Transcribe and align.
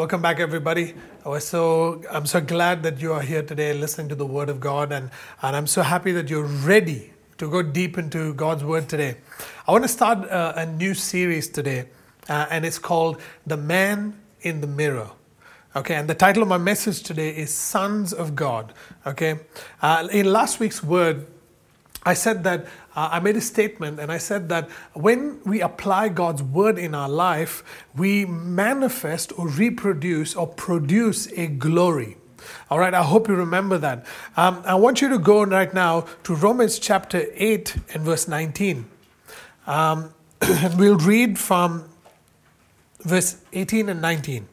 Welcome 0.00 0.22
back, 0.22 0.40
everybody. 0.40 0.94
We're 1.26 1.40
so, 1.40 2.00
I'm 2.10 2.24
so 2.24 2.40
glad 2.40 2.84
that 2.84 3.02
you 3.02 3.12
are 3.12 3.20
here 3.20 3.42
today 3.42 3.74
listening 3.74 4.08
to 4.08 4.14
the 4.14 4.24
Word 4.24 4.48
of 4.48 4.58
God, 4.58 4.92
and, 4.92 5.10
and 5.42 5.54
I'm 5.54 5.66
so 5.66 5.82
happy 5.82 6.10
that 6.12 6.30
you're 6.30 6.42
ready 6.42 7.12
to 7.36 7.50
go 7.50 7.62
deep 7.62 7.98
into 7.98 8.32
God's 8.32 8.64
Word 8.64 8.88
today. 8.88 9.18
I 9.68 9.72
want 9.72 9.84
to 9.84 9.88
start 9.88 10.26
uh, 10.30 10.54
a 10.56 10.64
new 10.64 10.94
series 10.94 11.50
today, 11.50 11.84
uh, 12.30 12.46
and 12.50 12.64
it's 12.64 12.78
called 12.78 13.20
The 13.46 13.58
Man 13.58 14.18
in 14.40 14.62
the 14.62 14.66
Mirror. 14.66 15.10
Okay, 15.76 15.96
and 15.96 16.08
the 16.08 16.14
title 16.14 16.42
of 16.42 16.48
my 16.48 16.56
message 16.56 17.02
today 17.02 17.36
is 17.36 17.52
Sons 17.52 18.14
of 18.14 18.34
God. 18.34 18.72
Okay, 19.06 19.40
uh, 19.82 20.08
in 20.10 20.32
last 20.32 20.60
week's 20.60 20.82
word, 20.82 21.26
I 22.02 22.14
said 22.14 22.44
that 22.44 22.64
uh, 22.96 23.10
I 23.12 23.20
made 23.20 23.36
a 23.36 23.40
statement 23.40 24.00
and 24.00 24.10
I 24.10 24.18
said 24.18 24.48
that 24.48 24.70
when 24.94 25.40
we 25.44 25.60
apply 25.60 26.08
God's 26.08 26.42
word 26.42 26.78
in 26.78 26.94
our 26.94 27.08
life, 27.08 27.62
we 27.94 28.24
manifest 28.24 29.38
or 29.38 29.48
reproduce 29.48 30.34
or 30.34 30.46
produce 30.46 31.30
a 31.32 31.46
glory. 31.46 32.16
All 32.70 32.78
right, 32.78 32.94
I 32.94 33.02
hope 33.02 33.28
you 33.28 33.34
remember 33.34 33.76
that. 33.78 34.06
Um, 34.36 34.62
I 34.64 34.74
want 34.76 35.02
you 35.02 35.10
to 35.10 35.18
go 35.18 35.44
right 35.44 35.72
now 35.74 36.06
to 36.24 36.34
Romans 36.34 36.78
chapter 36.78 37.26
8 37.34 37.76
and 37.92 38.02
verse 38.02 38.26
19. 38.26 38.86
Um, 39.66 40.14
and 40.40 40.78
we'll 40.78 40.96
read 40.96 41.38
from 41.38 41.84
verse 43.00 43.36
18 43.52 43.90
and 43.90 44.00
19. 44.00 44.48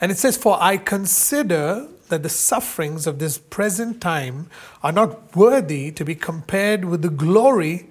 And 0.00 0.12
it 0.12 0.18
says, 0.18 0.36
For 0.36 0.58
I 0.60 0.76
consider 0.76 1.88
that 2.08 2.22
the 2.22 2.28
sufferings 2.28 3.06
of 3.06 3.18
this 3.18 3.38
present 3.38 4.00
time 4.00 4.48
are 4.82 4.92
not 4.92 5.34
worthy 5.34 5.90
to 5.92 6.04
be 6.04 6.14
compared 6.14 6.84
with 6.84 7.02
the 7.02 7.08
glory 7.08 7.88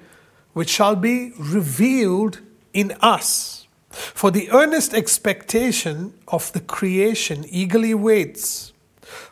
which 0.53 0.69
shall 0.69 0.95
be 0.95 1.31
revealed 1.37 2.39
in 2.73 2.91
us. 3.01 3.67
For 3.89 4.31
the 4.31 4.49
earnest 4.51 4.93
expectation 4.93 6.13
of 6.27 6.51
the 6.53 6.59
creation 6.59 7.45
eagerly 7.47 7.93
waits 7.93 8.73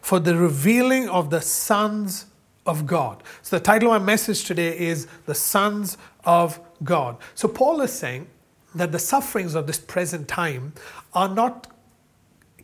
for 0.02 0.20
the 0.20 0.36
revealing 0.36 1.10
of 1.10 1.30
the 1.30 1.42
sons 1.42 2.28
of 2.66 2.86
God. 2.86 3.24
So, 3.42 3.58
the 3.58 3.64
title 3.64 3.92
of 3.92 4.02
my 4.02 4.06
message 4.06 4.44
today 4.44 4.78
is 4.78 5.08
The 5.26 5.34
Sons 5.34 5.98
of 6.26 6.60
God. 6.84 7.18
So, 7.34 7.48
Paul 7.48 7.82
is 7.82 7.92
saying 7.92 8.28
that 8.76 8.92
the 8.92 9.00
sufferings 9.00 9.56
of 9.56 9.68
this 9.68 9.80
present 9.80 10.28
time 10.28 10.74
are 11.14 11.30
not 11.30 11.68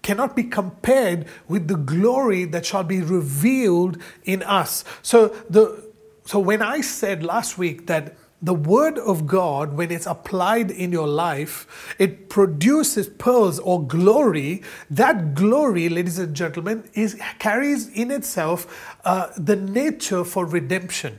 cannot 0.02 0.36
be 0.36 0.44
compared 0.44 1.26
with 1.48 1.68
the 1.68 1.76
glory 1.76 2.46
that 2.46 2.66
shall 2.66 2.84
be 2.84 3.02
revealed 3.02 3.98
in 4.24 4.44
us. 4.44 4.84
So 5.02 5.30
the 5.50 5.88
so 6.26 6.40
when 6.40 6.62
I 6.62 6.82
said 6.82 7.24
last 7.24 7.58
week 7.58 7.88
that 7.88 8.18
the 8.42 8.54
word 8.54 9.00
of 9.00 9.26
God, 9.26 9.74
when 9.74 9.92
it's 9.92 10.06
applied 10.06 10.70
in 10.70 10.92
your 10.92 11.08
life, 11.08 11.96
it 11.98 12.30
produces 12.30 13.08
pearls 13.08 13.60
or 13.60 13.86
glory. 13.86 14.62
That 14.92 15.34
glory, 15.34 15.90
ladies 15.90 16.20
and 16.20 16.36
gentlemen, 16.36 16.88
is 16.94 17.20
carries 17.40 17.88
in 17.88 18.12
itself 18.12 18.96
uh, 19.06 19.30
the 19.38 19.56
nature 19.56 20.24
for 20.24 20.46
redemption. 20.46 21.18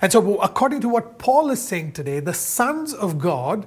And 0.00 0.12
so, 0.12 0.38
according 0.38 0.80
to 0.82 0.88
what 0.88 1.18
Paul 1.18 1.50
is 1.50 1.62
saying 1.62 1.92
today, 1.92 2.20
the 2.20 2.34
sons 2.34 2.94
of 2.94 3.18
God 3.18 3.66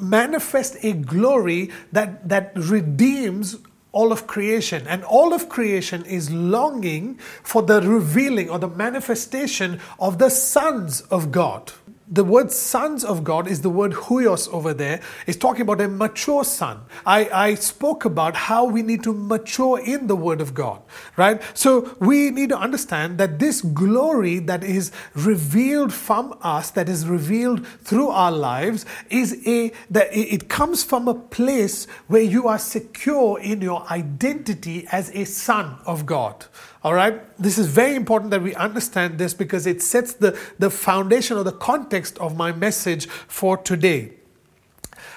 manifest 0.00 0.76
a 0.82 0.92
glory 0.92 1.70
that, 1.92 2.28
that 2.28 2.52
redeems 2.56 3.58
all 3.92 4.10
of 4.10 4.26
creation. 4.26 4.86
And 4.86 5.04
all 5.04 5.32
of 5.32 5.48
creation 5.48 6.04
is 6.04 6.30
longing 6.30 7.16
for 7.42 7.62
the 7.62 7.80
revealing 7.82 8.50
or 8.50 8.58
the 8.58 8.68
manifestation 8.68 9.80
of 9.98 10.18
the 10.18 10.30
sons 10.30 11.02
of 11.02 11.30
God 11.30 11.72
the 12.12 12.24
word 12.24 12.52
sons 12.52 13.04
of 13.04 13.24
God 13.24 13.48
is 13.48 13.62
the 13.62 13.70
word 13.70 13.92
huios 13.92 14.46
over 14.52 14.74
there. 14.74 15.00
It's 15.26 15.38
talking 15.38 15.62
about 15.62 15.80
a 15.80 15.88
mature 15.88 16.44
son. 16.44 16.82
I, 17.06 17.28
I 17.32 17.54
spoke 17.54 18.04
about 18.04 18.36
how 18.36 18.66
we 18.66 18.82
need 18.82 19.02
to 19.04 19.14
mature 19.14 19.80
in 19.80 20.08
the 20.08 20.16
word 20.16 20.42
of 20.42 20.52
God, 20.52 20.82
right? 21.16 21.40
So 21.54 21.96
we 22.00 22.30
need 22.30 22.50
to 22.50 22.58
understand 22.58 23.16
that 23.16 23.38
this 23.38 23.62
glory 23.62 24.40
that 24.40 24.62
is 24.62 24.92
revealed 25.14 25.94
from 25.94 26.36
us, 26.42 26.70
that 26.72 26.90
is 26.90 27.06
revealed 27.06 27.66
through 27.66 28.08
our 28.08 28.30
lives, 28.30 28.84
is 29.08 29.42
a 29.46 29.72
that 29.90 30.08
it 30.12 30.50
comes 30.50 30.84
from 30.84 31.08
a 31.08 31.14
place 31.14 31.86
where 32.08 32.22
you 32.22 32.46
are 32.46 32.58
secure 32.58 33.40
in 33.40 33.62
your 33.62 33.90
identity 33.90 34.86
as 34.92 35.10
a 35.14 35.24
son 35.24 35.78
of 35.86 36.04
God. 36.04 36.44
All 36.84 36.94
right? 36.94 37.22
This 37.38 37.58
is 37.58 37.68
very 37.68 37.94
important 37.94 38.30
that 38.32 38.42
we 38.42 38.54
understand 38.54 39.18
this 39.18 39.34
because 39.34 39.66
it 39.66 39.82
sets 39.82 40.14
the, 40.14 40.38
the 40.58 40.70
foundation 40.70 41.36
or 41.36 41.44
the 41.44 41.52
context 41.52 42.18
of 42.18 42.36
my 42.36 42.52
message 42.52 43.06
for 43.06 43.56
today. 43.56 44.14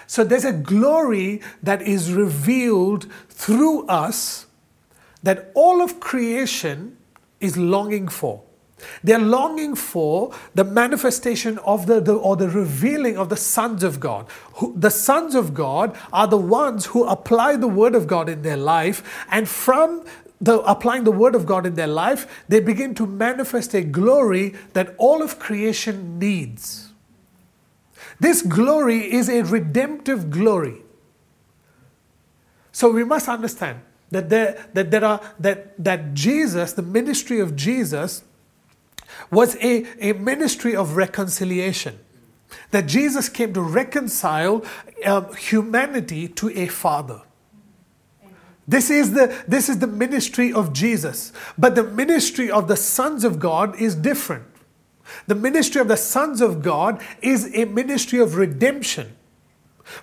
So 0.08 0.24
there's 0.24 0.46
a 0.46 0.53
glory 0.53 1.42
that 1.64 1.81
is 1.81 2.14
revealed 2.14 3.12
through 3.30 3.88
us 3.88 4.46
that 5.24 5.52
all 5.56 5.81
of 5.81 6.00
creation 6.00 6.98
is 7.40 7.58
longing 7.58 8.08
for. 8.08 8.44
They're 9.03 9.18
longing 9.18 9.76
for 9.76 10.32
the 10.53 10.64
manifestation 10.64 11.58
of 11.59 11.88
the, 11.88 12.00
the, 12.00 12.14
or 12.14 12.36
the 12.36 12.50
revealing 12.50 13.18
of 13.18 13.30
the 13.30 13.38
sons 13.38 13.84
of 13.84 14.00
God. 14.00 14.28
Who, 14.56 14.76
the 14.78 14.92
sons 14.92 15.34
of 15.34 15.53
God 15.53 15.97
are 16.14 16.28
the 16.28 16.38
ones 16.38 16.88
who 16.88 17.06
apply 17.06 17.56
the 17.56 17.68
word 17.68 17.96
of 17.96 18.06
God 18.06 18.30
in 18.30 18.42
their 18.42 18.58
life, 18.58 19.26
and 19.32 19.47
from 19.47 20.06
the, 20.41 20.59
applying 20.62 21.03
the 21.03 21.12
word 21.12 21.35
of 21.35 21.46
God 21.46 21.66
in 21.66 21.75
their 21.75 21.88
life, 21.88 22.44
they 22.47 22.59
begin 22.59 22.94
to 22.96 23.06
manifest 23.06 23.73
a 23.73 23.84
glory 23.84 24.53
that 24.73 24.94
all 24.97 25.22
of 25.22 25.40
creation 25.40 26.19
needs. 26.19 26.90
This 28.19 28.41
glory 28.41 29.13
is 29.13 29.29
a 29.29 29.44
redemptive 29.44 30.29
glory. 30.29 30.81
So 32.72 32.91
we 32.91 33.03
must 33.03 33.28
understand 33.28 33.79
that 34.12 34.29
there, 34.29 34.68
that 34.73 34.91
there 34.91 35.03
are 35.03 35.22
that, 35.40 35.81
that 35.84 36.13
Jesus, 36.13 36.73
the 36.73 36.81
ministry 36.81 37.40
of 37.40 37.56
Jesus, 37.56 38.23
was 39.31 39.56
a, 39.57 39.85
a 40.00 40.13
ministry 40.13 40.75
of 40.75 40.96
reconciliation. 40.96 42.00
That 42.72 42.88
Jesus 42.88 43.29
came 43.29 43.53
to 43.53 43.62
reconcile 43.62 44.63
um, 45.06 45.34
humanity 45.35 46.28
to 46.29 46.50
a 46.57 46.67
father. 46.67 47.22
This 48.68 48.90
is, 48.90 49.14
the, 49.14 49.44
this 49.48 49.70
is 49.70 49.80
the 49.80 49.88
ministry 49.88 50.52
of 50.52 50.74
Jesus. 50.74 51.31
But 51.58 51.76
the 51.76 51.84
ministry 51.84 52.50
of 52.50 52.68
the 52.68 52.78
sons 52.78 53.24
of 53.24 53.40
God 53.40 53.80
is 53.80 53.94
different. 53.96 54.46
The 55.28 55.36
ministry 55.36 55.81
of 55.81 55.88
the 55.88 55.98
sons 55.98 56.42
of 56.42 56.64
God 56.64 57.02
is 57.22 57.53
a 57.56 57.66
ministry 57.66 58.20
of 58.20 58.36
redemption, 58.36 59.16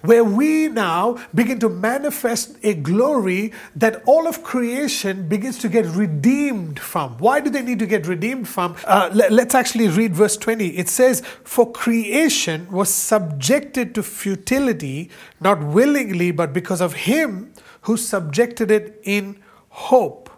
where 0.03 0.23
we 0.23 0.69
now 0.69 1.19
begin 1.35 1.59
to 1.59 1.69
manifest 1.69 2.57
a 2.63 2.75
glory 2.75 3.53
that 3.75 4.01
all 4.07 4.29
of 4.29 4.45
creation 4.45 5.29
begins 5.29 5.59
to 5.59 5.69
get 5.69 5.87
redeemed 5.87 6.79
from. 6.79 7.19
Why 7.19 7.41
do 7.41 7.51
they 7.51 7.63
need 7.63 7.81
to 7.81 7.87
get 7.87 8.07
redeemed 8.07 8.47
from? 8.47 8.77
Uh, 8.85 9.11
let, 9.13 9.33
let's 9.33 9.57
actually 9.57 9.89
read 9.89 10.15
verse 10.15 10.37
20. 10.37 10.69
It 10.69 10.89
says, 10.89 11.21
For 11.43 11.71
creation 11.71 12.71
was 12.71 12.95
subjected 12.95 13.93
to 13.97 14.05
futility, 14.05 15.11
not 15.41 15.61
willingly, 15.61 16.31
but 16.31 16.53
because 16.53 16.81
of 16.81 16.93
him 16.93 17.52
who 17.83 17.97
subjected 17.97 18.71
it 18.71 19.01
in 19.05 19.41
hope 19.69 20.31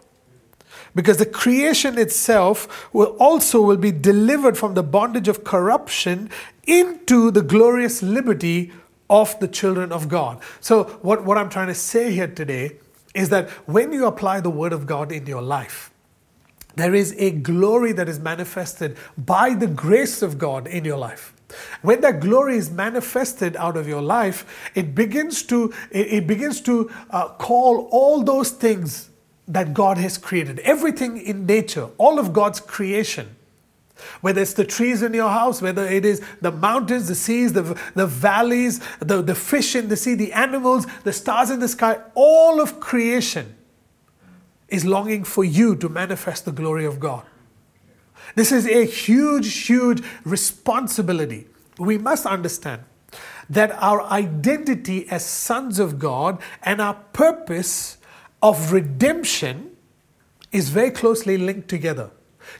because 0.95 1.17
the 1.17 1.25
creation 1.25 1.97
itself 1.97 2.89
will 2.93 3.15
also 3.19 3.61
will 3.61 3.77
be 3.77 3.91
delivered 3.91 4.57
from 4.57 4.73
the 4.73 4.81
bondage 4.81 5.27
of 5.27 5.43
corruption 5.43 6.29
into 6.65 7.29
the 7.29 7.41
glorious 7.41 8.01
liberty 8.01 8.71
of 9.09 9.37
the 9.39 9.47
children 9.47 9.91
of 9.91 10.07
God. 10.07 10.41
So 10.61 10.85
what, 11.01 11.25
what 11.25 11.37
I'm 11.37 11.49
trying 11.49 11.67
to 11.67 11.75
say 11.75 12.11
here 12.11 12.27
today 12.27 12.77
is 13.13 13.29
that 13.29 13.49
when 13.67 13.91
you 13.91 14.07
apply 14.07 14.39
the 14.39 14.49
word 14.49 14.73
of 14.73 14.87
God 14.87 15.11
in 15.11 15.25
your 15.27 15.41
life, 15.41 15.91
there 16.75 16.95
is 16.95 17.13
a 17.17 17.31
glory 17.31 17.91
that 17.91 18.09
is 18.09 18.19
manifested 18.19 18.97
by 19.17 19.53
the 19.53 19.67
grace 19.67 20.21
of 20.21 20.37
God 20.37 20.67
in 20.67 20.83
your 20.85 20.97
life. 20.97 21.33
When 21.81 22.01
that 22.01 22.19
glory 22.19 22.57
is 22.57 22.71
manifested 22.71 23.55
out 23.57 23.77
of 23.77 23.87
your 23.87 24.01
life, 24.01 24.69
it 24.73 24.95
begins 24.95 25.43
to 25.43 25.73
it, 25.91 26.25
begins 26.27 26.61
to 26.61 26.91
uh, 27.11 27.29
call 27.29 27.87
all 27.91 28.23
those 28.23 28.49
things 28.49 29.09
that 29.47 29.73
God 29.73 29.97
has 29.97 30.17
created, 30.17 30.59
everything 30.59 31.17
in 31.17 31.45
nature, 31.45 31.89
all 31.97 32.17
of 32.17 32.33
God's 32.33 32.59
creation. 32.59 33.35
Whether 34.21 34.41
it's 34.41 34.53
the 34.53 34.65
trees 34.65 35.03
in 35.03 35.13
your 35.13 35.29
house, 35.29 35.61
whether 35.61 35.85
it 35.85 36.03
is 36.03 36.21
the 36.41 36.51
mountains, 36.51 37.07
the 37.07 37.15
seas, 37.15 37.53
the, 37.53 37.79
the 37.93 38.05
valleys, 38.05 38.81
the, 38.99 39.21
the 39.21 39.35
fish 39.35 39.75
in 39.75 39.87
the 39.87 39.95
sea, 39.95 40.15
the 40.15 40.33
animals, 40.33 40.85
the 41.03 41.13
stars 41.13 41.49
in 41.49 41.59
the 41.59 41.67
sky, 41.67 41.99
all 42.13 42.59
of 42.59 42.79
creation 42.79 43.55
is 44.67 44.83
longing 44.83 45.23
for 45.23 45.43
you 45.45 45.75
to 45.77 45.87
manifest 45.87 46.43
the 46.43 46.51
glory 46.51 46.85
of 46.85 46.99
God. 46.99 47.25
This 48.33 48.51
is 48.51 48.67
a 48.67 48.85
huge, 48.85 49.67
huge 49.67 50.03
responsibility. 50.23 51.47
We 51.77 51.97
must 51.97 52.25
understand 52.25 52.83
that 53.49 53.71
our 53.81 54.01
identity 54.03 55.07
as 55.09 55.23
sons 55.23 55.77
of 55.77 55.99
God 55.99 56.41
and 56.63 56.81
our 56.81 56.95
purpose 57.13 57.97
of 58.41 58.71
redemption 58.71 59.71
is 60.51 60.69
very 60.69 60.91
closely 60.91 61.37
linked 61.37 61.67
together. 61.67 62.11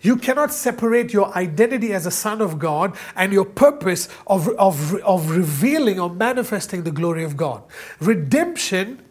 You 0.02 0.18
cannot 0.18 0.52
separate 0.52 1.14
your 1.14 1.36
identity 1.36 1.94
as 1.94 2.06
a 2.06 2.12
son 2.12 2.42
of 2.42 2.60
God 2.60 2.96
and 3.16 3.32
your 3.32 3.46
purpose 3.46 4.10
of, 4.28 4.50
of, 4.50 4.96
of 4.96 5.30
revealing 5.30 6.00
or 6.00 6.10
manifesting 6.10 6.84
the 6.84 6.92
glory 6.92 7.24
of 7.24 7.38
God. 7.38 7.64
Redemption 8.00 9.02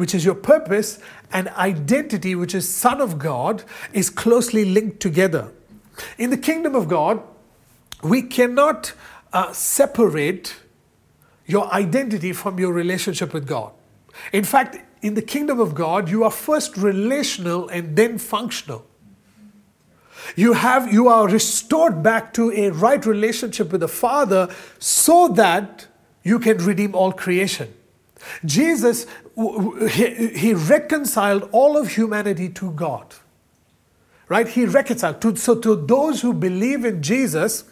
which 0.00 0.14
is 0.14 0.24
your 0.24 0.34
purpose, 0.34 0.98
and 1.30 1.48
identity, 1.48 2.34
which 2.34 2.54
is 2.54 2.66
Son 2.66 3.02
of 3.02 3.18
God, 3.18 3.62
is 3.92 4.08
closely 4.08 4.64
linked 4.64 4.98
together. 4.98 5.52
In 6.18 6.30
the 6.30 6.36
kingdom 6.36 6.74
of 6.74 6.88
God, 6.88 7.22
we 8.02 8.22
cannot 8.22 8.92
uh, 9.32 9.52
separate 9.52 10.56
your 11.46 11.72
identity 11.72 12.32
from 12.32 12.58
your 12.58 12.72
relationship 12.72 13.32
with 13.34 13.46
God. 13.46 13.72
In 14.32 14.44
fact, 14.44 14.78
in 15.02 15.14
the 15.14 15.22
kingdom 15.22 15.60
of 15.60 15.74
God, 15.74 16.08
you 16.08 16.24
are 16.24 16.30
first 16.30 16.76
relational 16.76 17.68
and 17.68 17.96
then 17.96 18.18
functional. 18.18 18.86
You 20.36 20.52
have 20.52 20.92
you 20.92 21.08
are 21.08 21.26
restored 21.26 22.02
back 22.02 22.32
to 22.34 22.52
a 22.52 22.70
right 22.70 23.04
relationship 23.04 23.72
with 23.72 23.80
the 23.80 23.88
Father 23.88 24.48
so 24.78 25.28
that 25.28 25.86
you 26.22 26.38
can 26.38 26.58
redeem 26.58 26.94
all 26.94 27.12
creation. 27.12 27.72
Jesus 28.44 29.06
he, 29.88 30.28
he 30.28 30.54
reconciled 30.54 31.48
all 31.52 31.76
of 31.76 31.88
humanity 31.88 32.48
to 32.50 32.70
God. 32.72 33.14
Right? 34.30 34.46
He 34.46 34.64
reconciled. 34.64 35.20
To, 35.22 35.34
so 35.34 35.56
to 35.56 35.74
those 35.74 36.22
who 36.22 36.32
believe 36.32 36.84
in 36.84 37.02
Jesus, 37.02 37.64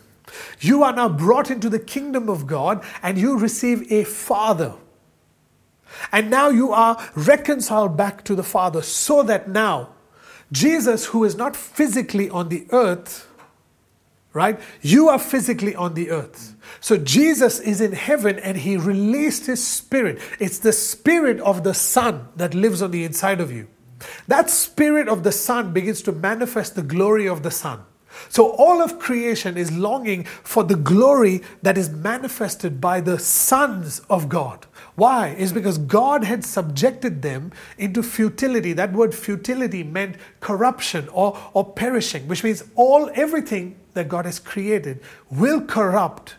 you 0.61 0.83
are 0.83 0.93
now 0.93 1.09
brought 1.09 1.53
into 1.53 1.71
the 1.71 1.79
kingdom 1.79 2.29
of 2.29 2.49
God 2.49 2.85
and 3.01 3.17
you 3.17 3.39
receive 3.39 3.91
a 3.93 4.03
father. 4.03 4.75
And 6.11 6.29
now 6.31 6.49
you 6.49 6.73
are 6.73 6.99
reconciled 7.15 7.97
back 7.97 8.25
to 8.25 8.35
the 8.35 8.43
Father 8.43 8.83
so 8.83 9.23
that 9.23 9.49
now 9.49 9.91
Jesus, 10.51 11.07
who 11.07 11.25
is 11.25 11.37
not 11.37 11.55
physically 11.55 12.29
on 12.29 12.49
the 12.49 12.67
earth, 12.71 13.29
right? 14.33 14.59
You 14.83 15.09
are 15.11 15.19
physically 15.19 15.77
on 15.77 15.95
the 15.95 16.11
earth. 16.11 16.57
So 16.81 16.97
Jesus 16.97 17.61
is 17.61 17.81
in 17.81 17.93
heaven 17.93 18.39
and 18.41 18.57
he 18.59 18.77
released 18.77 19.47
his 19.47 19.65
spirit. 19.65 20.19
It's 20.41 20.59
the 20.59 20.73
spirit 20.73 21.39
of 21.41 21.63
the 21.63 21.75
Son 21.75 22.29
that 22.35 22.53
lives 22.53 22.83
on 22.83 22.91
the 22.91 23.05
inside 23.05 23.41
of 23.41 23.53
you. 23.53 23.69
That 24.29 24.51
spirit 24.51 25.09
of 25.09 25.25
the 25.25 25.33
Son 25.33 25.73
begins 25.73 26.03
to 26.03 26.13
manifest 26.13 26.75
the 26.75 26.83
glory 26.83 27.27
of 27.27 27.43
the 27.43 27.51
Son. 27.51 27.81
So 28.29 28.51
all 28.51 28.83
of 28.83 28.99
creation 28.99 29.57
is 29.57 29.73
longing 29.73 30.25
for 30.25 30.65
the 30.65 30.77
glory 30.77 31.43
that 31.63 31.79
is 31.79 31.91
manifested 31.91 32.81
by 32.81 33.01
the 33.01 33.19
sons 33.19 34.01
of 34.11 34.29
God. 34.29 34.67
Why? 34.97 35.29
Is 35.29 35.53
because 35.53 35.79
God 35.79 36.25
had 36.25 36.45
subjected 36.45 37.23
them 37.23 37.53
into 37.77 38.03
futility. 38.03 38.73
That 38.73 38.93
word 38.93 39.15
futility 39.15 39.83
meant 39.83 40.17
corruption 40.41 41.09
or, 41.13 41.39
or 41.53 41.65
perishing, 41.73 42.27
which 42.29 42.43
means 42.43 42.65
all 42.75 43.11
everything 43.15 43.77
that 43.95 44.09
God 44.09 44.25
has 44.25 44.39
created 44.39 45.01
will 45.31 45.61
corrupt 45.61 46.35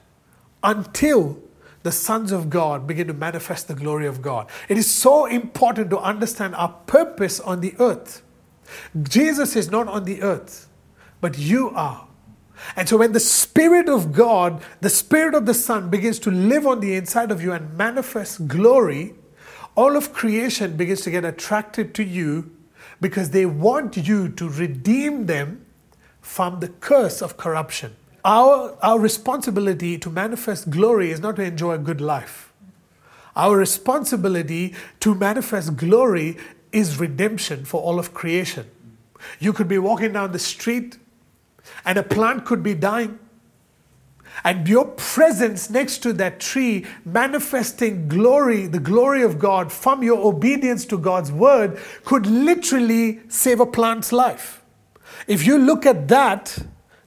until 0.63 1.39
the 1.83 1.91
sons 1.91 2.31
of 2.31 2.49
God 2.49 2.85
begin 2.87 3.07
to 3.07 3.13
manifest 3.13 3.67
the 3.67 3.73
glory 3.73 4.05
of 4.05 4.21
God. 4.21 4.49
It 4.67 4.77
is 4.77 4.91
so 4.91 5.25
important 5.25 5.89
to 5.91 5.99
understand 5.99 6.55
our 6.55 6.73
purpose 6.87 7.39
on 7.39 7.61
the 7.61 7.73
earth. 7.79 8.21
Jesus 9.01 9.55
is 9.55 9.71
not 9.71 9.87
on 9.87 10.05
the 10.05 10.21
earth 10.21 10.69
but 11.21 11.37
you 11.37 11.69
are. 11.71 12.07
And 12.75 12.89
so, 12.89 12.97
when 12.97 13.13
the 13.13 13.19
Spirit 13.19 13.87
of 13.87 14.11
God, 14.11 14.61
the 14.81 14.89
Spirit 14.89 15.33
of 15.33 15.45
the 15.45 15.53
Son, 15.53 15.89
begins 15.89 16.19
to 16.19 16.31
live 16.31 16.67
on 16.67 16.81
the 16.81 16.95
inside 16.95 17.31
of 17.31 17.41
you 17.41 17.53
and 17.53 17.77
manifest 17.77 18.47
glory, 18.47 19.15
all 19.75 19.95
of 19.95 20.11
creation 20.11 20.75
begins 20.75 21.01
to 21.01 21.11
get 21.11 21.23
attracted 21.23 21.93
to 21.95 22.03
you 22.03 22.51
because 22.99 23.29
they 23.29 23.45
want 23.45 23.95
you 23.95 24.27
to 24.27 24.49
redeem 24.49 25.25
them 25.27 25.65
from 26.19 26.59
the 26.59 26.67
curse 26.67 27.21
of 27.21 27.37
corruption. 27.37 27.95
Our, 28.25 28.77
our 28.81 28.99
responsibility 28.99 29.97
to 29.99 30.09
manifest 30.09 30.69
glory 30.69 31.11
is 31.11 31.19
not 31.19 31.37
to 31.37 31.43
enjoy 31.43 31.73
a 31.73 31.77
good 31.77 32.01
life. 32.01 32.51
Our 33.35 33.57
responsibility 33.57 34.75
to 34.99 35.15
manifest 35.15 35.77
glory 35.77 36.37
is 36.71 36.99
redemption 36.99 37.65
for 37.65 37.81
all 37.81 37.99
of 37.99 38.13
creation. 38.13 38.69
You 39.39 39.53
could 39.53 39.67
be 39.67 39.77
walking 39.77 40.13
down 40.13 40.31
the 40.31 40.39
street 40.39 40.97
and 41.85 41.97
a 41.97 42.03
plant 42.03 42.45
could 42.45 42.63
be 42.63 42.73
dying. 42.73 43.19
And 44.43 44.67
your 44.67 44.85
presence 44.85 45.69
next 45.69 45.99
to 45.99 46.13
that 46.13 46.39
tree, 46.39 46.85
manifesting 47.03 48.07
glory, 48.07 48.67
the 48.67 48.79
glory 48.79 49.21
of 49.21 49.37
God 49.37 49.71
from 49.71 50.03
your 50.03 50.19
obedience 50.19 50.85
to 50.85 50.97
God's 50.97 51.31
word, 51.31 51.79
could 52.05 52.25
literally 52.25 53.19
save 53.27 53.59
a 53.59 53.65
plant's 53.65 54.11
life. 54.11 54.61
If 55.27 55.45
you 55.45 55.57
look 55.57 55.85
at 55.85 56.07
that, 56.07 56.57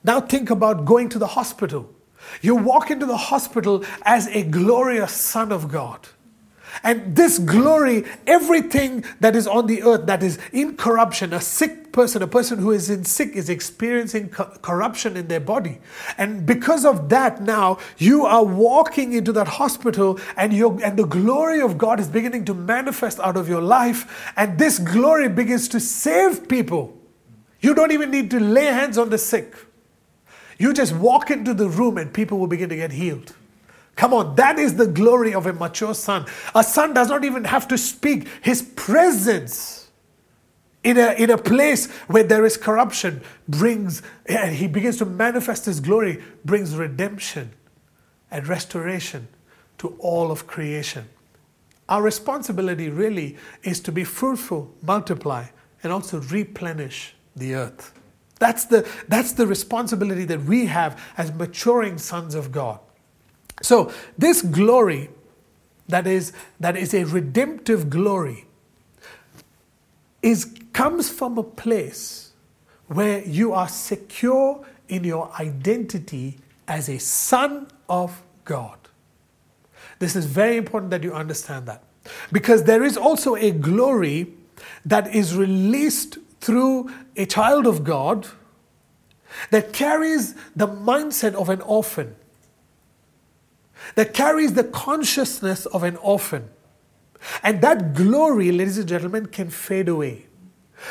now 0.05 0.21
think 0.21 0.51
about 0.51 0.85
going 0.85 1.09
to 1.11 1.19
the 1.19 1.27
hospital. 1.27 1.89
You 2.41 2.57
walk 2.57 2.91
into 2.91 3.07
the 3.07 3.17
hospital 3.17 3.85
as 4.03 4.27
a 4.29 4.43
glorious 4.43 5.13
Son 5.13 5.53
of 5.53 5.69
God. 5.69 6.09
And 6.83 7.15
this 7.15 7.39
glory, 7.39 8.05
everything 8.27 9.05
that 9.21 9.37
is 9.37 9.47
on 9.47 9.67
the 9.67 9.83
earth 9.83 10.07
that 10.07 10.23
is 10.23 10.39
in 10.53 10.77
corruption, 10.77 11.33
a 11.35 11.41
sick 11.41 11.93
person, 11.93 12.23
a 12.23 12.27
person 12.27 12.59
who 12.59 12.71
is 12.71 12.89
in 12.89 13.05
sick 13.05 13.37
is 13.37 13.51
experiencing 13.51 14.31
co- 14.31 14.57
corruption 14.63 15.17
in 15.17 15.29
their 15.29 15.41
body. 15.41 15.81
And 16.17 16.47
because 16.47 16.87
of 16.87 17.11
that, 17.11 17.43
now 17.43 17.79
you 17.99 18.25
are 18.25 18.43
walking 18.43 19.13
into 19.13 19.33
that 19.33 19.49
hospital 19.49 20.19
and, 20.37 20.55
and 20.55 20.99
the 20.99 21.05
glory 21.05 21.61
of 21.61 21.77
God 21.77 22.01
is 22.01 22.09
beginning 22.09 22.47
to 22.47 22.55
manifest 22.55 23.21
out 23.21 23.37
of 23.37 23.49
your 23.49 23.63
life. 23.63 24.33
And 24.37 24.59
this 24.59 24.79
glory 24.79 25.29
begins 25.29 25.69
to 25.69 25.81
save 25.81 26.49
people. 26.49 26.99
You 27.61 27.75
don't 27.75 27.93
even 27.93 28.11
need 28.11 28.31
to 28.31 28.41
lay 28.41 28.65
hands 28.65 28.97
on 28.97 29.11
the 29.11 29.19
sick. 29.19 29.55
You 30.62 30.73
just 30.73 30.94
walk 30.94 31.32
into 31.32 31.55
the 31.55 31.69
room 31.69 31.99
and 31.99 32.14
people 32.14 32.38
will 32.38 32.47
begin 32.47 32.69
to 32.69 32.76
get 32.76 32.93
healed. 32.93 33.35
Come 33.97 34.14
on, 34.14 34.37
that 34.37 34.61
is 34.61 34.76
the 34.76 34.87
glory 34.87 35.35
of 35.35 35.44
a 35.47 35.53
mature 35.53 35.93
son. 35.93 36.25
A 36.55 36.62
son 36.62 36.94
does 36.94 37.09
not 37.09 37.25
even 37.25 37.43
have 37.43 37.67
to 37.67 37.76
speak. 37.76 38.29
His 38.43 38.62
presence 38.62 39.91
in 40.85 40.99
a, 40.99 41.14
in 41.14 41.31
a 41.31 41.37
place 41.37 41.91
where 42.06 42.23
there 42.23 42.44
is 42.44 42.56
corruption 42.56 43.23
brings, 43.49 44.03
and 44.26 44.55
he 44.55 44.69
begins 44.69 44.99
to 44.99 45.05
manifest 45.05 45.64
his 45.64 45.81
glory, 45.81 46.23
brings 46.44 46.76
redemption 46.76 47.50
and 48.31 48.47
restoration 48.47 49.26
to 49.79 49.97
all 49.99 50.31
of 50.31 50.47
creation. 50.47 51.08
Our 51.88 52.03
responsibility 52.03 52.88
really 52.88 53.37
is 53.65 53.81
to 53.81 53.91
be 53.91 54.05
fruitful, 54.05 54.73
multiply, 54.81 55.47
and 55.82 55.93
also 55.93 56.20
replenish 56.20 57.17
the 57.35 57.56
earth. 57.56 57.99
That's 58.43 58.65
the, 58.65 58.85
that's 59.06 59.31
the 59.35 59.47
responsibility 59.47 60.25
that 60.25 60.43
we 60.43 60.67
have 60.67 61.00
as 61.17 61.33
maturing 61.33 61.97
sons 61.97 62.35
of 62.35 62.50
God. 62.50 62.81
So, 63.62 63.93
this 64.19 64.43
glory 64.43 65.11
that 65.87 66.09
is, 66.09 66.33
that 66.59 66.77
is 66.77 66.93
a 66.93 67.05
redemptive 67.05 67.89
glory 67.89 68.47
is, 70.23 70.53
comes 70.72 71.08
from 71.08 71.39
a 71.39 71.44
place 71.44 72.32
where 72.89 73.22
you 73.22 73.53
are 73.53 73.69
secure 73.69 74.67
in 74.89 75.05
your 75.05 75.31
identity 75.39 76.39
as 76.67 76.89
a 76.89 76.99
son 76.99 77.69
of 77.89 78.22
God. 78.44 78.77
This 80.01 80.17
is 80.17 80.27
very 80.27 80.56
important 80.56 80.91
that 80.91 81.05
you 81.05 81.13
understand 81.13 81.67
that. 81.67 81.84
Because 82.32 82.65
there 82.65 82.82
is 82.82 82.96
also 82.96 83.37
a 83.37 83.53
glory 83.53 84.34
that 84.84 85.15
is 85.15 85.37
released 85.37 86.19
through 86.43 86.91
a 87.17 87.25
child 87.25 87.67
of 87.67 87.84
God 87.84 88.27
that 89.51 89.72
carries 89.72 90.34
the 90.55 90.69
mindset 90.69 91.34
of 91.34 91.49
an 91.49 91.61
orphan 91.63 92.15
that 93.94 94.15
carries 94.15 94.55
the 94.55 94.65
consciousness 94.65 95.67
of 95.67 95.82
an 95.82 95.96
orphan. 95.96 96.49
And 97.43 97.61
that 97.63 97.94
glory, 97.94 98.51
ladies 98.51 98.79
and 98.79 98.89
gentlemen, 98.89 99.27
can 99.27 99.51
fade 99.51 99.89
away. 99.89 100.27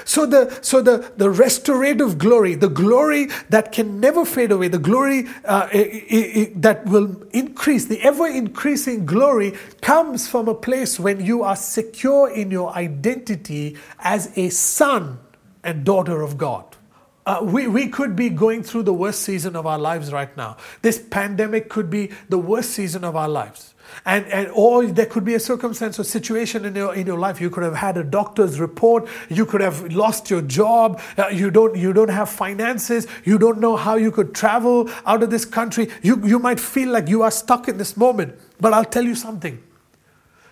So 0.06 0.26
the 0.26 0.58
so 0.62 0.82
the 0.82 1.12
the 1.18 1.30
restorative 1.30 2.18
glory, 2.18 2.56
the 2.56 2.70
glory 2.70 3.28
that 3.50 3.74
can 3.74 4.00
never 4.00 4.24
fade 4.24 4.54
away, 4.54 4.70
the 4.70 4.80
glory 4.80 5.28
uh, 5.44 5.68
that 5.68 6.84
will 6.86 7.22
increase, 7.32 7.86
the 7.86 8.02
ever 8.02 8.26
increasing 8.26 9.06
glory 9.06 9.54
comes 9.82 10.30
from 10.30 10.48
a 10.48 10.56
place 10.56 10.98
when 10.98 11.26
you 11.26 11.44
are 11.44 11.58
secure 11.58 12.30
in 12.30 12.52
your 12.52 12.74
identity 12.74 13.78
as 14.00 14.32
a 14.38 14.48
son 14.50 15.20
and 15.64 15.84
daughter 15.84 16.22
of 16.22 16.38
God. 16.38 16.78
Uh, 17.24 17.40
we, 17.44 17.68
we 17.68 17.88
could 17.88 18.16
be 18.16 18.30
going 18.30 18.64
through 18.64 18.82
the 18.82 18.94
worst 18.94 19.22
season 19.22 19.56
of 19.56 19.68
our 19.68 19.78
lives 19.78 20.12
right 20.12 20.36
now. 20.36 20.58
This 20.82 20.98
pandemic 21.00 21.70
could 21.70 21.90
be 21.90 22.12
the 22.30 22.40
worst 22.40 22.72
season 22.72 23.04
of 23.04 23.16
our 23.16 23.30
lives. 23.30 23.76
And, 24.06 24.26
and 24.28 24.50
or 24.54 24.88
there 24.88 25.06
could 25.06 25.24
be 25.24 25.36
a 25.36 25.40
circumstance 25.40 26.00
or 26.00 26.04
situation 26.04 26.66
in 26.66 26.76
your, 26.76 26.96
in 26.96 27.06
your 27.06 27.20
life. 27.20 27.40
You 27.40 27.52
could 27.52 27.64
have 27.64 27.76
had 27.76 27.98
a 27.98 28.04
doctor's 28.04 28.60
report. 28.60 29.08
You 29.30 29.46
could 29.46 29.62
have 29.62 29.94
lost 29.94 30.32
your 30.32 30.42
job. 30.42 31.00
Uh, 31.18 31.28
you, 31.28 31.52
don't, 31.52 31.76
you 31.76 31.94
don't 31.94 32.10
have 32.10 32.30
finances. 32.30 33.06
You 33.24 33.38
don't 33.38 33.60
know 33.60 33.76
how 33.76 33.96
you 33.96 34.12
could 34.12 34.34
travel 34.34 34.90
out 35.06 35.22
of 35.22 35.30
this 35.30 35.46
country. 35.46 35.90
You, 36.02 36.26
you 36.26 36.40
might 36.40 36.60
feel 36.60 36.90
like 36.90 37.08
you 37.08 37.22
are 37.22 37.32
stuck 37.32 37.68
in 37.68 37.78
this 37.78 37.96
moment. 37.96 38.34
But 38.60 38.74
I'll 38.74 38.86
tell 38.86 39.04
you 39.04 39.16
something. 39.16 39.62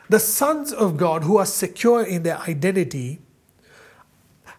The 0.10 0.20
sons 0.20 0.72
of 0.72 0.98
God 0.98 1.24
who 1.24 1.38
are 1.38 1.46
secure 1.46 2.04
in 2.04 2.24
their 2.24 2.40
identity 2.42 3.20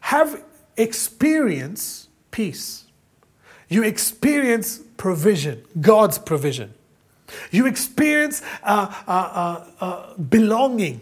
have 0.00 0.42
experience 0.76 2.08
peace. 2.30 2.86
You 3.68 3.84
experience 3.84 4.80
provision, 4.96 5.62
God's 5.80 6.18
provision. 6.18 6.74
You 7.50 7.66
experience 7.66 8.42
uh, 8.62 8.92
uh, 9.06 9.10
uh, 9.10 9.84
uh, 9.84 10.14
belonging 10.16 11.00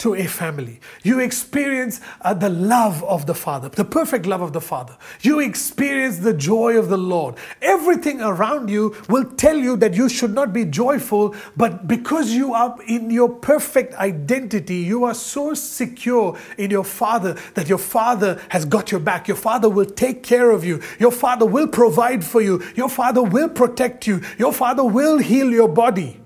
to 0.00 0.14
a 0.14 0.24
family. 0.24 0.80
You 1.02 1.20
experience 1.20 2.00
uh, 2.22 2.34
the 2.34 2.48
love 2.48 3.04
of 3.04 3.26
the 3.26 3.34
Father, 3.34 3.68
the 3.68 3.84
perfect 3.84 4.26
love 4.26 4.40
of 4.40 4.52
the 4.52 4.60
Father. 4.60 4.96
You 5.20 5.40
experience 5.40 6.18
the 6.18 6.32
joy 6.34 6.78
of 6.78 6.88
the 6.88 6.96
Lord. 6.96 7.36
Everything 7.62 8.20
around 8.20 8.70
you 8.70 8.96
will 9.08 9.24
tell 9.24 9.56
you 9.56 9.76
that 9.76 9.94
you 9.94 10.08
should 10.08 10.34
not 10.34 10.52
be 10.52 10.64
joyful, 10.64 11.34
but 11.56 11.86
because 11.86 12.32
you 12.32 12.54
are 12.54 12.76
in 12.86 13.10
your 13.10 13.28
perfect 13.28 13.94
identity, 13.94 14.76
you 14.76 15.04
are 15.04 15.14
so 15.14 15.54
secure 15.54 16.38
in 16.56 16.70
your 16.70 16.84
Father 16.84 17.36
that 17.54 17.68
your 17.68 17.78
Father 17.78 18.40
has 18.48 18.64
got 18.64 18.90
your 18.90 19.00
back. 19.00 19.28
Your 19.28 19.36
Father 19.36 19.68
will 19.68 19.84
take 19.84 20.22
care 20.22 20.50
of 20.50 20.64
you. 20.64 20.80
Your 20.98 21.12
Father 21.12 21.44
will 21.44 21.68
provide 21.68 22.24
for 22.24 22.40
you. 22.40 22.62
Your 22.74 22.88
Father 22.88 23.22
will 23.22 23.48
protect 23.50 24.06
you. 24.06 24.22
Your 24.38 24.52
Father 24.52 24.84
will 24.84 25.18
heal 25.18 25.50
your 25.50 25.68
body. 25.68 26.20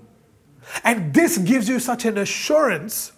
And 0.83 1.13
this 1.13 1.37
gives 1.37 1.69
you 1.69 1.79
such 1.79 2.05
an 2.05 2.17
assurance 2.17 3.11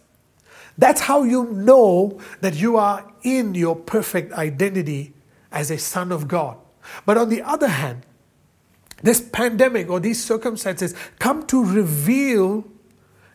that's 0.78 1.02
how 1.02 1.24
you 1.24 1.46
know 1.46 2.20
that 2.42 2.56
you 2.56 2.78
are 2.78 3.12
in 3.24 3.56
your 3.56 3.76
perfect 3.76 4.34
identity 4.34 5.14
as 5.52 5.72
a 5.72 5.78
son 5.78 6.12
of 6.12 6.28
God. 6.28 6.58
But 7.06 7.18
on 7.18 7.30
the 7.30 7.42
other 7.42 7.68
hand, 7.68 8.06
this 9.02 9.22
pandemic 9.22 9.90
or 9.90 10.00
these 10.00 10.24
circumstances 10.24 10.94
come 11.20 11.46
to 11.48 11.64
reveal 11.64 12.66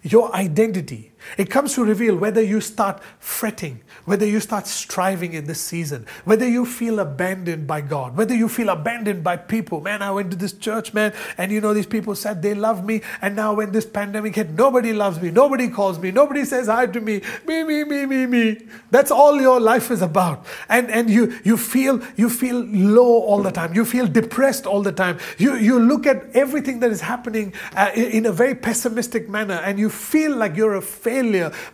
your 0.02 0.34
identity. 0.34 1.11
It 1.38 1.50
comes 1.50 1.74
to 1.74 1.84
reveal 1.84 2.16
whether 2.16 2.42
you 2.42 2.60
start 2.60 3.02
fretting, 3.18 3.80
whether 4.04 4.26
you 4.26 4.40
start 4.40 4.66
striving 4.66 5.32
in 5.32 5.46
this 5.46 5.60
season, 5.60 6.06
whether 6.24 6.46
you 6.46 6.66
feel 6.66 6.98
abandoned 7.00 7.66
by 7.66 7.80
God, 7.80 8.16
whether 8.16 8.34
you 8.34 8.48
feel 8.48 8.68
abandoned 8.68 9.24
by 9.24 9.36
people. 9.36 9.80
Man, 9.80 10.02
I 10.02 10.10
went 10.10 10.30
to 10.32 10.36
this 10.36 10.52
church, 10.52 10.92
man, 10.92 11.14
and 11.38 11.50
you 11.50 11.60
know, 11.60 11.72
these 11.72 11.86
people 11.86 12.14
said 12.14 12.42
they 12.42 12.54
love 12.54 12.84
me, 12.84 13.02
and 13.22 13.34
now 13.34 13.54
when 13.54 13.72
this 13.72 13.86
pandemic 13.86 14.34
hit, 14.34 14.50
nobody 14.50 14.92
loves 14.92 15.20
me, 15.20 15.30
nobody 15.30 15.68
calls 15.68 15.98
me, 15.98 16.10
nobody 16.10 16.44
says 16.44 16.66
hi 16.66 16.86
to 16.86 17.00
me, 17.00 17.22
me, 17.46 17.62
me, 17.62 17.84
me, 17.84 18.06
me, 18.06 18.26
me. 18.26 18.58
That's 18.90 19.10
all 19.10 19.40
your 19.40 19.60
life 19.60 19.90
is 19.90 20.02
about. 20.02 20.44
And 20.68 20.90
and 20.90 21.08
you 21.08 21.38
you 21.44 21.56
feel 21.56 22.02
you 22.16 22.28
feel 22.28 22.56
low 22.60 23.22
all 23.22 23.42
the 23.42 23.52
time. 23.52 23.74
You 23.74 23.84
feel 23.84 24.06
depressed 24.06 24.66
all 24.66 24.82
the 24.82 24.92
time. 24.92 25.18
You 25.38 25.56
you 25.56 25.78
look 25.78 26.06
at 26.06 26.24
everything 26.34 26.80
that 26.80 26.90
is 26.90 27.00
happening 27.00 27.54
uh, 27.74 27.90
in 27.94 28.26
a 28.26 28.32
very 28.32 28.54
pessimistic 28.54 29.28
manner, 29.28 29.54
and 29.54 29.78
you 29.78 29.88
feel 29.88 30.36
like 30.36 30.56
you're 30.56 30.74
a 30.74 30.82
failure 30.82 31.11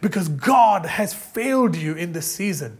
because 0.00 0.28
God 0.28 0.86
has 0.86 1.14
failed 1.14 1.76
you 1.76 1.94
in 1.94 2.12
this 2.12 2.30
season. 2.30 2.78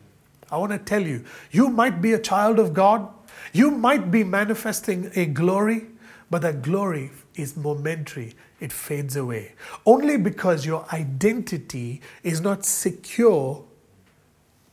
I 0.51 0.57
want 0.57 0.73
to 0.73 0.79
tell 0.79 1.03
you, 1.03 1.25
you 1.51 1.69
might 1.69 2.01
be 2.01 2.13
a 2.13 2.19
child 2.19 2.59
of 2.59 2.73
God, 2.73 3.09
you 3.53 3.71
might 3.71 4.11
be 4.11 4.25
manifesting 4.25 5.11
a 5.15 5.27
glory, 5.27 5.87
but 6.31 6.43
that 6.43 6.63
glory 6.63 7.11
is 7.35 7.57
momentary. 7.57 8.35
It 8.61 8.73
fades 8.73 9.15
away. 9.17 9.53
Only 9.87 10.17
because 10.17 10.67
your 10.67 10.85
identity 10.93 12.01
is 12.23 12.41
not 12.41 12.65
secure 12.65 13.65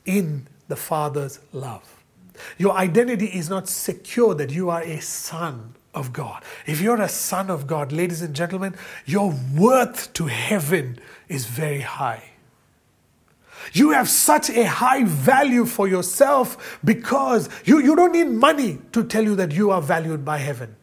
in 0.06 0.48
the 0.68 0.76
Father's 0.76 1.40
love. 1.54 2.04
Your 2.58 2.74
identity 2.74 3.28
is 3.28 3.50
not 3.50 3.70
secure 3.70 4.34
that 4.36 4.52
you 4.52 4.70
are 4.70 4.82
a 4.82 5.00
son 5.02 5.76
of 5.94 6.12
God. 6.12 6.44
If 6.66 6.82
you're 6.82 7.02
a 7.02 7.10
son 7.10 7.50
of 7.50 7.68
God, 7.68 7.92
ladies 7.92 8.22
and 8.22 8.36
gentlemen, 8.36 8.76
your 9.06 9.34
worth 9.56 10.12
to 10.14 10.26
heaven 10.26 11.00
is 11.28 11.46
very 11.46 11.82
high. 11.82 12.24
You 13.74 13.92
have 13.92 14.10
such 14.10 14.50
a 14.50 14.66
high 14.66 15.04
value 15.04 15.66
for 15.66 15.88
yourself 15.88 16.80
because 16.84 17.50
you, 17.66 17.80
you 17.80 17.96
don't 17.96 18.12
need 18.12 18.28
money 18.28 18.80
to 18.92 19.04
tell 19.04 19.24
you 19.24 19.36
that 19.36 19.52
you 19.52 19.72
are 19.72 19.82
valued 19.82 20.24
by 20.24 20.38
heaven. 20.38 20.76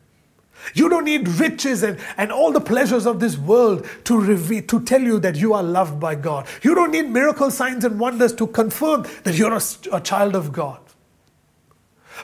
You 0.75 0.89
don't 0.89 1.05
need 1.05 1.29
riches 1.29 1.83
and, 1.83 1.99
and 2.17 2.31
all 2.31 2.53
the 2.53 2.61
pleasures 2.61 3.07
of 3.07 3.19
this 3.21 3.37
world 3.37 3.87
to, 4.05 4.21
reveal, 4.21 4.63
to 4.65 4.81
tell 4.81 5.01
you 5.01 5.19
that 5.21 5.37
you 5.37 5.55
are 5.55 5.63
loved 5.63 5.99
by 5.99 6.15
God. 6.15 6.47
You 6.63 6.75
don't 6.75 6.93
need 6.93 7.11
miracle 7.11 7.51
signs 7.51 7.85
and 7.85 7.99
wonders 7.99 8.33
to 8.35 8.47
confirm 8.47 9.05
that 9.25 9.35
you're 9.35 9.55
a, 9.55 9.63
a 9.93 10.01
child 10.01 10.37
of 10.37 10.53
God. 10.53 10.79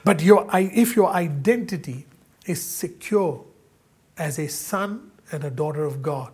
But 0.04 0.22
your, 0.22 0.48
if 0.52 0.94
your 0.94 1.10
identity 1.10 2.06
is 2.46 2.62
secure 2.62 3.44
as 4.16 4.38
a 4.38 4.48
son 4.48 5.10
and 5.32 5.44
a 5.44 5.50
daughter 5.50 5.84
of 5.84 6.02
God, 6.02 6.32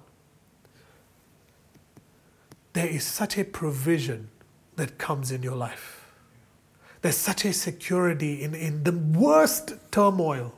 there 2.75 2.87
is 2.87 3.05
such 3.05 3.39
a 3.39 3.45
provision 3.45 4.29
that 4.77 4.99
comes 4.99 5.31
in 5.31 5.43
your 5.43 5.57
life. 5.57 6.05
There's 7.01 7.17
such 7.17 7.45
a 7.45 7.53
security 7.53 8.43
in, 8.43 8.55
in 8.55 8.85
the 8.85 8.93
worst 8.93 9.75
turmoil. 9.91 10.55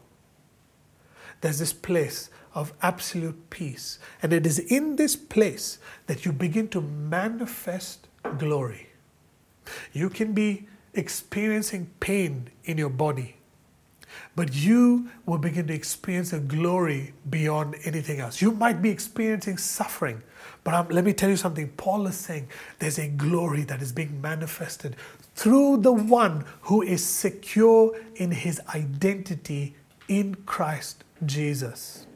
There's 1.41 1.59
this 1.59 1.73
place 1.73 2.31
of 2.55 2.73
absolute 2.81 3.51
peace. 3.51 3.99
And 4.23 4.33
it 4.33 4.47
is 4.47 4.59
in 4.59 4.97
this 4.97 5.15
place 5.15 5.79
that 6.07 6.25
you 6.25 6.33
begin 6.33 6.69
to 6.69 6.81
manifest 6.81 8.09
glory. 8.39 8.89
You 9.93 10.09
can 10.09 10.33
be 10.33 10.67
experiencing 10.95 11.91
pain 12.01 12.49
in 12.65 12.79
your 12.79 12.89
body, 12.89 13.37
but 14.35 14.55
you 14.55 15.11
will 15.27 15.39
begin 15.39 15.67
to 15.67 15.75
experience 15.75 16.33
a 16.33 16.39
glory 16.39 17.13
beyond 17.29 17.77
anything 17.85 18.21
else. 18.21 18.41
You 18.41 18.53
might 18.53 18.81
be 18.81 18.89
experiencing 18.89 19.59
suffering, 19.59 20.23
but 20.67 20.75
um, 20.75 20.89
let 20.89 21.05
me 21.05 21.13
tell 21.13 21.31
you 21.31 21.37
something. 21.37 21.69
Paul 21.77 22.09
is 22.09 22.17
saying 22.17 22.49
there's 22.81 22.99
a 22.99 23.07
glory 23.07 23.63
that 23.63 23.81
is 23.81 23.93
being 23.93 24.21
manifested 24.21 24.97
through 25.37 25.77
the 25.77 25.93
one 25.93 26.45
who 26.63 26.83
is 26.83 27.07
secure 27.07 27.97
in 28.17 28.33
his 28.33 28.61
identity 28.75 29.77
in 30.09 30.35
Christ 30.45 31.05
Jesus. 31.25 32.09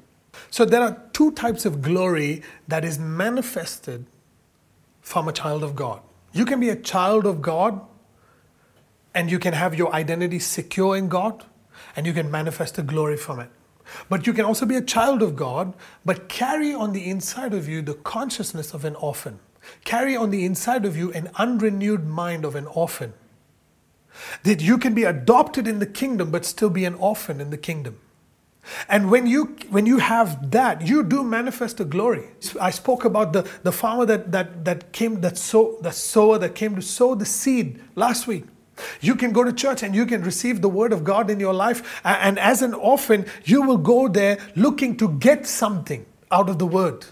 So 0.50 0.64
there 0.64 0.82
are 0.82 1.00
two 1.12 1.30
types 1.30 1.64
of 1.64 1.80
glory 1.80 2.42
that 2.66 2.84
is 2.84 2.98
manifested 2.98 4.06
from 5.00 5.28
a 5.28 5.32
child 5.32 5.62
of 5.62 5.76
God. 5.76 6.00
You 6.32 6.44
can 6.44 6.58
be 6.58 6.70
a 6.70 6.76
child 6.76 7.26
of 7.26 7.40
God 7.40 7.80
and 9.14 9.30
you 9.30 9.38
can 9.38 9.52
have 9.52 9.76
your 9.76 9.94
identity 9.94 10.40
secure 10.40 10.96
in 10.96 11.08
God 11.08 11.44
and 11.94 12.04
you 12.04 12.12
can 12.12 12.32
manifest 12.32 12.74
the 12.74 12.82
glory 12.82 13.16
from 13.16 13.38
it. 13.38 13.50
But 14.08 14.26
you 14.26 14.32
can 14.32 14.44
also 14.44 14.66
be 14.66 14.76
a 14.76 14.82
child 14.82 15.22
of 15.22 15.36
God, 15.36 15.74
but 16.04 16.28
carry 16.28 16.72
on 16.72 16.92
the 16.92 17.08
inside 17.08 17.54
of 17.54 17.68
you 17.68 17.82
the 17.82 17.94
consciousness 17.94 18.74
of 18.74 18.84
an 18.84 18.94
orphan. 18.96 19.40
Carry 19.84 20.16
on 20.16 20.30
the 20.30 20.44
inside 20.44 20.84
of 20.84 20.96
you 20.96 21.12
an 21.12 21.30
unrenewed 21.36 22.06
mind 22.06 22.44
of 22.44 22.54
an 22.54 22.66
orphan. 22.66 23.12
That 24.42 24.60
you 24.60 24.78
can 24.78 24.94
be 24.94 25.04
adopted 25.04 25.68
in 25.68 25.78
the 25.78 25.86
kingdom, 25.86 26.30
but 26.30 26.44
still 26.44 26.70
be 26.70 26.84
an 26.84 26.94
orphan 26.94 27.40
in 27.40 27.50
the 27.50 27.58
kingdom. 27.58 27.98
And 28.88 29.10
when 29.10 29.26
you 29.26 29.56
when 29.70 29.86
you 29.86 29.98
have 29.98 30.50
that, 30.50 30.86
you 30.86 31.02
do 31.02 31.22
manifest 31.22 31.80
a 31.80 31.84
glory. 31.84 32.28
I 32.60 32.70
spoke 32.70 33.04
about 33.04 33.32
the, 33.32 33.48
the 33.62 33.72
farmer 33.72 34.04
that, 34.06 34.32
that, 34.32 34.64
that 34.64 34.92
came 34.92 35.22
that 35.22 35.38
sow 35.38 35.78
the 35.80 35.92
sower 35.92 36.38
that 36.38 36.54
came 36.54 36.76
to 36.76 36.82
sow 36.82 37.14
the 37.14 37.24
seed 37.24 37.80
last 37.94 38.26
week. 38.26 38.44
You 39.00 39.14
can 39.14 39.32
go 39.32 39.44
to 39.44 39.52
church 39.52 39.82
and 39.82 39.94
you 39.94 40.06
can 40.06 40.22
receive 40.22 40.60
the 40.60 40.68
word 40.68 40.92
of 40.92 41.04
God 41.04 41.30
in 41.30 41.40
your 41.40 41.54
life. 41.54 42.00
And 42.04 42.38
as 42.38 42.62
an 42.62 42.74
orphan, 42.74 43.26
you 43.44 43.62
will 43.62 43.78
go 43.78 44.08
there 44.08 44.38
looking 44.56 44.96
to 44.98 45.08
get 45.08 45.46
something 45.46 46.06
out 46.30 46.48
of 46.48 46.58
the 46.58 46.66
word. 46.66 47.06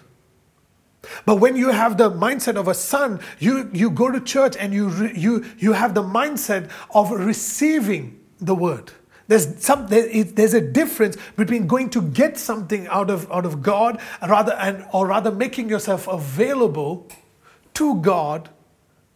But 1.24 1.36
when 1.36 1.56
you 1.56 1.70
have 1.70 1.96
the 1.96 2.10
mindset 2.10 2.56
of 2.56 2.68
a 2.68 2.74
son, 2.74 3.20
you, 3.38 3.70
you 3.72 3.90
go 3.90 4.10
to 4.10 4.20
church 4.20 4.56
and 4.58 4.74
you, 4.74 5.06
you, 5.14 5.44
you 5.58 5.72
have 5.72 5.94
the 5.94 6.02
mindset 6.02 6.70
of 6.94 7.10
receiving 7.10 8.18
the 8.40 8.54
word. 8.54 8.92
There's, 9.28 9.62
some, 9.62 9.86
there's 9.88 10.54
a 10.54 10.60
difference 10.60 11.16
between 11.36 11.66
going 11.66 11.90
to 11.90 12.02
get 12.02 12.38
something 12.38 12.86
out 12.88 13.10
of, 13.10 13.30
out 13.30 13.44
of 13.44 13.62
God 13.62 14.00
rather, 14.26 14.54
and, 14.54 14.86
or 14.92 15.06
rather 15.06 15.30
making 15.30 15.68
yourself 15.68 16.08
available 16.08 17.06
to 17.74 18.00
God 18.00 18.48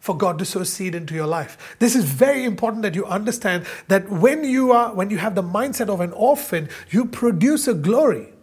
for 0.03 0.17
God 0.17 0.37
to 0.39 0.43
sow 0.43 0.63
seed 0.65 0.95
into 0.95 1.15
your 1.15 1.27
life. 1.27 1.77
This 1.79 1.95
is 1.95 2.03
very 2.03 2.43
important 2.43 2.81
that 2.81 2.93
you 2.93 3.05
understand 3.05 3.65
that 3.87 4.09
when 4.09 4.43
you 4.43 4.73
are 4.73 4.93
when 4.93 5.09
you 5.09 5.17
have 5.17 5.33
the 5.33 5.41
mindset 5.41 5.87
of 5.87 6.01
an 6.01 6.11
orphan, 6.11 6.67
you 6.89 7.05
produce 7.05 7.69
a 7.69 7.73
glory. 7.73 8.33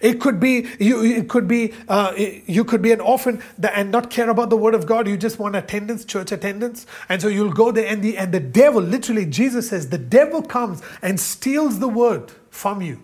It 0.00 0.20
could 0.20 0.40
be 0.40 0.66
you. 0.80 1.04
It 1.04 1.28
could 1.28 1.46
be 1.46 1.72
uh, 1.88 2.14
you 2.16 2.64
could 2.64 2.82
be 2.82 2.90
an 2.90 3.00
orphan 3.00 3.40
that, 3.58 3.74
and 3.76 3.92
not 3.92 4.10
care 4.10 4.28
about 4.28 4.50
the 4.50 4.56
word 4.56 4.74
of 4.74 4.86
God. 4.86 5.06
You 5.06 5.16
just 5.16 5.38
want 5.38 5.54
attendance, 5.54 6.04
church 6.04 6.32
attendance, 6.32 6.84
and 7.08 7.22
so 7.22 7.28
you'll 7.28 7.52
go 7.52 7.70
there. 7.70 7.86
And 7.86 8.02
the 8.02 8.18
and 8.18 8.34
the 8.34 8.40
devil, 8.40 8.82
literally, 8.82 9.24
Jesus 9.24 9.68
says, 9.68 9.90
the 9.90 9.98
devil 9.98 10.42
comes 10.42 10.82
and 11.00 11.20
steals 11.20 11.78
the 11.78 11.88
word 11.88 12.32
from 12.50 12.82
you. 12.82 12.98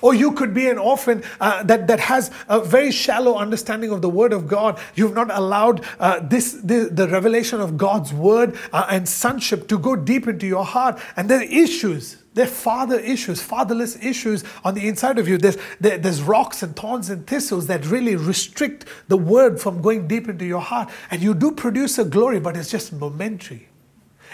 Or 0.00 0.14
you 0.14 0.32
could 0.32 0.54
be 0.54 0.68
an 0.68 0.78
orphan 0.78 1.22
uh, 1.40 1.62
that, 1.64 1.86
that 1.86 2.00
has 2.00 2.30
a 2.48 2.60
very 2.60 2.92
shallow 2.92 3.36
understanding 3.36 3.90
of 3.90 4.02
the 4.02 4.08
Word 4.08 4.32
of 4.32 4.46
God. 4.46 4.80
You've 4.94 5.14
not 5.14 5.30
allowed 5.30 5.84
uh, 5.98 6.20
this, 6.20 6.52
the, 6.52 6.88
the 6.90 7.08
revelation 7.08 7.60
of 7.60 7.76
God's 7.76 8.12
Word 8.12 8.56
uh, 8.72 8.86
and 8.90 9.08
sonship 9.08 9.68
to 9.68 9.78
go 9.78 9.96
deep 9.96 10.26
into 10.28 10.46
your 10.46 10.64
heart. 10.64 11.00
And 11.16 11.28
there 11.28 11.40
are 11.40 11.44
issues. 11.44 12.18
There 12.34 12.46
are 12.46 12.48
father 12.48 12.98
issues, 12.98 13.42
fatherless 13.42 14.02
issues 14.02 14.42
on 14.64 14.74
the 14.74 14.88
inside 14.88 15.18
of 15.18 15.28
you. 15.28 15.36
There's, 15.36 15.58
there, 15.80 15.98
there's 15.98 16.22
rocks 16.22 16.62
and 16.62 16.74
thorns 16.74 17.10
and 17.10 17.26
thistles 17.26 17.66
that 17.66 17.84
really 17.86 18.16
restrict 18.16 18.86
the 19.08 19.18
Word 19.18 19.60
from 19.60 19.82
going 19.82 20.08
deep 20.08 20.28
into 20.28 20.46
your 20.46 20.62
heart. 20.62 20.90
And 21.10 21.22
you 21.22 21.34
do 21.34 21.52
produce 21.52 21.98
a 21.98 22.04
glory, 22.04 22.40
but 22.40 22.56
it's 22.56 22.70
just 22.70 22.92
momentary, 22.92 23.68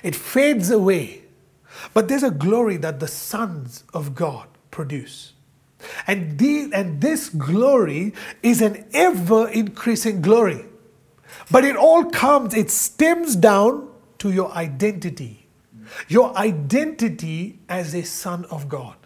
it 0.02 0.14
fades 0.14 0.70
away. 0.70 1.22
But 1.94 2.08
there's 2.08 2.22
a 2.22 2.30
glory 2.30 2.76
that 2.78 3.00
the 3.00 3.08
sons 3.08 3.84
of 3.92 4.14
God 4.14 4.48
produce. 4.70 5.34
And, 6.06 6.38
the, 6.38 6.70
and 6.72 7.00
this 7.00 7.28
glory 7.28 8.14
is 8.42 8.60
an 8.60 8.84
ever 8.92 9.48
increasing 9.48 10.20
glory. 10.20 10.64
But 11.50 11.64
it 11.64 11.76
all 11.76 12.04
comes, 12.04 12.54
it 12.54 12.70
stems 12.70 13.36
down 13.36 13.88
to 14.18 14.30
your 14.30 14.50
identity. 14.52 15.46
Your 16.08 16.36
identity 16.36 17.60
as 17.68 17.94
a 17.94 18.02
son 18.02 18.44
of 18.46 18.68
God. 18.68 18.96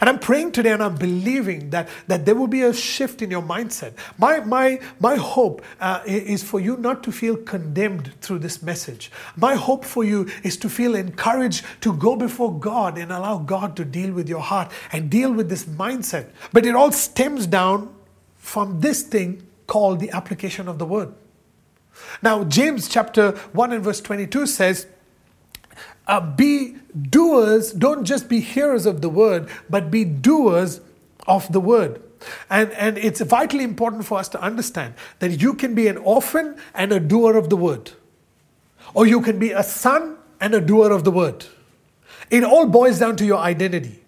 And 0.00 0.08
I'm 0.08 0.18
praying 0.18 0.52
today 0.52 0.70
and 0.70 0.82
I'm 0.82 0.96
believing 0.96 1.70
that, 1.70 1.88
that 2.06 2.24
there 2.24 2.34
will 2.34 2.46
be 2.46 2.62
a 2.62 2.72
shift 2.72 3.22
in 3.22 3.30
your 3.30 3.42
mindset. 3.42 3.94
My, 4.18 4.40
my, 4.40 4.80
my 5.00 5.16
hope 5.16 5.62
uh, 5.80 6.02
is 6.06 6.42
for 6.42 6.60
you 6.60 6.76
not 6.76 7.02
to 7.04 7.12
feel 7.12 7.36
condemned 7.36 8.12
through 8.20 8.40
this 8.40 8.62
message. 8.62 9.10
My 9.36 9.54
hope 9.54 9.84
for 9.84 10.04
you 10.04 10.28
is 10.42 10.56
to 10.58 10.68
feel 10.68 10.94
encouraged 10.94 11.64
to 11.82 11.92
go 11.94 12.16
before 12.16 12.58
God 12.58 12.98
and 12.98 13.12
allow 13.12 13.38
God 13.38 13.76
to 13.76 13.84
deal 13.84 14.12
with 14.12 14.28
your 14.28 14.40
heart 14.40 14.70
and 14.92 15.10
deal 15.10 15.32
with 15.32 15.48
this 15.48 15.64
mindset. 15.64 16.30
But 16.52 16.66
it 16.66 16.74
all 16.74 16.92
stems 16.92 17.46
down 17.46 17.94
from 18.36 18.80
this 18.80 19.02
thing 19.02 19.46
called 19.66 20.00
the 20.00 20.10
application 20.10 20.68
of 20.68 20.78
the 20.78 20.86
word. 20.86 21.14
Now, 22.22 22.44
James 22.44 22.88
chapter 22.88 23.32
1 23.52 23.72
and 23.72 23.84
verse 23.84 24.00
22 24.00 24.46
says, 24.46 24.86
uh, 26.06 26.20
be 26.20 26.76
doers, 27.10 27.72
don't 27.72 28.04
just 28.04 28.28
be 28.28 28.40
hearers 28.40 28.86
of 28.86 29.00
the 29.00 29.08
word, 29.08 29.48
but 29.70 29.90
be 29.90 30.04
doers 30.04 30.80
of 31.26 31.50
the 31.52 31.60
word. 31.60 32.02
And, 32.50 32.70
and 32.72 32.98
it's 32.98 33.20
vitally 33.20 33.64
important 33.64 34.04
for 34.04 34.18
us 34.18 34.28
to 34.30 34.40
understand 34.40 34.94
that 35.18 35.40
you 35.40 35.54
can 35.54 35.74
be 35.74 35.88
an 35.88 35.96
orphan 35.98 36.56
and 36.74 36.92
a 36.92 37.00
doer 37.00 37.36
of 37.36 37.50
the 37.50 37.56
word, 37.56 37.92
or 38.94 39.06
you 39.06 39.20
can 39.20 39.38
be 39.38 39.50
a 39.50 39.62
son 39.62 40.16
and 40.40 40.54
a 40.54 40.60
doer 40.60 40.92
of 40.92 41.04
the 41.04 41.10
word. 41.10 41.46
It 42.30 42.44
all 42.44 42.66
boils 42.66 42.98
down 42.98 43.16
to 43.16 43.24
your 43.24 43.38
identity. 43.38 44.00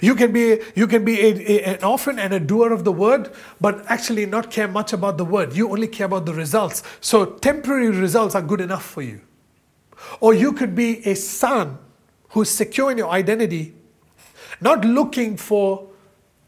You 0.00 0.14
can 0.14 0.32
be, 0.32 0.60
you 0.74 0.86
can 0.86 1.04
be 1.04 1.20
a, 1.20 1.34
a, 1.50 1.76
an 1.76 1.84
orphan 1.84 2.18
and 2.18 2.32
a 2.32 2.40
doer 2.40 2.72
of 2.72 2.84
the 2.84 2.92
word, 2.92 3.32
but 3.60 3.84
actually 3.88 4.26
not 4.26 4.50
care 4.50 4.68
much 4.68 4.92
about 4.92 5.16
the 5.16 5.24
word. 5.24 5.54
You 5.54 5.70
only 5.70 5.88
care 5.88 6.06
about 6.06 6.26
the 6.26 6.34
results. 6.34 6.82
So 7.00 7.24
temporary 7.24 7.90
results 7.90 8.34
are 8.34 8.42
good 8.42 8.60
enough 8.60 8.84
for 8.84 9.02
you. 9.02 9.20
Or 10.20 10.34
you 10.34 10.52
could 10.52 10.74
be 10.74 11.06
a 11.06 11.14
son 11.14 11.78
who's 12.30 12.50
secure 12.50 12.90
in 12.90 12.98
your 12.98 13.10
identity, 13.10 13.74
not 14.60 14.84
looking 14.84 15.36
for 15.36 15.88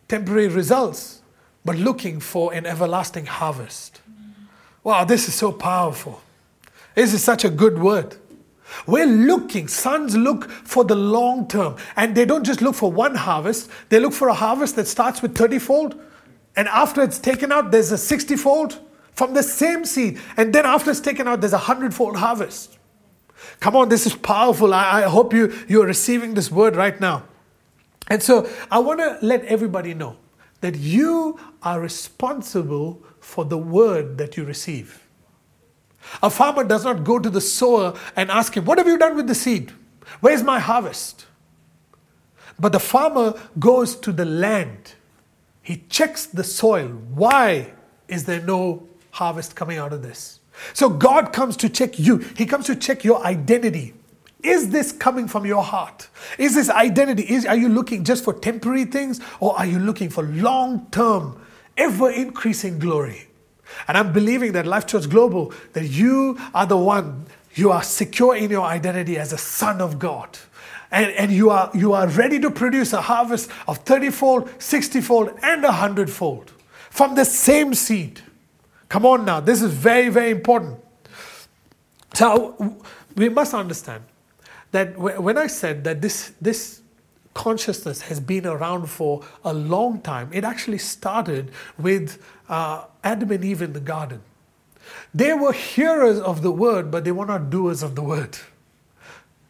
temporary 0.09 0.49
results, 0.49 1.23
but 1.65 1.77
looking 1.77 2.21
for 2.21 2.53
an 2.53 2.67
everlasting 2.67 3.27
harvest. 3.27 4.01
Wow, 4.83 5.05
this 5.05 5.29
is 5.29 5.35
so 5.35 5.51
powerful. 5.51 6.21
This 6.95 7.15
is 7.15 7.25
such 7.25 7.45
a 7.45 7.51
good 7.51 7.79
word. 7.79 8.17
We're 8.87 9.07
looking, 9.07 9.69
sons 9.69 10.17
look 10.17 10.51
for 10.51 10.85
the 10.85 10.95
long 10.95 11.49
term. 11.49 11.77
And 11.97 12.15
they 12.15 12.25
don't 12.25 12.45
just 12.45 12.61
look 12.61 12.75
for 12.75 12.91
one 12.91 13.15
harvest, 13.15 13.71
they 13.89 13.99
look 14.01 14.13
for 14.13 14.29
a 14.29 14.35
harvest 14.35 14.77
that 14.77 14.87
starts 14.87 15.23
with 15.23 15.37
30 15.37 15.59
fold. 15.59 16.01
And 16.57 16.69
after 16.69 17.03
it's 17.03 17.19
taken 17.19 17.51
out, 17.51 17.71
there's 17.71 17.93
a 17.93 17.99
60 17.99 18.37
fold 18.37 18.79
from 19.13 19.35
the 19.35 19.43
same 19.43 19.85
seed. 19.85 20.21
And 20.37 20.53
then 20.53 20.67
after 20.67 20.91
it's 20.91 21.01
taken 21.01 21.27
out, 21.27 21.41
there's 21.41 21.53
a 21.53 21.57
100 21.57 21.95
fold 21.95 22.17
harvest. 22.17 22.79
Come 23.61 23.77
on, 23.77 23.89
this 23.89 24.07
is 24.07 24.15
powerful. 24.15 24.75
I, 24.75 25.01
I 25.01 25.03
hope 25.03 25.33
you, 25.33 25.55
you're 25.69 25.87
receiving 25.87 26.35
this 26.35 26.51
word 26.51 26.77
right 26.77 26.99
now. 27.01 27.25
And 28.09 28.23
so 28.23 28.49
I 28.71 28.79
want 28.79 29.01
to 29.01 29.19
let 29.23 29.45
everybody 29.45 29.95
know 29.95 30.17
that 30.61 30.77
you 30.77 31.39
are 31.63 31.81
responsible 31.81 33.03
for 33.21 33.45
the 33.45 33.59
word 33.59 34.19
that 34.19 34.37
you 34.37 34.45
receive. 34.45 35.07
A 36.23 36.31
farmer 36.31 36.65
does 36.65 36.85
not 36.85 37.05
go 37.05 37.19
to 37.19 37.31
the 37.31 37.41
sower 37.41 37.95
and 38.17 38.31
ask 38.31 38.57
him, 38.57 38.65
What 38.65 38.79
have 38.79 38.87
you 38.87 38.99
done 38.99 39.17
with 39.17 39.27
the 39.27 39.35
seed? 39.35 39.73
Where's 40.21 40.43
my 40.43 40.59
harvest? 40.59 41.27
But 42.59 42.73
the 42.73 42.81
farmer 42.81 43.35
goes 43.59 43.97
to 43.97 44.13
the 44.13 44.25
land. 44.25 44.95
He 45.63 45.85
checks 45.89 46.27
the 46.27 46.45
soil. 46.45 46.89
Why 46.89 47.73
is 48.07 48.25
there 48.25 48.41
no 48.41 48.87
harvest 49.11 49.57
coming 49.57 49.79
out 49.79 49.93
of 49.93 50.03
this? 50.03 50.41
So 50.73 50.89
God 50.89 51.33
comes 51.33 51.57
to 51.59 51.69
check 51.69 51.99
you, 51.99 52.19
He 52.37 52.47
comes 52.47 52.67
to 52.67 52.77
check 52.77 53.05
your 53.05 53.25
identity. 53.25 53.95
Is 54.43 54.69
this 54.69 54.93
coming 54.93 55.27
from 55.27 55.47
your 55.47 55.63
heart? 55.63 56.09
Is 56.39 56.55
this 56.55 56.69
identity? 56.69 57.23
Is, 57.23 57.47
are 57.47 57.57
you 57.57 57.71
looking 57.71 58.05
just 58.05 58.23
for 58.25 58.35
temporary 58.35 58.85
things 58.85 59.19
or 59.41 59.59
are 59.59 59.65
you 59.65 59.79
looking 59.79 60.11
for 60.11 60.23
long 60.23 60.87
term, 60.91 61.41
ever 61.79 62.11
increasing 62.11 62.79
glory? 62.79 63.29
And 63.89 63.97
I'm 63.97 64.13
believing 64.13 64.53
that 64.53 64.67
Life 64.67 64.87
Church 64.87 65.09
Global, 65.09 65.55
that 65.73 65.87
you 65.87 66.39
are 66.55 66.67
the 66.67 66.77
one, 66.77 67.27
you 67.55 67.71
are 67.71 67.83
secure 67.83 68.37
in 68.37 68.51
your 68.51 68.67
identity 68.67 69.17
as 69.17 69.33
a 69.33 69.39
son 69.39 69.81
of 69.81 69.99
God. 69.99 70.39
And, 70.91 71.11
and 71.13 71.33
you, 71.33 71.51
are, 71.51 71.71
you 71.75 71.95
are 71.95 72.07
ready 72.07 72.39
to 72.41 72.51
produce 72.51 72.93
a 72.93 73.01
harvest 73.01 73.51
of 73.67 73.79
30 73.79 74.11
fold, 74.11 74.51
60 74.59 75.01
fold, 75.01 75.39
and 75.43 75.63
100 75.63 76.11
fold 76.11 76.53
from 76.91 77.15
the 77.15 77.25
same 77.25 77.75
seed. 77.75 78.21
Come 78.95 79.07
on 79.07 79.25
now, 79.25 79.41
this 79.41 79.61
is 79.61 79.73
very, 79.73 80.09
very 80.09 80.31
important. 80.31 80.79
So 82.13 82.79
we 83.17 83.29
must 83.29 83.53
understand 83.53 84.05
that 84.71 84.97
when 84.97 85.37
I 85.37 85.49
said 85.49 85.83
that 85.83 86.01
this, 86.01 86.31
this 86.41 86.81
consciousness 87.35 88.03
has 88.03 88.21
been 88.21 88.47
around 88.47 88.87
for 88.87 89.25
a 89.45 89.53
long 89.53 90.01
time, 90.01 90.31
it 90.33 90.45
actually 90.45 90.79
started 90.79 91.51
with 91.77 92.25
uh, 92.49 92.85
Adam 93.03 93.33
and 93.33 93.45
Eve 93.45 93.63
in 93.63 93.73
the 93.73 93.81
garden. 93.81 94.21
They 95.13 95.35
were 95.35 95.53
hearers 95.53 96.21
of 96.21 96.43
the 96.43 96.53
word, 96.53 96.93
but 96.93 97.03
they 97.03 97.11
were 97.11 97.27
not 97.27 97.51
doers 97.51 97.83
of 97.83 97.97
the 97.97 98.03
word. 98.05 98.39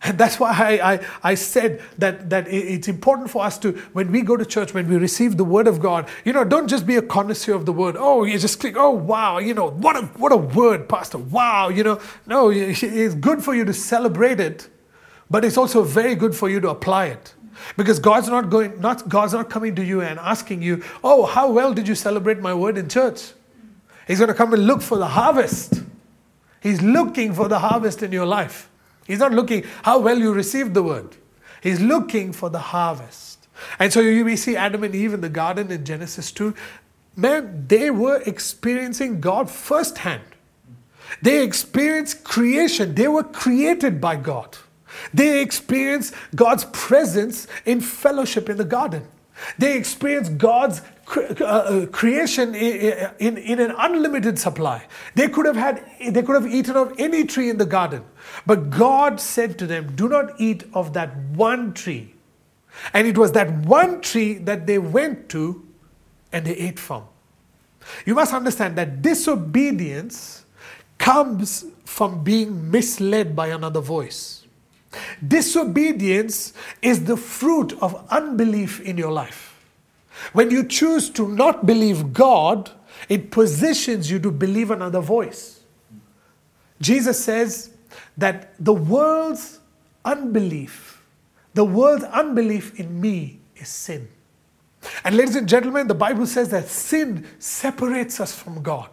And 0.05 0.19
that's 0.19 0.39
why 0.39 0.51
I, 0.53 0.93
I, 0.95 1.07
I, 1.23 1.35
said 1.35 1.83
that, 1.99 2.31
that 2.31 2.47
it's 2.49 2.89
important 2.89 3.31
for 3.31 3.43
us 3.43 3.59
to, 3.59 3.73
when 3.93 4.13
we 4.13 4.21
go 4.21 4.37
to 4.37 4.45
church, 4.45 4.75
when 4.75 4.89
we 4.89 4.97
receive 4.97 5.37
the 5.37 5.45
word 5.45 5.67
of 5.67 5.81
God, 5.81 6.09
you 6.25 6.33
know, 6.33 6.45
don't 6.45 6.69
just 6.69 6.87
be 6.87 6.97
a 6.97 7.03
connoisseur 7.03 7.55
of 7.55 7.67
the 7.67 7.73
word. 7.73 7.97
Oh, 7.99 8.25
you 8.25 8.39
just 8.39 8.61
click, 8.61 8.77
oh, 8.77 8.91
wow, 8.91 9.39
you 9.39 9.55
know, 9.55 9.71
what 9.71 9.97
a, 9.97 10.03
what 10.19 10.31
a 10.31 10.37
word, 10.37 10.89
Pastor. 10.89 11.19
Wow, 11.19 11.71
you 11.71 11.83
know. 11.83 12.01
No, 12.27 12.51
it's 12.55 13.15
good 13.15 13.43
for 13.43 13.55
you 13.55 13.65
to 13.65 13.73
celebrate 13.73 14.41
it, 14.41 14.69
but 15.31 15.45
it's 15.45 15.57
also 15.57 15.83
very 15.83 16.15
good 16.15 16.35
for 16.35 16.49
you 16.49 16.61
to 16.61 16.69
apply 16.69 17.07
it. 17.07 17.35
Because 17.77 17.99
God's 17.99 18.29
not 18.29 18.51
going, 18.51 18.81
not, 18.81 19.09
God's 19.09 19.33
not 19.33 19.49
coming 19.49 19.75
to 19.77 19.85
you 19.85 20.03
and 20.03 20.19
asking 20.19 20.61
you, 20.61 20.83
oh, 21.03 21.25
how 21.25 21.51
well 21.51 21.73
did 21.73 21.89
you 21.89 21.95
celebrate 21.95 22.41
my 22.41 22.53
word 22.53 22.77
in 22.77 22.89
church? 22.89 23.33
He's 24.07 24.19
going 24.19 24.29
to 24.29 24.35
come 24.35 24.53
and 24.53 24.67
look 24.67 24.83
for 24.83 24.99
the 24.99 25.07
harvest. 25.07 25.83
He's 26.61 26.83
looking 26.83 27.33
for 27.33 27.49
the 27.49 27.61
harvest 27.61 28.03
in 28.03 28.13
your 28.13 28.27
life. 28.27 28.69
He's 29.07 29.19
not 29.19 29.33
looking 29.33 29.65
how 29.83 29.99
well 29.99 30.19
you 30.19 30.33
received 30.33 30.75
the 30.75 30.83
word. 30.83 31.17
He's 31.63 31.81
looking 31.81 32.33
for 32.33 32.51
the 32.51 32.59
harvest. 32.59 33.49
And 33.79 33.93
so 33.93 34.01
you 34.01 34.25
we 34.25 34.37
see 34.37 34.57
Adam 34.57 34.85
and 34.85 34.95
Eve 34.95 35.15
in 35.15 35.21
the 35.21 35.29
garden 35.29 35.71
in 35.71 35.85
Genesis 35.85 36.33
2. 36.33 36.55
Man, 37.17 37.67
they 37.69 37.91
were 37.91 38.23
experiencing 38.27 39.21
God 39.21 39.51
firsthand. 39.51 40.23
They 41.23 41.45
experienced 41.45 42.25
creation. 42.25 42.95
They 42.95 43.09
were 43.09 43.23
created 43.23 44.01
by 44.01 44.17
God. 44.17 44.57
They 45.13 45.41
experienced 45.41 46.15
God's 46.35 46.65
presence 46.67 47.47
in 47.65 47.81
fellowship 47.81 48.49
in 48.49 48.57
the 48.57 48.65
garden. 48.65 49.07
They 49.59 49.77
experienced 49.77 50.39
God's 50.39 50.83
uh, 51.17 51.45
uh, 51.45 51.87
creation 51.87 52.55
in, 52.55 53.37
in 53.37 53.61
an 53.61 53.75
unlimited 53.77 54.39
supply. 54.39 54.87
They 55.15 55.29
could 55.29 55.47
have 55.47 55.57
had, 55.57 55.85
they 56.01 56.23
could 56.23 56.43
have 56.43 56.53
eaten 56.53 56.77
of 56.77 56.95
any 56.99 57.25
tree 57.25 57.51
in 57.51 57.59
the 57.59 57.67
garden. 57.67 58.05
But 58.47 58.71
God 58.71 59.21
said 59.21 59.59
to 59.59 59.67
them, 59.67 59.95
Do 59.97 60.09
not 60.09 60.41
eat 60.41 60.65
of 60.73 60.93
that 60.95 61.17
one 61.17 61.75
tree. 61.75 62.15
And 62.93 63.07
it 63.07 63.19
was 63.19 63.33
that 63.33 63.51
one 63.67 64.01
tree 64.01 64.35
that 64.35 64.67
they 64.67 64.79
went 64.79 65.29
to 65.31 65.67
and 66.33 66.45
they 66.45 66.57
ate 66.57 66.79
from. 66.79 67.05
You 68.07 68.15
must 68.15 68.33
understand 68.33 68.77
that 68.77 69.03
disobedience 69.03 70.45
comes 70.99 71.67
from 71.85 72.25
being 72.25 72.71
misled 72.71 73.37
by 73.37 73.49
another 73.49 73.81
voice. 73.81 74.44
Disobedience 75.27 76.53
is 76.83 77.05
the 77.05 77.17
fruit 77.17 77.73
of 77.81 78.07
unbelief 78.11 78.81
in 78.81 78.97
your 78.97 79.13
life. 79.13 79.51
When 80.33 80.51
you 80.51 80.65
choose 80.65 81.11
to 81.11 81.29
not 81.29 81.67
believe 81.67 82.13
God, 82.13 82.71
it 83.09 83.31
positions 83.31 84.11
you 84.11 84.19
to 84.21 84.31
believe 84.31 84.71
another 84.71 85.01
voice. 85.01 85.61
Jesus 86.81 87.23
says 87.23 87.71
that 88.17 88.55
the 88.59 88.73
world's 88.73 89.61
unbelief, 90.05 91.03
the 91.55 91.65
world's 91.65 92.05
unbelief 92.05 92.79
in 92.79 93.01
me 93.01 93.41
is 93.57 93.69
sin. 93.69 94.09
And 95.03 95.17
ladies 95.17 95.37
and 95.37 95.49
gentlemen, 95.49 95.87
the 95.87 95.95
Bible 95.95 96.27
says 96.27 96.51
that 96.51 96.69
sin 96.69 97.27
separates 97.39 98.21
us 98.21 98.35
from 98.35 98.63
God. 98.63 98.91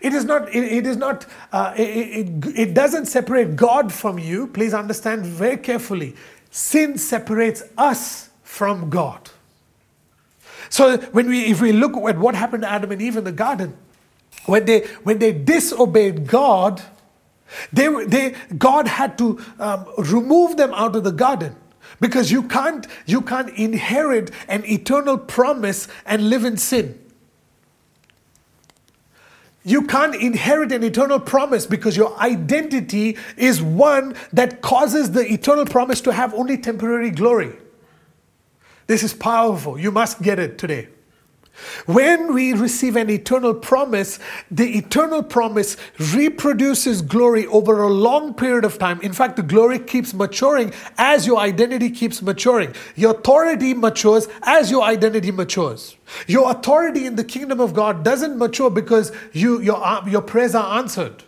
It 0.00 0.12
is 0.12 0.24
not, 0.24 0.48
it, 0.54 0.64
it 0.64 0.86
is 0.86 0.96
not, 0.96 1.26
uh, 1.52 1.74
it, 1.76 1.82
it, 1.82 2.58
it 2.58 2.74
doesn't 2.74 3.06
separate 3.06 3.56
God 3.56 3.92
from 3.92 4.18
you. 4.18 4.46
Please 4.46 4.74
understand 4.74 5.24
very 5.24 5.56
carefully. 5.56 6.14
Sin 6.50 6.98
separates 6.98 7.62
us 7.78 8.30
from 8.42 8.90
God. 8.90 9.30
So 10.68 10.98
when 11.12 11.28
we, 11.28 11.44
if 11.46 11.60
we 11.60 11.72
look 11.72 11.96
at 11.96 12.18
what 12.18 12.34
happened 12.34 12.62
to 12.62 12.70
Adam 12.70 12.92
and 12.92 13.02
Eve 13.02 13.16
in 13.16 13.24
the 13.24 13.32
garden, 13.32 13.76
when 14.46 14.64
they, 14.64 14.80
when 15.04 15.18
they 15.18 15.32
disobeyed 15.32 16.26
God, 16.26 16.82
they, 17.72 17.88
they, 18.06 18.34
God 18.56 18.88
had 18.88 19.18
to 19.18 19.38
um, 19.58 19.86
remove 19.98 20.56
them 20.56 20.72
out 20.74 20.96
of 20.96 21.04
the 21.04 21.12
garden 21.12 21.56
because 22.00 22.30
you 22.32 22.42
can't, 22.44 22.86
you 23.06 23.20
can't 23.20 23.50
inherit 23.50 24.30
an 24.48 24.64
eternal 24.64 25.18
promise 25.18 25.88
and 26.06 26.30
live 26.30 26.44
in 26.44 26.56
sin. 26.56 26.98
You 29.64 29.82
can't 29.82 30.14
inherit 30.14 30.72
an 30.72 30.82
eternal 30.82 31.20
promise 31.20 31.66
because 31.66 31.96
your 31.96 32.18
identity 32.18 33.16
is 33.36 33.62
one 33.62 34.14
that 34.32 34.60
causes 34.60 35.12
the 35.12 35.30
eternal 35.32 35.66
promise 35.66 36.00
to 36.02 36.12
have 36.12 36.34
only 36.34 36.58
temporary 36.58 37.10
glory. 37.10 37.52
This 38.88 39.02
is 39.02 39.14
powerful. 39.14 39.78
You 39.78 39.92
must 39.92 40.20
get 40.20 40.38
it 40.38 40.58
today. 40.58 40.88
When 41.86 42.32
we 42.32 42.52
receive 42.54 42.96
an 42.96 43.10
eternal 43.10 43.54
promise, 43.54 44.18
the 44.50 44.78
eternal 44.78 45.22
promise 45.22 45.76
reproduces 46.14 47.02
glory 47.02 47.46
over 47.46 47.82
a 47.82 47.88
long 47.88 48.34
period 48.34 48.64
of 48.64 48.78
time. 48.78 49.00
In 49.02 49.12
fact, 49.12 49.36
the 49.36 49.42
glory 49.42 49.78
keeps 49.78 50.14
maturing 50.14 50.72
as 50.96 51.26
your 51.26 51.38
identity 51.38 51.90
keeps 51.90 52.22
maturing. 52.22 52.74
Your 52.96 53.12
authority 53.12 53.74
matures 53.74 54.28
as 54.42 54.70
your 54.70 54.82
identity 54.82 55.30
matures. 55.30 55.96
Your 56.26 56.50
authority 56.50 57.06
in 57.06 57.16
the 57.16 57.24
kingdom 57.24 57.60
of 57.60 57.74
God 57.74 58.02
doesn't 58.02 58.38
mature 58.38 58.70
because 58.70 59.12
you, 59.32 59.60
your, 59.60 60.02
your 60.06 60.22
prayers 60.22 60.54
are 60.54 60.78
answered. 60.78 61.22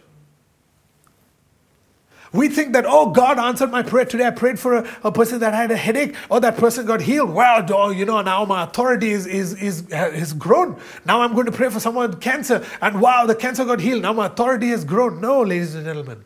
We 2.34 2.48
think 2.48 2.72
that, 2.72 2.84
oh, 2.84 3.10
God 3.10 3.38
answered 3.38 3.70
my 3.70 3.84
prayer 3.84 4.04
today. 4.04 4.26
I 4.26 4.32
prayed 4.32 4.58
for 4.58 4.78
a, 4.78 4.96
a 5.04 5.12
person 5.12 5.38
that 5.38 5.54
had 5.54 5.70
a 5.70 5.76
headache. 5.76 6.16
Oh, 6.28 6.40
that 6.40 6.56
person 6.56 6.84
got 6.84 7.00
healed. 7.00 7.30
Well, 7.30 7.64
oh, 7.72 7.90
you 7.90 8.04
know, 8.04 8.20
now 8.22 8.44
my 8.44 8.64
authority 8.64 9.12
is, 9.12 9.24
is, 9.28 9.54
is, 9.62 9.86
is 9.92 10.32
grown. 10.32 10.76
Now 11.06 11.22
I'm 11.22 11.34
going 11.34 11.46
to 11.46 11.52
pray 11.52 11.70
for 11.70 11.78
someone 11.78 12.10
with 12.10 12.20
cancer. 12.20 12.66
And 12.82 13.00
wow, 13.00 13.24
the 13.24 13.36
cancer 13.36 13.64
got 13.64 13.78
healed. 13.78 14.02
Now 14.02 14.12
my 14.12 14.26
authority 14.26 14.70
has 14.70 14.84
grown. 14.84 15.20
No, 15.20 15.42
ladies 15.42 15.76
and 15.76 15.84
gentlemen. 15.84 16.24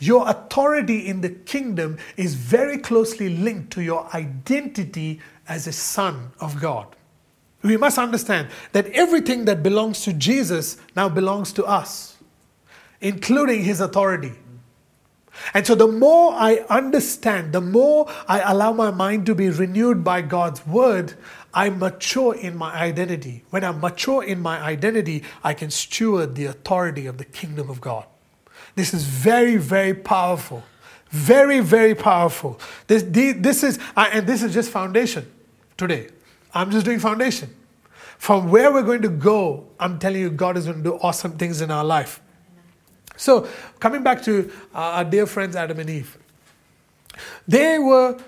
Your 0.00 0.28
authority 0.28 1.06
in 1.06 1.20
the 1.20 1.30
kingdom 1.30 1.98
is 2.16 2.34
very 2.34 2.78
closely 2.78 3.36
linked 3.36 3.72
to 3.74 3.80
your 3.80 4.12
identity 4.12 5.20
as 5.46 5.68
a 5.68 5.72
son 5.72 6.32
of 6.40 6.60
God. 6.60 6.96
We 7.62 7.76
must 7.76 7.96
understand 7.96 8.48
that 8.72 8.86
everything 8.88 9.44
that 9.44 9.62
belongs 9.62 10.02
to 10.02 10.12
Jesus 10.12 10.78
now 10.96 11.08
belongs 11.08 11.52
to 11.52 11.64
us, 11.64 12.16
including 13.00 13.62
his 13.62 13.80
authority. 13.80 14.32
And 15.52 15.66
so, 15.66 15.74
the 15.74 15.88
more 15.88 16.32
I 16.32 16.64
understand, 16.70 17.52
the 17.52 17.60
more 17.60 18.08
I 18.28 18.40
allow 18.40 18.72
my 18.72 18.90
mind 18.90 19.26
to 19.26 19.34
be 19.34 19.50
renewed 19.50 20.04
by 20.04 20.22
God's 20.22 20.66
word, 20.66 21.14
I 21.52 21.70
mature 21.70 22.34
in 22.34 22.56
my 22.56 22.74
identity. 22.74 23.44
When 23.50 23.64
I 23.64 23.72
mature 23.72 24.22
in 24.22 24.40
my 24.40 24.60
identity, 24.60 25.22
I 25.42 25.54
can 25.54 25.70
steward 25.70 26.34
the 26.34 26.46
authority 26.46 27.06
of 27.06 27.18
the 27.18 27.24
kingdom 27.24 27.70
of 27.70 27.80
God. 27.80 28.06
This 28.74 28.92
is 28.92 29.04
very, 29.04 29.56
very 29.56 29.94
powerful. 29.94 30.64
Very, 31.10 31.60
very 31.60 31.94
powerful. 31.94 32.58
This, 32.88 33.04
this 33.04 33.62
is, 33.62 33.78
and 33.96 34.26
this 34.26 34.42
is 34.42 34.52
just 34.52 34.70
foundation 34.70 35.30
today. 35.76 36.08
I'm 36.52 36.72
just 36.72 36.84
doing 36.84 36.98
foundation. 36.98 37.54
From 38.18 38.50
where 38.50 38.72
we're 38.72 38.82
going 38.82 39.02
to 39.02 39.08
go, 39.08 39.68
I'm 39.78 39.98
telling 39.98 40.20
you, 40.20 40.30
God 40.30 40.56
is 40.56 40.64
going 40.64 40.78
to 40.78 40.82
do 40.82 40.94
awesome 40.96 41.38
things 41.38 41.60
in 41.60 41.70
our 41.70 41.84
life. 41.84 42.20
So, 43.16 43.48
coming 43.78 44.02
back 44.02 44.22
to 44.24 44.50
our 44.74 45.04
dear 45.04 45.26
friends 45.26 45.56
Adam 45.56 45.78
and 45.78 45.90
Eve, 45.90 46.18
they 47.46 47.78
were, 47.78 48.18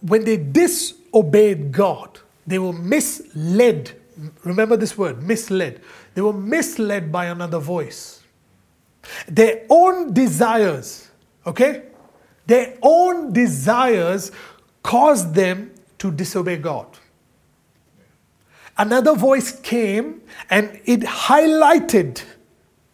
when 0.00 0.24
they 0.24 0.36
disobeyed 0.36 1.72
God, 1.72 2.20
they 2.46 2.58
were 2.58 2.72
misled. 2.72 3.92
Remember 4.44 4.76
this 4.76 4.96
word, 4.98 5.22
misled. 5.22 5.80
They 6.14 6.20
were 6.20 6.32
misled 6.32 7.10
by 7.10 7.26
another 7.26 7.58
voice. 7.58 8.22
Their 9.26 9.62
own 9.68 10.12
desires, 10.12 11.10
okay? 11.46 11.84
Their 12.46 12.76
own 12.82 13.32
desires 13.32 14.30
caused 14.82 15.34
them 15.34 15.72
to 15.98 16.10
disobey 16.10 16.58
God. 16.58 16.86
Another 18.76 19.14
voice 19.14 19.58
came 19.60 20.20
and 20.50 20.80
it 20.84 21.00
highlighted 21.00 22.22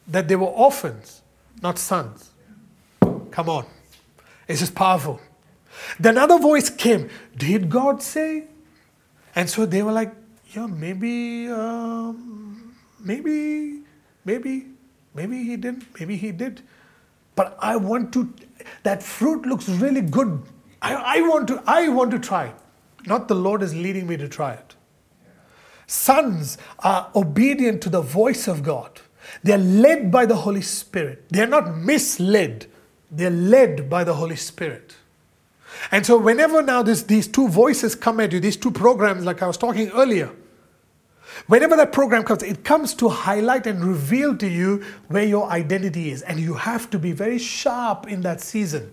that 0.06 0.28
they 0.28 0.36
were 0.36 0.46
orphans 0.46 1.19
not 1.62 1.78
sons. 1.78 2.30
Come 3.30 3.48
on. 3.48 3.66
It's 4.48 4.60
just 4.60 4.74
powerful. 4.74 5.20
Then 5.98 6.16
another 6.16 6.38
voice 6.38 6.70
came. 6.70 7.08
Did 7.36 7.70
God 7.70 8.02
say? 8.02 8.44
And 9.34 9.48
so 9.48 9.66
they 9.66 9.82
were 9.82 9.92
like, 9.92 10.12
yeah, 10.52 10.66
maybe, 10.66 11.48
um, 11.48 12.74
maybe, 12.98 13.82
maybe, 14.24 14.66
maybe 15.14 15.44
he 15.44 15.56
didn't, 15.56 15.86
maybe 15.98 16.16
he 16.16 16.32
did. 16.32 16.62
But 17.36 17.56
I 17.60 17.76
want 17.76 18.12
to, 18.14 18.32
that 18.82 19.02
fruit 19.02 19.46
looks 19.46 19.68
really 19.68 20.00
good. 20.00 20.42
I, 20.82 20.94
I 21.18 21.20
want 21.20 21.46
to, 21.48 21.62
I 21.66 21.88
want 21.88 22.10
to 22.10 22.18
try 22.18 22.46
it. 22.46 22.54
Not 23.06 23.28
the 23.28 23.34
Lord 23.34 23.62
is 23.62 23.74
leading 23.74 24.06
me 24.06 24.16
to 24.16 24.28
try 24.28 24.54
it. 24.54 24.74
Sons 25.86 26.58
are 26.80 27.10
obedient 27.14 27.82
to 27.82 27.88
the 27.88 28.00
voice 28.00 28.46
of 28.48 28.62
God. 28.62 29.00
They're 29.42 29.58
led 29.58 30.10
by 30.10 30.26
the 30.26 30.36
Holy 30.36 30.62
Spirit. 30.62 31.28
They're 31.28 31.46
not 31.46 31.76
misled, 31.76 32.66
they're 33.10 33.30
led 33.30 33.88
by 33.90 34.04
the 34.04 34.14
Holy 34.14 34.36
Spirit. 34.36 34.96
And 35.90 36.04
so, 36.04 36.18
whenever 36.18 36.62
now 36.62 36.82
this, 36.82 37.02
these 37.04 37.26
two 37.26 37.48
voices 37.48 37.94
come 37.94 38.20
at 38.20 38.32
you, 38.32 38.40
these 38.40 38.56
two 38.56 38.70
programs, 38.70 39.24
like 39.24 39.42
I 39.42 39.46
was 39.46 39.56
talking 39.56 39.90
earlier, 39.90 40.30
whenever 41.46 41.76
that 41.76 41.92
program 41.92 42.22
comes, 42.24 42.42
it 42.42 42.64
comes 42.64 42.94
to 42.94 43.08
highlight 43.08 43.66
and 43.66 43.82
reveal 43.84 44.36
to 44.36 44.48
you 44.48 44.84
where 45.08 45.24
your 45.24 45.48
identity 45.48 46.10
is. 46.10 46.22
And 46.22 46.38
you 46.40 46.54
have 46.54 46.90
to 46.90 46.98
be 46.98 47.12
very 47.12 47.38
sharp 47.38 48.08
in 48.08 48.20
that 48.22 48.40
season. 48.40 48.92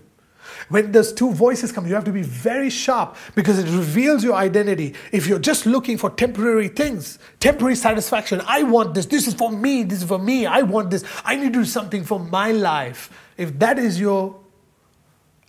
When 0.68 0.92
those 0.92 1.12
two 1.12 1.32
voices 1.32 1.72
come, 1.72 1.86
you 1.86 1.94
have 1.94 2.04
to 2.04 2.12
be 2.12 2.22
very 2.22 2.70
sharp 2.70 3.16
because 3.34 3.58
it 3.58 3.66
reveals 3.66 4.22
your 4.22 4.34
identity. 4.34 4.94
If 5.12 5.26
you're 5.26 5.38
just 5.38 5.66
looking 5.66 5.98
for 5.98 6.10
temporary 6.10 6.68
things, 6.68 7.18
temporary 7.40 7.74
satisfaction, 7.76 8.42
I 8.46 8.62
want 8.62 8.94
this, 8.94 9.06
this 9.06 9.26
is 9.26 9.34
for 9.34 9.50
me, 9.50 9.82
this 9.82 10.02
is 10.02 10.08
for 10.08 10.18
me, 10.18 10.46
I 10.46 10.62
want 10.62 10.90
this, 10.90 11.04
I 11.24 11.36
need 11.36 11.52
to 11.52 11.60
do 11.60 11.64
something 11.64 12.04
for 12.04 12.18
my 12.18 12.52
life. 12.52 13.10
If 13.36 13.58
that 13.58 13.78
is 13.78 14.00
your 14.00 14.38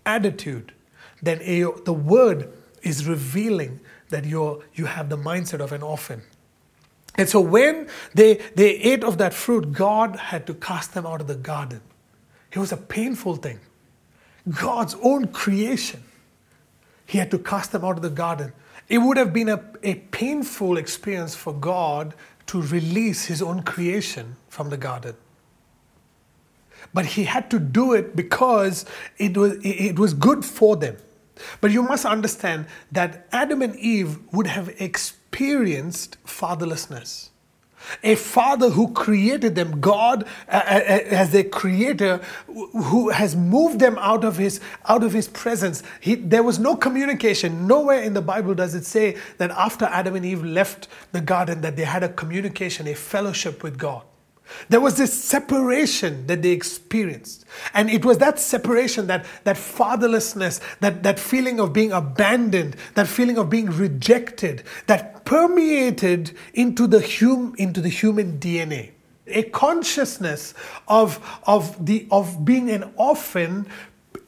attitude, 0.05 0.73
then 1.21 1.39
the 1.39 1.93
word 1.93 2.51
is 2.81 3.07
revealing 3.07 3.81
that 4.09 4.25
you're, 4.25 4.63
you 4.73 4.85
have 4.85 5.09
the 5.09 5.17
mindset 5.17 5.59
of 5.59 5.71
an 5.71 5.83
orphan. 5.83 6.21
And 7.15 7.27
so 7.27 7.41
when 7.41 7.89
they, 8.13 8.35
they 8.55 8.75
ate 8.77 9.03
of 9.03 9.17
that 9.17 9.33
fruit, 9.33 9.73
God 9.73 10.15
had 10.15 10.47
to 10.47 10.53
cast 10.53 10.93
them 10.93 11.05
out 11.05 11.19
of 11.19 11.27
the 11.27 11.35
garden. 11.35 11.81
It 12.51 12.59
was 12.59 12.71
a 12.71 12.77
painful 12.77 13.35
thing. 13.35 13.59
God's 14.49 14.95
own 15.01 15.27
creation. 15.27 16.03
He 17.05 17.17
had 17.17 17.31
to 17.31 17.39
cast 17.39 17.71
them 17.71 17.83
out 17.83 17.95
of 17.97 18.01
the 18.01 18.09
garden. 18.09 18.53
It 18.87 18.99
would 18.99 19.17
have 19.17 19.33
been 19.33 19.49
a, 19.49 19.63
a 19.83 19.95
painful 19.95 20.77
experience 20.77 21.35
for 21.35 21.53
God 21.53 22.13
to 22.47 22.61
release 22.61 23.25
his 23.25 23.41
own 23.41 23.63
creation 23.63 24.35
from 24.47 24.69
the 24.69 24.77
garden. 24.77 25.15
But 26.93 27.05
he 27.05 27.25
had 27.25 27.51
to 27.51 27.59
do 27.59 27.93
it 27.93 28.15
because 28.15 28.85
it 29.17 29.37
was, 29.37 29.57
it 29.63 29.99
was 29.99 30.13
good 30.13 30.43
for 30.43 30.75
them. 30.75 30.97
But 31.61 31.71
you 31.71 31.83
must 31.83 32.05
understand 32.05 32.65
that 32.91 33.27
Adam 33.31 33.61
and 33.61 33.75
Eve 33.75 34.19
would 34.33 34.47
have 34.47 34.69
experienced 34.81 36.17
fatherlessness 36.25 37.28
a 38.03 38.15
father 38.15 38.69
who 38.69 38.91
created 38.93 39.55
them, 39.55 39.79
God 39.79 40.23
uh, 40.47 40.51
uh, 40.51 40.57
uh, 40.57 40.99
as 41.11 41.31
their 41.31 41.43
creator, 41.43 42.17
who 42.47 43.09
has 43.09 43.35
moved 43.35 43.79
them 43.79 43.97
out 43.99 44.23
of 44.23 44.37
his 44.37 44.59
out 44.87 45.03
of 45.03 45.13
his 45.13 45.27
presence. 45.27 45.83
He, 45.99 46.15
there 46.15 46.43
was 46.43 46.59
no 46.59 46.75
communication. 46.75 47.67
Nowhere 47.67 48.01
in 48.01 48.13
the 48.13 48.21
Bible 48.21 48.53
does 48.55 48.75
it 48.75 48.85
say 48.85 49.17
that 49.37 49.51
after 49.51 49.85
Adam 49.85 50.15
and 50.15 50.25
Eve 50.25 50.43
left 50.43 50.87
the 51.11 51.21
garden 51.21 51.61
that 51.61 51.75
they 51.75 51.85
had 51.85 52.03
a 52.03 52.09
communication, 52.09 52.87
a 52.87 52.95
fellowship 52.95 53.63
with 53.63 53.77
God. 53.77 54.03
There 54.69 54.81
was 54.81 54.97
this 54.97 55.13
separation 55.13 56.27
that 56.27 56.41
they 56.41 56.51
experienced. 56.51 57.45
And 57.73 57.89
it 57.89 58.05
was 58.05 58.17
that 58.19 58.39
separation, 58.39 59.07
that, 59.07 59.25
that 59.43 59.55
fatherlessness, 59.55 60.59
that, 60.79 61.03
that 61.03 61.19
feeling 61.19 61.59
of 61.59 61.73
being 61.73 61.91
abandoned, 61.91 62.75
that 62.95 63.07
feeling 63.07 63.37
of 63.37 63.49
being 63.49 63.67
rejected, 63.67 64.63
that 64.87 65.25
permeated 65.25 66.35
into 66.53 66.87
the, 66.87 67.01
hum, 67.01 67.55
into 67.57 67.81
the 67.81 67.89
human 67.89 68.39
DNA. 68.39 68.91
A 69.27 69.43
consciousness 69.43 70.53
of, 70.87 71.19
of, 71.45 71.85
the, 71.85 72.07
of 72.11 72.43
being 72.43 72.69
an 72.69 72.91
orphan 72.95 73.67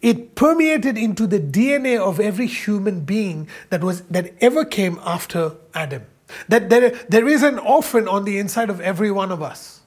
it 0.01 0.33
permeated 0.33 0.97
into 0.97 1.27
the 1.27 1.39
DNA 1.39 1.99
of 1.99 2.19
every 2.19 2.47
human 2.47 3.01
being 3.01 3.47
that 3.69 3.83
was 3.83 4.01
that 4.03 4.33
ever 4.41 4.65
came 4.65 4.99
after 5.03 5.53
Adam. 5.75 6.03
That 6.47 6.69
there, 6.69 6.89
there 7.09 7.27
is 7.27 7.43
an 7.43 7.59
orphan 7.59 8.07
on 8.07 8.25
the 8.25 8.39
inside 8.39 8.69
of 8.69 8.81
every 8.81 9.11
one 9.11 9.31
of 9.31 9.43
us. 9.43 9.80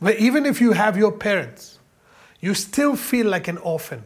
Where 0.00 0.16
even 0.16 0.46
if 0.46 0.60
you 0.60 0.72
have 0.72 0.96
your 0.96 1.12
parents, 1.12 1.78
you 2.40 2.54
still 2.54 2.96
feel 2.96 3.26
like 3.26 3.48
an 3.48 3.58
orphan. 3.58 4.04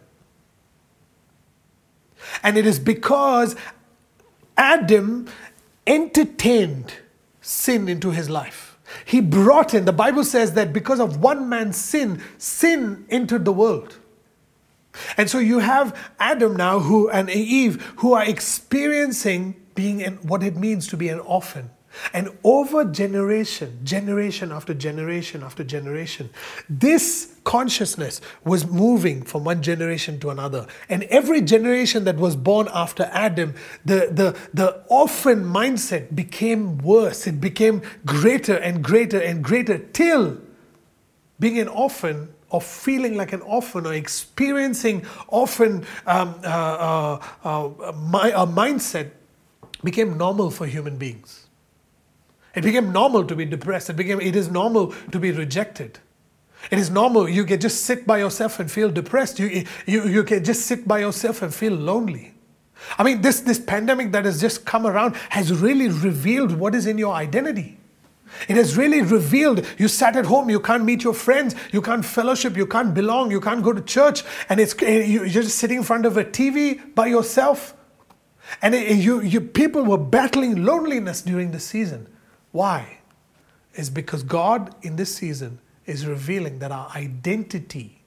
And 2.43 2.57
it 2.57 2.67
is 2.67 2.79
because 2.79 3.57
Adam 4.57 5.29
entertained 5.87 6.93
sin 7.41 7.89
into 7.89 8.11
his 8.11 8.29
life. 8.29 8.79
He 9.05 9.21
brought 9.21 9.75
in, 9.75 9.85
the 9.85 9.93
Bible 9.93 10.25
says 10.25 10.53
that 10.53 10.73
because 10.73 11.01
of 11.01 11.21
one 11.21 11.49
man's 11.49 11.77
sin, 11.77 12.23
sin 12.39 13.07
entered 13.09 13.45
the 13.45 13.53
world. 13.53 13.99
And 15.17 15.29
so 15.29 15.39
you 15.39 15.59
have 15.59 15.97
Adam 16.19 16.57
now 16.57 16.81
who 16.81 17.09
and 17.09 17.29
Eve 17.29 17.83
who 17.97 18.13
are 18.13 18.25
experiencing 18.25 19.61
being 19.75 20.01
in 20.01 20.17
what 20.19 20.43
it 20.43 20.57
means 20.57 20.87
to 20.89 20.97
be 20.97 21.09
an 21.09 21.21
orphan. 21.21 21.71
And 22.13 22.31
over 22.45 22.85
generation, 22.85 23.79
generation 23.85 24.53
after 24.53 24.75
generation 24.75 25.43
after 25.43 25.65
generation, 25.65 26.31
this 26.69 27.35
consciousness 27.45 28.21
was 28.45 28.67
moving 28.67 29.23
from 29.23 29.45
one 29.45 29.63
generation 29.63 30.19
to 30.21 30.31
another. 30.31 30.67
And 30.89 31.05
every 31.05 31.41
generation 31.41 32.05
that 32.05 32.17
was 32.17 32.37
born 32.37 32.69
after 32.73 33.09
Adam, 33.13 33.55
the, 33.85 34.09
the, 34.11 34.39
the 34.53 34.83
orphan 34.89 35.45
mindset 35.45 36.15
became 36.15 36.79
worse. 36.79 37.27
It 37.27 37.41
became 37.41 37.83
greater 38.05 38.57
and 38.57 38.83
greater 38.83 39.21
and 39.21 39.45
greater 39.45 39.79
till 39.79 40.39
being 41.39 41.59
an 41.59 41.69
orphan 41.69 42.33
or 42.51 42.61
feeling 42.61 43.17
like 43.17 43.33
an 43.33 43.41
orphan 43.43 43.87
or 43.87 43.95
experiencing 43.95 45.05
orphan 45.29 45.85
um, 46.07 46.35
uh, 46.45 47.19
uh, 47.45 47.69
uh, 47.83 47.93
my, 47.93 48.29
a 48.31 48.47
mindset 48.47 49.11
became 49.83 50.17
normal 50.17 50.51
for 50.51 50.67
human 50.67 50.97
beings. 50.97 51.44
It 52.55 52.63
became 52.63 52.93
normal 52.93 53.25
to 53.25 53.35
be 53.35 53.45
depressed. 53.45 53.91
It 53.91 53.97
became 53.97 54.21
it 54.21 54.37
is 54.37 54.51
normal 54.51 54.93
to 55.11 55.19
be 55.19 55.33
rejected. 55.33 55.99
It 56.71 56.79
is 56.79 56.91
normal. 56.91 57.29
You 57.29 57.45
can 57.45 57.61
just 57.61 57.85
sit 57.85 58.07
by 58.07 58.19
yourself 58.19 58.59
and 58.59 58.71
feel 58.71 58.91
depressed. 58.91 59.39
You, 59.39 59.65
you, 59.87 60.09
you 60.09 60.25
can 60.25 60.45
just 60.45 60.67
sit 60.67 60.89
by 60.89 61.01
yourself 61.01 61.43
and 61.43 61.53
feel 61.53 61.75
lonely. 61.75 62.35
I 62.99 63.03
mean, 63.03 63.23
this, 63.23 63.41
this 63.41 63.59
pandemic 63.59 64.13
that 64.13 64.25
has 64.25 64.41
just 64.41 64.65
come 64.65 64.87
around 64.87 65.17
has 65.31 65.53
really 65.53 65.89
revealed 65.89 66.53
what 66.53 66.75
is 66.75 66.87
in 66.87 66.99
your 66.99 67.15
identity. 67.15 67.79
It 68.49 68.57
has 68.57 68.77
really 68.77 69.01
revealed 69.01 69.65
you 69.79 69.87
sat 69.89 70.17
at 70.17 70.27
home, 70.27 70.51
you 70.51 70.59
can't 70.59 70.85
meet 70.85 71.05
your 71.05 71.15
friends, 71.15 71.55
you 71.73 71.81
can't 71.81 72.05
fellowship, 72.05 72.57
you 72.57 72.67
can't 72.67 72.93
belong, 72.93 73.31
you 73.31 73.41
can't 73.41 73.63
go 73.63 73.73
to 73.73 73.81
church, 73.81 74.25
and 74.49 74.59
it's, 74.59 74.75
eh, 74.83 75.05
you're 75.05 75.27
just 75.29 75.57
sitting 75.57 75.79
in 75.79 75.83
front 75.85 76.05
of 76.05 76.17
a 76.17 76.25
TV 76.25 76.95
by 76.95 77.07
yourself. 77.07 77.75
And 78.61 78.75
it, 78.75 78.97
you, 78.97 79.21
you, 79.21 79.41
people 79.41 79.85
were 79.85 79.99
battling 79.99 80.65
loneliness 80.65 81.23
during 81.23 81.53
the 81.53 81.61
season. 81.61 82.09
Why? 82.55 82.99
Is 83.75 83.91
because 83.91 84.23
God 84.23 84.77
in 84.81 84.95
this 84.95 85.13
season 85.13 85.59
is 85.87 86.07
revealing 86.07 86.61
that 86.61 86.71
our 86.71 86.89
identity 86.95 88.01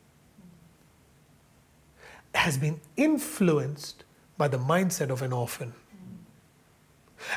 has 2.33 2.57
been 2.57 2.79
influenced 2.95 4.05
by 4.37 4.47
the 4.47 4.57
mindset 4.57 5.09
of 5.09 5.21
an 5.21 5.33
orphan. 5.33 5.73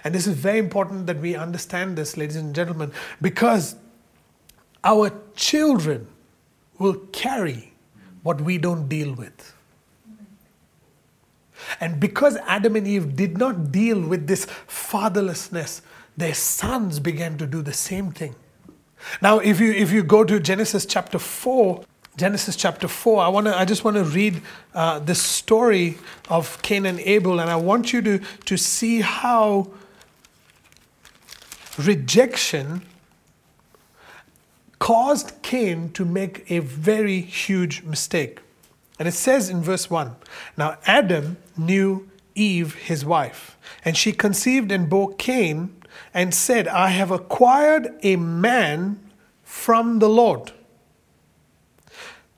And 0.04 0.14
this 0.14 0.28
is 0.28 0.36
very 0.36 0.60
important 0.60 1.08
that 1.08 1.18
we 1.18 1.34
understand 1.34 1.98
this, 1.98 2.16
ladies 2.16 2.36
and 2.36 2.54
gentlemen, 2.54 2.92
because 3.20 3.74
our 4.84 5.10
children 5.34 6.06
will 6.78 6.94
carry 7.10 7.72
what 8.22 8.40
we 8.40 8.56
don't 8.56 8.86
deal 8.86 9.12
with. 9.14 9.52
And 11.80 11.98
because 11.98 12.36
Adam 12.46 12.76
and 12.76 12.86
Eve 12.86 13.16
did 13.16 13.36
not 13.36 13.72
deal 13.72 14.00
with 14.00 14.28
this 14.28 14.46
fatherlessness, 14.68 15.80
their 16.20 16.34
sons 16.34 17.00
began 17.00 17.38
to 17.38 17.46
do 17.46 17.62
the 17.62 17.72
same 17.72 18.12
thing. 18.12 18.34
Now, 19.22 19.38
if 19.38 19.60
you 19.60 19.72
if 19.72 19.90
you 19.90 20.02
go 20.02 20.24
to 20.24 20.38
Genesis 20.38 20.84
chapter 20.86 21.18
four, 21.18 21.84
Genesis 22.16 22.56
chapter 22.56 22.86
four, 22.86 23.22
I 23.22 23.28
want 23.28 23.46
to 23.46 23.58
I 23.58 23.64
just 23.64 23.82
want 23.82 23.96
to 23.96 24.04
read 24.04 24.42
uh, 24.74 24.98
the 24.98 25.14
story 25.14 25.98
of 26.28 26.60
Cain 26.62 26.86
and 26.86 27.00
Abel, 27.00 27.40
and 27.40 27.50
I 27.50 27.56
want 27.56 27.92
you 27.92 28.02
to 28.02 28.18
to 28.18 28.56
see 28.56 29.00
how 29.00 29.70
rejection 31.78 32.82
caused 34.78 35.40
Cain 35.42 35.90
to 35.92 36.04
make 36.04 36.50
a 36.50 36.58
very 36.58 37.20
huge 37.20 37.82
mistake. 37.82 38.40
And 38.98 39.08
it 39.08 39.14
says 39.14 39.48
in 39.48 39.62
verse 39.62 39.88
1 39.88 40.14
Now 40.58 40.76
Adam 40.84 41.38
knew 41.56 42.08
Eve, 42.34 42.74
his 42.74 43.04
wife, 43.04 43.56
and 43.82 43.96
she 43.96 44.12
conceived 44.12 44.70
and 44.70 44.90
bore 44.90 45.14
Cain 45.14 45.79
and 46.12 46.34
said, 46.34 46.68
I 46.68 46.88
have 46.88 47.10
acquired 47.10 47.94
a 48.02 48.16
man 48.16 48.98
from 49.42 49.98
the 49.98 50.08
Lord. 50.08 50.52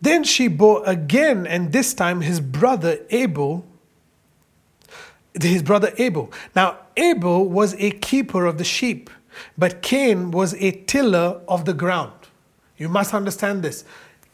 Then 0.00 0.24
she 0.24 0.48
bore 0.48 0.82
again, 0.84 1.46
and 1.46 1.72
this 1.72 1.94
time 1.94 2.22
his 2.22 2.40
brother 2.40 2.98
Abel. 3.10 3.64
His 5.40 5.62
brother 5.62 5.92
Abel. 5.96 6.32
Now, 6.54 6.78
Abel 6.96 7.48
was 7.48 7.74
a 7.78 7.92
keeper 7.92 8.44
of 8.44 8.58
the 8.58 8.64
sheep, 8.64 9.08
but 9.56 9.80
Cain 9.80 10.30
was 10.30 10.54
a 10.54 10.72
tiller 10.72 11.40
of 11.48 11.64
the 11.64 11.72
ground. 11.72 12.12
You 12.76 12.88
must 12.88 13.14
understand 13.14 13.62
this. 13.62 13.84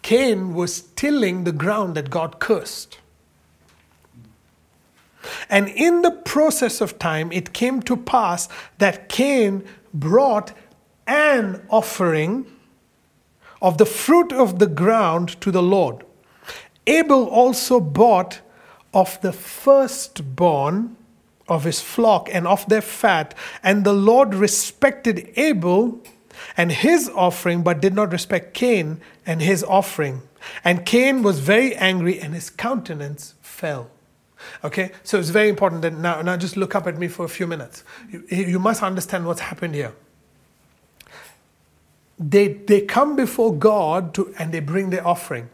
Cain 0.03 0.55
was 0.55 0.81
tilling 0.81 1.45
the 1.45 1.53
ground 1.53 1.95
that 1.97 2.09
God 2.09 2.39
cursed. 2.41 2.99
And 5.51 5.69
in 5.69 6.03
the 6.03 6.11
process 6.11 6.81
of 6.81 6.99
time, 6.99 7.33
it 7.33 7.53
came 7.53 7.81
to 7.83 7.97
pass 7.97 8.49
that 8.79 9.09
Cain 9.09 9.65
brought 9.95 10.53
an 11.07 11.67
offering 11.71 12.47
of 13.61 13.79
the 13.79 13.87
fruit 13.87 14.33
of 14.33 14.59
the 14.59 14.67
ground 14.67 15.41
to 15.41 15.51
the 15.51 15.63
Lord. 15.63 16.05
Abel 16.87 17.27
also 17.27 17.81
bought 17.81 18.41
of 18.95 19.21
the 19.21 19.33
firstborn 19.33 20.97
of 21.49 21.65
his 21.65 21.81
flock 21.81 22.29
and 22.33 22.47
of 22.47 22.69
their 22.69 22.83
fat, 22.83 23.35
and 23.63 23.85
the 23.85 23.93
Lord 23.93 24.35
respected 24.35 25.33
Abel 25.37 26.01
and 26.57 26.71
his 26.71 27.11
offering, 27.15 27.63
but 27.63 27.81
did 27.81 27.95
not 27.95 28.13
respect 28.13 28.55
Cain 28.55 29.01
and 29.27 29.41
his 29.41 29.65
offering. 29.65 30.23
And 30.63 30.87
Cain 30.87 31.23
was 31.23 31.41
very 31.41 31.75
angry, 31.75 32.21
and 32.21 32.35
his 32.35 32.51
countenance 32.51 33.35
fell. 33.41 33.91
Okay, 34.63 34.93
so 35.03 35.19
it's 35.19 35.31
very 35.31 35.49
important 35.49 35.83
that 35.83 35.95
now, 35.95 36.23
now 36.23 36.37
just 36.37 36.57
look 36.57 36.75
up 36.75 36.87
at 36.87 36.99
me 36.99 37.09
for 37.09 37.25
a 37.25 37.29
few 37.29 37.47
minutes. 37.47 37.85
You, 38.11 38.25
you 38.29 38.59
must 38.59 38.83
understand 38.83 39.27
what's 39.27 39.41
happened 39.41 39.75
here. 39.75 39.93
They, 42.19 42.49
they 42.49 42.81
come 42.81 43.17
before 43.17 43.55
God 43.55 44.15
to, 44.15 44.35
and 44.39 44.53
they 44.53 44.61
bring 44.61 44.91
their 44.91 45.07
offering. 45.07 45.51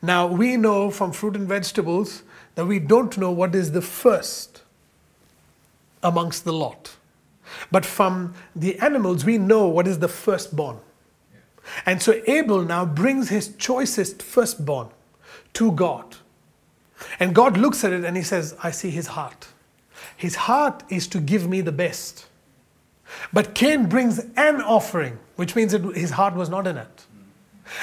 Now, 0.00 0.26
we 0.26 0.56
know 0.56 0.90
from 0.90 1.12
fruit 1.12 1.36
and 1.36 1.46
vegetables 1.46 2.22
that 2.54 2.66
we 2.66 2.78
don't 2.78 3.16
know 3.16 3.30
what 3.30 3.54
is 3.54 3.72
the 3.72 3.82
first 3.82 4.62
amongst 6.02 6.44
the 6.44 6.52
lot. 6.52 6.96
But 7.70 7.84
from 7.84 8.34
the 8.56 8.78
animals, 8.80 9.24
we 9.24 9.38
know 9.38 9.68
what 9.68 9.86
is 9.86 9.98
the 9.98 10.08
firstborn. 10.08 10.78
And 11.86 12.02
so 12.02 12.20
Abel 12.26 12.62
now 12.64 12.84
brings 12.84 13.28
his 13.28 13.54
choicest 13.56 14.22
firstborn 14.22 14.88
to 15.54 15.72
God. 15.72 16.16
And 17.18 17.34
God 17.34 17.56
looks 17.56 17.84
at 17.84 17.92
it 17.92 18.04
and 18.04 18.16
He 18.16 18.22
says, 18.22 18.56
I 18.62 18.70
see 18.70 18.90
his 18.90 19.08
heart. 19.08 19.48
His 20.16 20.34
heart 20.34 20.82
is 20.88 21.06
to 21.08 21.20
give 21.20 21.48
me 21.48 21.60
the 21.60 21.72
best. 21.72 22.26
But 23.32 23.54
Cain 23.54 23.88
brings 23.88 24.18
an 24.36 24.60
offering, 24.60 25.18
which 25.36 25.54
means 25.54 25.72
that 25.72 25.82
his 25.96 26.12
heart 26.12 26.34
was 26.34 26.48
not 26.48 26.66
in 26.66 26.78
it. 26.78 27.06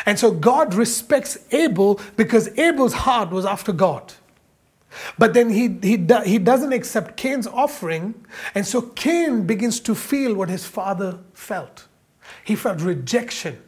And 0.05 0.19
so 0.19 0.31
God 0.31 0.73
respects 0.73 1.37
Abel 1.51 1.99
because 2.15 2.47
Abel's 2.57 2.93
heart 2.93 3.29
was 3.29 3.45
after 3.45 3.71
God. 3.71 4.13
But 5.17 5.33
then 5.33 5.49
he, 5.49 5.77
he, 5.81 5.97
he 6.25 6.39
doesn't 6.39 6.73
accept 6.73 7.15
Cain's 7.15 7.45
offering, 7.45 8.25
and 8.55 8.65
so 8.65 8.81
Cain 8.81 9.45
begins 9.45 9.79
to 9.81 9.93
feel 9.93 10.33
what 10.33 10.49
his 10.49 10.65
father 10.65 11.19
felt. 11.33 11.87
He 12.43 12.55
felt 12.55 12.81
rejection. 12.81 13.61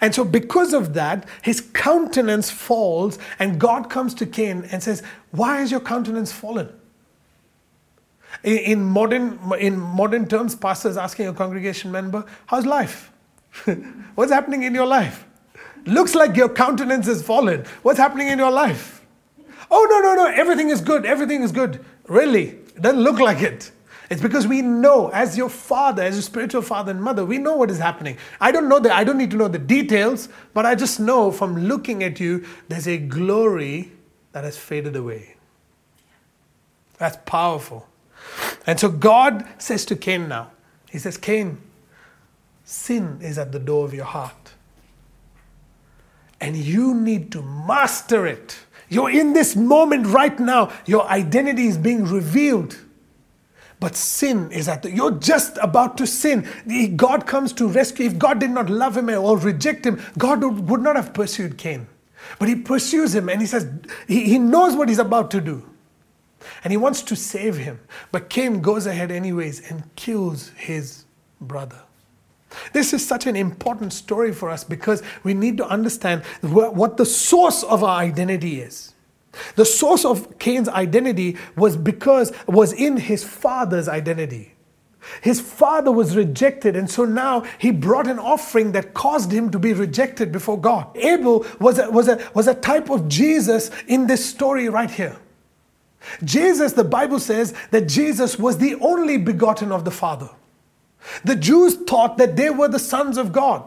And 0.00 0.14
so, 0.14 0.24
because 0.24 0.72
of 0.72 0.94
that, 0.94 1.26
his 1.42 1.60
countenance 1.60 2.50
falls, 2.50 3.18
and 3.38 3.58
God 3.58 3.90
comes 3.90 4.14
to 4.14 4.26
Cain 4.26 4.68
and 4.70 4.82
says, 4.82 5.02
Why 5.30 5.60
has 5.60 5.70
your 5.70 5.80
countenance 5.80 6.32
fallen? 6.32 6.68
In 8.44 8.84
modern, 8.84 9.38
in 9.58 9.78
modern 9.78 10.26
terms, 10.28 10.54
pastors 10.54 10.96
asking 10.96 11.28
a 11.28 11.32
congregation 11.32 11.90
member, 11.90 12.24
How's 12.46 12.66
life? 12.66 13.10
What's 14.14 14.32
happening 14.32 14.62
in 14.62 14.74
your 14.74 14.86
life? 14.86 15.26
Looks 15.86 16.14
like 16.14 16.36
your 16.36 16.48
countenance 16.48 17.06
has 17.06 17.22
fallen. 17.22 17.64
What's 17.82 17.98
happening 17.98 18.28
in 18.28 18.38
your 18.38 18.50
life? 18.50 19.04
Oh, 19.70 19.86
no, 19.88 20.00
no, 20.00 20.24
no, 20.24 20.26
everything 20.34 20.68
is 20.68 20.80
good. 20.80 21.06
Everything 21.06 21.42
is 21.42 21.52
good. 21.52 21.84
Really? 22.06 22.58
Doesn't 22.80 23.00
look 23.00 23.18
like 23.18 23.40
it. 23.40 23.70
It's 24.10 24.20
because 24.20 24.48
we 24.48 24.60
know, 24.60 25.08
as 25.10 25.38
your 25.38 25.48
father, 25.48 26.02
as 26.02 26.16
your 26.16 26.22
spiritual 26.22 26.62
father 26.62 26.90
and 26.90 27.00
mother, 27.00 27.24
we 27.24 27.38
know 27.38 27.54
what 27.54 27.70
is 27.70 27.78
happening. 27.78 28.18
I 28.40 28.50
don't 28.50 28.68
know 28.68 28.80
that, 28.80 28.90
I 28.90 29.04
don't 29.04 29.16
need 29.16 29.30
to 29.30 29.36
know 29.36 29.46
the 29.46 29.58
details, 29.58 30.28
but 30.52 30.66
I 30.66 30.74
just 30.74 30.98
know 30.98 31.30
from 31.30 31.56
looking 31.56 32.02
at 32.02 32.18
you, 32.18 32.44
there's 32.68 32.88
a 32.88 32.98
glory 32.98 33.92
that 34.32 34.42
has 34.42 34.58
faded 34.58 34.96
away. 34.96 35.36
That's 36.98 37.18
powerful. 37.24 37.86
And 38.66 38.80
so 38.80 38.88
God 38.88 39.46
says 39.58 39.84
to 39.86 39.96
Cain 39.96 40.28
now, 40.28 40.50
He 40.90 40.98
says, 40.98 41.16
Cain, 41.16 41.58
sin 42.64 43.20
is 43.22 43.38
at 43.38 43.52
the 43.52 43.60
door 43.60 43.84
of 43.84 43.94
your 43.94 44.04
heart. 44.04 44.54
And 46.40 46.56
you 46.56 46.94
need 46.94 47.30
to 47.32 47.42
master 47.42 48.26
it. 48.26 48.58
You're 48.88 49.10
in 49.10 49.34
this 49.34 49.54
moment 49.54 50.08
right 50.08 50.36
now, 50.40 50.72
your 50.84 51.06
identity 51.06 51.68
is 51.68 51.78
being 51.78 52.04
revealed. 52.06 52.76
But 53.80 53.96
sin 53.96 54.52
is 54.52 54.68
at 54.68 54.82
the, 54.82 54.90
you're 54.90 55.12
just 55.12 55.58
about 55.62 55.96
to 55.98 56.06
sin. 56.06 56.46
God 56.96 57.26
comes 57.26 57.52
to 57.54 57.66
rescue. 57.66 58.06
If 58.06 58.18
God 58.18 58.38
did 58.38 58.50
not 58.50 58.70
love 58.70 58.96
him 58.96 59.08
or 59.10 59.38
reject 59.38 59.86
him, 59.86 60.00
God 60.18 60.44
would 60.44 60.82
not 60.82 60.96
have 60.96 61.14
pursued 61.14 61.58
Cain. 61.58 61.88
But 62.38 62.48
he 62.48 62.54
pursues 62.56 63.14
him 63.14 63.28
and 63.30 63.40
he 63.40 63.46
says, 63.46 63.68
he, 64.06 64.24
he 64.24 64.38
knows 64.38 64.76
what 64.76 64.88
he's 64.88 64.98
about 64.98 65.30
to 65.32 65.40
do. 65.40 65.64
and 66.64 66.70
he 66.72 66.76
wants 66.76 67.02
to 67.02 67.16
save 67.16 67.56
him. 67.56 67.80
But 68.12 68.28
Cain 68.30 68.60
goes 68.60 68.86
ahead, 68.86 69.10
anyways, 69.10 69.70
and 69.70 69.94
kills 69.96 70.50
his 70.56 71.04
brother. 71.40 71.80
This 72.72 72.92
is 72.92 73.06
such 73.06 73.26
an 73.26 73.36
important 73.36 73.92
story 73.92 74.32
for 74.32 74.50
us 74.50 74.64
because 74.64 75.02
we 75.22 75.34
need 75.34 75.56
to 75.58 75.66
understand 75.66 76.24
what 76.42 76.96
the 76.96 77.06
source 77.06 77.62
of 77.62 77.84
our 77.84 78.00
identity 78.00 78.60
is. 78.60 78.92
The 79.54 79.64
source 79.64 80.04
of 80.04 80.38
Cain's 80.38 80.68
identity 80.68 81.36
was 81.56 81.76
because 81.76 82.32
was 82.46 82.72
in 82.72 82.96
his 82.96 83.22
father's 83.24 83.88
identity. 83.88 84.54
His 85.22 85.40
father 85.40 85.90
was 85.90 86.16
rejected, 86.16 86.76
and 86.76 86.90
so 86.90 87.04
now 87.04 87.44
he 87.58 87.70
brought 87.70 88.06
an 88.06 88.18
offering 88.18 88.72
that 88.72 88.92
caused 88.92 89.32
him 89.32 89.50
to 89.50 89.58
be 89.58 89.72
rejected 89.72 90.30
before 90.30 90.60
God. 90.60 90.94
Abel 90.96 91.46
was 91.58 91.78
a, 91.78 91.90
was 91.90 92.08
a, 92.08 92.30
was 92.34 92.46
a 92.46 92.54
type 92.54 92.90
of 92.90 93.08
Jesus 93.08 93.70
in 93.86 94.06
this 94.06 94.24
story 94.24 94.68
right 94.68 94.90
here. 94.90 95.16
Jesus, 96.24 96.72
the 96.72 96.84
Bible 96.84 97.18
says 97.18 97.54
that 97.70 97.88
Jesus 97.88 98.38
was 98.38 98.58
the 98.58 98.74
only 98.76 99.16
begotten 99.16 99.72
of 99.72 99.84
the 99.84 99.90
Father. 99.90 100.30
The 101.24 101.36
Jews 101.36 101.76
thought 101.76 102.18
that 102.18 102.36
they 102.36 102.50
were 102.50 102.68
the 102.68 102.78
sons 102.78 103.16
of 103.16 103.32
God. 103.32 103.64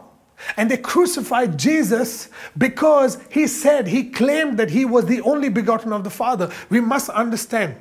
And 0.56 0.70
they 0.70 0.76
crucified 0.76 1.58
Jesus 1.58 2.28
because 2.56 3.18
he 3.30 3.46
said, 3.46 3.86
he 3.86 4.10
claimed 4.10 4.58
that 4.58 4.70
he 4.70 4.84
was 4.84 5.06
the 5.06 5.20
only 5.22 5.48
begotten 5.48 5.92
of 5.92 6.04
the 6.04 6.10
Father. 6.10 6.50
We 6.68 6.80
must 6.80 7.08
understand 7.08 7.76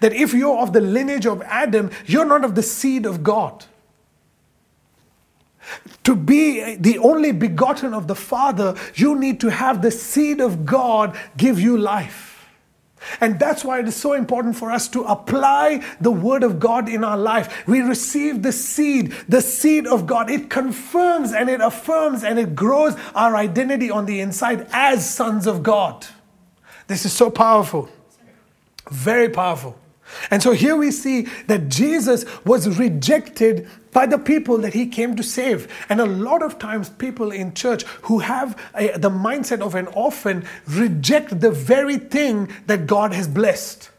that 0.00 0.12
if 0.12 0.32
you're 0.32 0.58
of 0.58 0.72
the 0.72 0.80
lineage 0.80 1.26
of 1.26 1.42
Adam, 1.42 1.90
you're 2.06 2.24
not 2.24 2.44
of 2.44 2.54
the 2.54 2.62
seed 2.62 3.04
of 3.04 3.22
God. 3.22 3.64
To 6.04 6.14
be 6.14 6.76
the 6.76 6.98
only 6.98 7.32
begotten 7.32 7.92
of 7.92 8.06
the 8.06 8.14
Father, 8.14 8.76
you 8.94 9.18
need 9.18 9.40
to 9.40 9.50
have 9.50 9.82
the 9.82 9.90
seed 9.90 10.40
of 10.40 10.64
God 10.64 11.18
give 11.36 11.60
you 11.60 11.76
life. 11.76 12.25
And 13.20 13.38
that's 13.38 13.64
why 13.64 13.80
it 13.80 13.88
is 13.88 13.96
so 13.96 14.12
important 14.12 14.56
for 14.56 14.70
us 14.70 14.88
to 14.88 15.02
apply 15.04 15.84
the 16.00 16.10
Word 16.10 16.42
of 16.42 16.58
God 16.58 16.88
in 16.88 17.04
our 17.04 17.16
life. 17.16 17.66
We 17.66 17.80
receive 17.80 18.42
the 18.42 18.52
seed, 18.52 19.12
the 19.28 19.40
seed 19.40 19.86
of 19.86 20.06
God. 20.06 20.30
It 20.30 20.50
confirms 20.50 21.32
and 21.32 21.48
it 21.48 21.60
affirms 21.60 22.24
and 22.24 22.38
it 22.38 22.54
grows 22.54 22.96
our 23.14 23.36
identity 23.36 23.90
on 23.90 24.06
the 24.06 24.20
inside 24.20 24.66
as 24.72 25.08
sons 25.08 25.46
of 25.46 25.62
God. 25.62 26.06
This 26.86 27.04
is 27.04 27.12
so 27.12 27.30
powerful. 27.30 27.88
Very 28.90 29.28
powerful. 29.28 29.76
And 30.30 30.42
so 30.42 30.52
here 30.52 30.76
we 30.76 30.90
see 30.90 31.22
that 31.46 31.68
Jesus 31.68 32.24
was 32.44 32.78
rejected 32.78 33.68
by 33.92 34.06
the 34.06 34.18
people 34.18 34.58
that 34.58 34.74
he 34.74 34.86
came 34.86 35.16
to 35.16 35.22
save. 35.22 35.72
And 35.88 36.00
a 36.00 36.06
lot 36.06 36.42
of 36.42 36.58
times, 36.58 36.90
people 36.90 37.30
in 37.32 37.54
church 37.54 37.84
who 38.02 38.18
have 38.20 38.60
a, 38.74 38.96
the 38.98 39.10
mindset 39.10 39.60
of 39.60 39.74
an 39.74 39.86
orphan 39.88 40.46
reject 40.68 41.40
the 41.40 41.50
very 41.50 41.96
thing 41.96 42.52
that 42.66 42.86
God 42.86 43.12
has 43.12 43.26
blessed. 43.26 43.90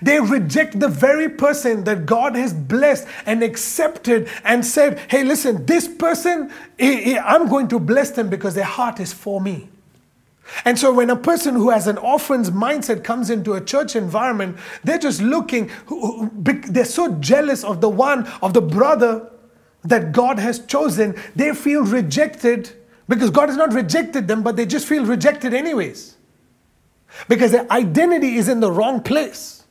They 0.00 0.20
reject 0.20 0.78
the 0.80 0.88
very 0.88 1.28
person 1.28 1.84
that 1.84 2.06
God 2.06 2.36
has 2.36 2.54
blessed 2.54 3.06
and 3.26 3.42
accepted 3.42 4.28
and 4.44 4.64
said, 4.64 5.00
Hey, 5.08 5.24
listen, 5.24 5.66
this 5.66 5.88
person, 5.88 6.52
I'm 6.80 7.48
going 7.48 7.68
to 7.68 7.78
bless 7.78 8.12
them 8.12 8.30
because 8.30 8.54
their 8.54 8.64
heart 8.64 9.00
is 9.00 9.12
for 9.12 9.40
me. 9.40 9.68
And 10.64 10.78
so 10.78 10.92
when 10.92 11.10
a 11.10 11.16
person 11.16 11.54
who 11.54 11.70
has 11.70 11.86
an 11.86 11.98
orphan's 11.98 12.50
mindset 12.50 13.04
comes 13.04 13.30
into 13.30 13.54
a 13.54 13.60
church 13.60 13.96
environment, 13.96 14.58
they're 14.84 14.98
just 14.98 15.22
looking, 15.22 15.70
they're 16.34 16.84
so 16.84 17.14
jealous 17.14 17.64
of 17.64 17.80
the 17.80 17.88
one, 17.88 18.26
of 18.42 18.54
the 18.54 18.62
brother 18.62 19.30
that 19.84 20.12
God 20.12 20.38
has 20.38 20.64
chosen. 20.66 21.14
They 21.34 21.54
feel 21.54 21.82
rejected 21.84 22.70
because 23.08 23.30
God 23.30 23.48
has 23.48 23.58
not 23.58 23.72
rejected 23.72 24.28
them, 24.28 24.42
but 24.42 24.56
they 24.56 24.66
just 24.66 24.86
feel 24.86 25.04
rejected 25.04 25.54
anyways. 25.54 26.16
Because 27.28 27.52
their 27.52 27.70
identity 27.70 28.36
is 28.36 28.48
in 28.48 28.60
the 28.60 28.70
wrong 28.70 29.02
place. 29.02 29.61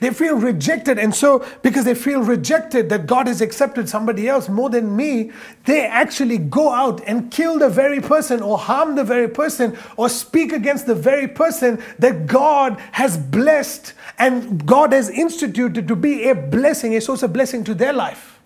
They 0.00 0.10
feel 0.10 0.36
rejected, 0.36 0.98
and 0.98 1.14
so 1.14 1.46
because 1.62 1.84
they 1.84 1.94
feel 1.94 2.20
rejected 2.22 2.88
that 2.90 3.06
God 3.06 3.26
has 3.26 3.40
accepted 3.40 3.88
somebody 3.88 4.28
else 4.28 4.48
more 4.48 4.70
than 4.70 4.94
me, 4.94 5.30
they 5.64 5.86
actually 5.86 6.38
go 6.38 6.70
out 6.72 7.00
and 7.06 7.30
kill 7.30 7.58
the 7.58 7.68
very 7.68 8.00
person, 8.00 8.42
or 8.42 8.58
harm 8.58 8.96
the 8.96 9.04
very 9.04 9.28
person, 9.28 9.76
or 9.96 10.08
speak 10.08 10.52
against 10.52 10.86
the 10.86 10.94
very 10.94 11.28
person 11.28 11.82
that 11.98 12.26
God 12.26 12.78
has 12.92 13.16
blessed 13.16 13.94
and 14.18 14.66
God 14.66 14.92
has 14.92 15.08
instituted 15.10 15.86
to 15.88 15.96
be 15.96 16.28
a 16.28 16.34
blessing, 16.34 16.94
a 16.96 17.00
source 17.00 17.22
of 17.22 17.32
blessing 17.32 17.64
to 17.64 17.74
their 17.74 17.92
life. 17.92 18.40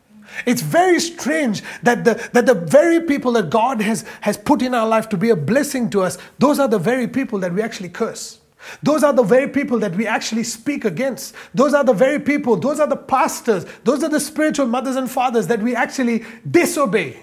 It's 0.47 0.63
very 0.63 1.01
strange 1.01 1.63
that 1.83 2.05
the, 2.05 2.15
that 2.33 2.47
the 2.47 2.55
very 2.55 3.03
people 3.03 3.33
that 3.33 3.51
God 3.51 3.81
has, 3.81 4.05
has 4.21 4.37
put 4.37 4.63
in 4.63 4.75
our 4.75 4.87
life 4.87 5.09
to 5.11 5.17
be 5.17 5.31
a 5.31 5.37
blessing 5.37 5.91
to 5.91 6.03
us, 6.03 6.19
those 6.39 6.59
are 6.59 6.69
the 6.69 6.79
very 6.79 7.09
people 7.09 7.39
that 7.41 7.53
we 7.53 7.63
actually 7.63 7.89
curse. 7.89 8.39
Those 8.83 9.03
are 9.03 9.13
the 9.13 9.23
very 9.23 9.49
people 9.49 9.79
that 9.81 9.95
we 9.97 10.07
actually 10.07 10.45
speak 10.45 10.85
against. 10.85 11.35
Those 11.55 11.75
are 11.75 11.85
the 11.85 11.93
very 11.93 12.19
people, 12.19 12.57
those 12.57 12.81
are 12.81 12.87
the 12.87 12.97
pastors, 12.97 13.67
those 13.85 14.03
are 14.03 14.09
the 14.09 14.21
spiritual 14.21 14.67
mothers 14.67 14.97
and 14.97 15.11
fathers 15.11 15.47
that 15.49 15.61
we 15.61 15.75
actually 15.75 16.25
disobey. 16.51 17.23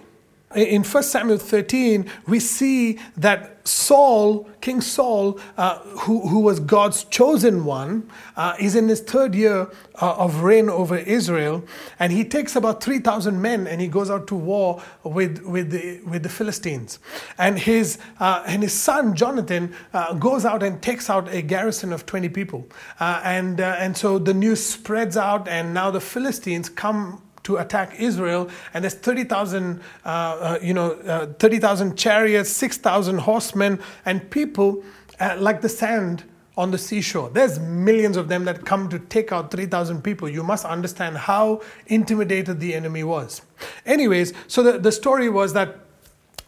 In 0.55 0.83
1 0.83 1.03
Samuel 1.03 1.38
13, 1.38 2.09
we 2.25 2.39
see 2.39 2.97
that 3.17 3.67
Saul, 3.67 4.49
King 4.62 4.81
Saul, 4.81 5.39
uh, 5.57 5.77
who, 5.79 6.27
who 6.27 6.39
was 6.39 6.59
God's 6.59 7.03
chosen 7.03 7.65
one, 7.65 8.09
uh, 8.35 8.55
is 8.59 8.75
in 8.75 8.88
his 8.88 8.99
third 8.99 9.35
year 9.35 9.69
uh, 10.01 10.15
of 10.15 10.41
reign 10.41 10.67
over 10.67 10.97
Israel. 10.97 11.63
And 11.99 12.12
he 12.12 12.23
takes 12.23 12.55
about 12.55 12.81
3,000 12.81 13.39
men 13.39 13.67
and 13.67 13.79
he 13.79 13.88
goes 13.88 14.09
out 14.09 14.25
to 14.27 14.35
war 14.35 14.81
with, 15.03 15.43
with, 15.43 15.69
the, 15.69 16.01
with 16.01 16.23
the 16.23 16.29
Philistines. 16.29 16.97
And 17.38 17.59
his, 17.59 17.99
uh, 18.19 18.43
and 18.47 18.63
his 18.63 18.73
son, 18.73 19.15
Jonathan, 19.15 19.75
uh, 19.93 20.15
goes 20.15 20.45
out 20.45 20.63
and 20.63 20.81
takes 20.81 21.12
out 21.12 21.31
a 21.31 21.43
garrison 21.43 21.93
of 21.93 22.07
20 22.07 22.27
people. 22.29 22.67
Uh, 22.99 23.21
and, 23.23 23.59
and 23.59 23.95
so 23.95 24.17
the 24.17 24.33
news 24.33 24.65
spreads 24.65 25.15
out, 25.15 25.47
and 25.47 25.75
now 25.75 25.91
the 25.91 26.01
Philistines 26.01 26.69
come 26.69 27.21
to 27.49 27.57
attack 27.57 27.99
Israel, 27.99 28.47
and 28.75 28.83
there's 28.83 28.93
30,000, 28.93 29.81
uh, 30.05 30.07
uh, 30.07 30.59
you 30.62 30.71
know, 30.71 30.91
uh, 30.91 31.25
30,000 31.39 31.97
chariots, 31.97 32.51
6,000 32.51 33.17
horsemen, 33.17 33.79
and 34.05 34.29
people 34.29 34.83
uh, 35.19 35.35
like 35.39 35.62
the 35.62 35.69
sand 35.69 36.23
on 36.55 36.69
the 36.69 36.77
seashore. 36.77 37.31
There's 37.31 37.57
millions 37.57 38.17
of 38.17 38.27
them 38.27 38.45
that 38.45 38.65
come 38.65 38.88
to 38.89 38.99
take 38.99 39.31
out 39.31 39.49
3,000 39.49 40.03
people. 40.03 40.29
You 40.29 40.43
must 40.43 40.63
understand 40.63 41.17
how 41.17 41.62
intimidated 41.88 42.59
the 42.59 42.75
enemy 42.75 43.03
was. 43.03 43.41
Anyways, 43.83 44.33
so 44.47 44.62
the, 44.62 44.77
the 44.77 44.91
story 44.91 45.29
was 45.29 45.53
that 45.53 45.79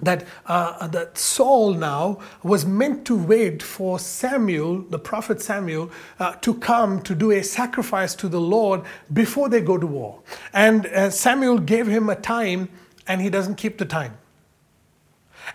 that, 0.01 0.25
uh, 0.45 0.87
that 0.87 1.17
Saul 1.17 1.73
now 1.73 2.19
was 2.43 2.65
meant 2.65 3.05
to 3.05 3.17
wait 3.17 3.61
for 3.61 3.99
Samuel, 3.99 4.81
the 4.81 4.99
prophet 4.99 5.41
Samuel, 5.41 5.91
uh, 6.19 6.33
to 6.35 6.55
come 6.55 7.01
to 7.03 7.15
do 7.15 7.31
a 7.31 7.43
sacrifice 7.43 8.15
to 8.15 8.27
the 8.27 8.41
Lord 8.41 8.81
before 9.13 9.49
they 9.49 9.61
go 9.61 9.77
to 9.77 9.87
war. 9.87 10.19
And 10.53 10.85
uh, 10.87 11.09
Samuel 11.09 11.59
gave 11.59 11.87
him 11.87 12.09
a 12.09 12.15
time, 12.15 12.69
and 13.07 13.21
he 13.21 13.29
doesn't 13.29 13.55
keep 13.55 13.77
the 13.77 13.85
time. 13.85 14.17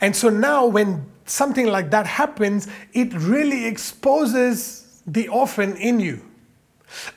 And 0.01 0.15
so 0.15 0.29
now, 0.29 0.67
when 0.67 1.07
something 1.25 1.67
like 1.67 1.91
that 1.91 2.07
happens, 2.07 2.69
it 2.93 3.13
really 3.15 3.67
exposes 3.67 5.03
the 5.07 5.29
orphan 5.29 5.77
in 5.77 6.01
you. 6.01 6.23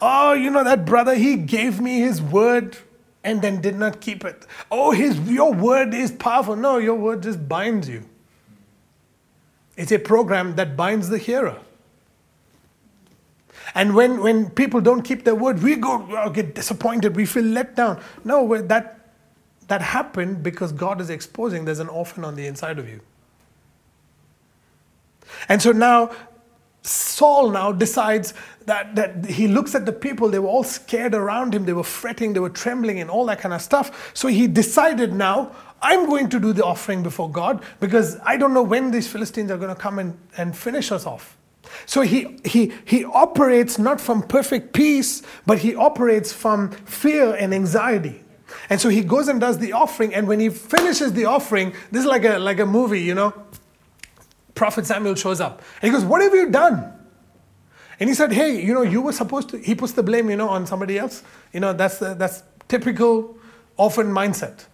Oh, 0.02 0.34
you 0.34 0.50
know, 0.50 0.64
that 0.64 0.86
brother, 0.86 1.16
he 1.16 1.36
gave 1.36 1.80
me 1.80 2.00
his 2.00 2.22
word 2.22 2.78
and 3.24 3.42
then 3.42 3.62
did 3.62 3.76
not 3.76 4.02
keep 4.02 4.24
it. 4.24 4.46
Oh, 4.72 4.92
his, 4.92 5.20
your 5.30 5.54
word 5.54 5.94
is 5.94 6.12
powerful. 6.12 6.56
No, 6.56 6.78
your 6.78 6.96
word 6.96 7.24
just 7.24 7.48
binds 7.48 7.90
you. 7.90 8.04
It's 9.76 9.92
a 9.92 10.00
program 10.00 10.56
that 10.56 10.76
binds 10.76 11.10
the 11.10 11.18
hearer. 11.18 11.60
And 13.76 13.96
when, 13.96 14.22
when 14.22 14.50
people 14.50 14.82
don't 14.82 15.04
keep 15.04 15.26
their 15.26 15.36
word, 15.36 15.62
we 15.62 15.76
go 15.76 16.30
get 16.32 16.56
disappointed, 16.56 17.16
we 17.16 17.26
feel 17.26 17.44
let 17.44 17.76
down. 17.76 18.02
No, 18.24 18.62
that, 18.62 19.12
that 19.68 19.82
happened 19.82 20.42
because 20.44 20.72
God 20.72 21.00
is 21.00 21.10
exposing 21.10 21.66
there's 21.66 21.80
an 21.80 21.90
orphan 21.90 22.26
on 22.26 22.36
the 22.36 22.48
inside 22.48 22.80
of 22.80 22.90
you. 22.90 23.02
And 25.48 25.62
so 25.62 25.72
now 25.72 26.12
Saul 26.82 27.50
now 27.50 27.72
decides 27.72 28.34
that, 28.66 28.96
that 28.96 29.26
he 29.26 29.48
looks 29.48 29.76
at 29.76 29.86
the 29.86 29.92
people, 29.92 30.30
they 30.30 30.40
were 30.40 30.48
all 30.48 30.64
scared 30.64 31.14
around 31.14 31.54
him, 31.54 31.66
they 31.66 31.74
were 31.74 31.84
fretting, 31.84 32.34
they 32.34 32.40
were 32.40 32.50
trembling, 32.50 33.00
and 33.00 33.10
all 33.10 33.26
that 33.26 33.40
kind 33.40 33.54
of 33.54 33.62
stuff. 33.62 34.12
So 34.14 34.28
he 34.28 34.48
decided 34.48 35.14
now, 35.14 35.56
I'm 35.82 36.08
going 36.08 36.30
to 36.30 36.40
do 36.40 36.54
the 36.54 36.64
offering 36.64 37.04
before 37.04 37.32
God 37.32 37.64
because 37.80 38.18
I 38.24 38.38
don't 38.38 38.54
know 38.54 38.64
when 38.64 38.92
these 38.92 39.08
Philistines 39.08 39.50
are 39.52 39.58
going 39.58 39.74
to 39.74 39.82
come 39.82 40.00
and, 40.00 40.18
and 40.38 40.56
finish 40.56 40.92
us 40.92 41.06
off. 41.06 41.38
So 41.86 42.02
he, 42.02 42.38
he, 42.46 42.74
he 42.86 43.06
operates 43.06 43.78
not 43.78 44.02
from 44.02 44.24
perfect 44.24 44.74
peace, 44.74 45.22
but 45.46 45.60
he 45.60 45.76
operates 45.76 46.34
from 46.34 46.72
fear 46.72 47.36
and 47.36 47.54
anxiety. 47.54 48.24
And 48.70 48.82
so 48.82 48.90
he 48.90 49.02
goes 49.02 49.28
and 49.28 49.40
does 49.40 49.60
the 49.60 49.74
offering, 49.74 50.14
and 50.14 50.28
when 50.28 50.40
he 50.40 50.50
finishes 50.50 51.14
the 51.14 51.26
offering, 51.26 51.74
this 51.92 52.02
is 52.02 52.08
like 52.08 52.26
a, 52.26 52.40
like 52.40 52.60
a 52.60 52.66
movie, 52.66 53.02
you 53.02 53.14
know. 53.14 53.34
Prophet 54.60 54.86
Samuel 54.86 55.16
shows 55.16 55.40
up. 55.40 55.62
And 55.82 55.90
he 55.90 55.98
goes, 55.98 56.04
What 56.04 56.22
have 56.22 56.34
you 56.34 56.50
done? 56.50 56.92
And 57.98 58.10
he 58.10 58.14
said, 58.14 58.34
Hey, 58.34 58.62
you 58.62 58.74
know, 58.74 58.82
you 58.82 59.02
were 59.02 59.14
supposed 59.14 59.48
to, 59.50 59.58
he 59.58 59.74
puts 59.74 59.94
the 59.94 60.04
blame, 60.04 60.30
you 60.30 60.36
know, 60.36 60.50
on 60.50 60.68
somebody 60.68 61.00
else. 61.00 61.24
You 61.54 61.62
know, 61.62 61.72
that's, 61.72 62.00
that's 62.00 62.44
typical 62.68 63.38
often 63.78 64.08
mindset. 64.08 64.66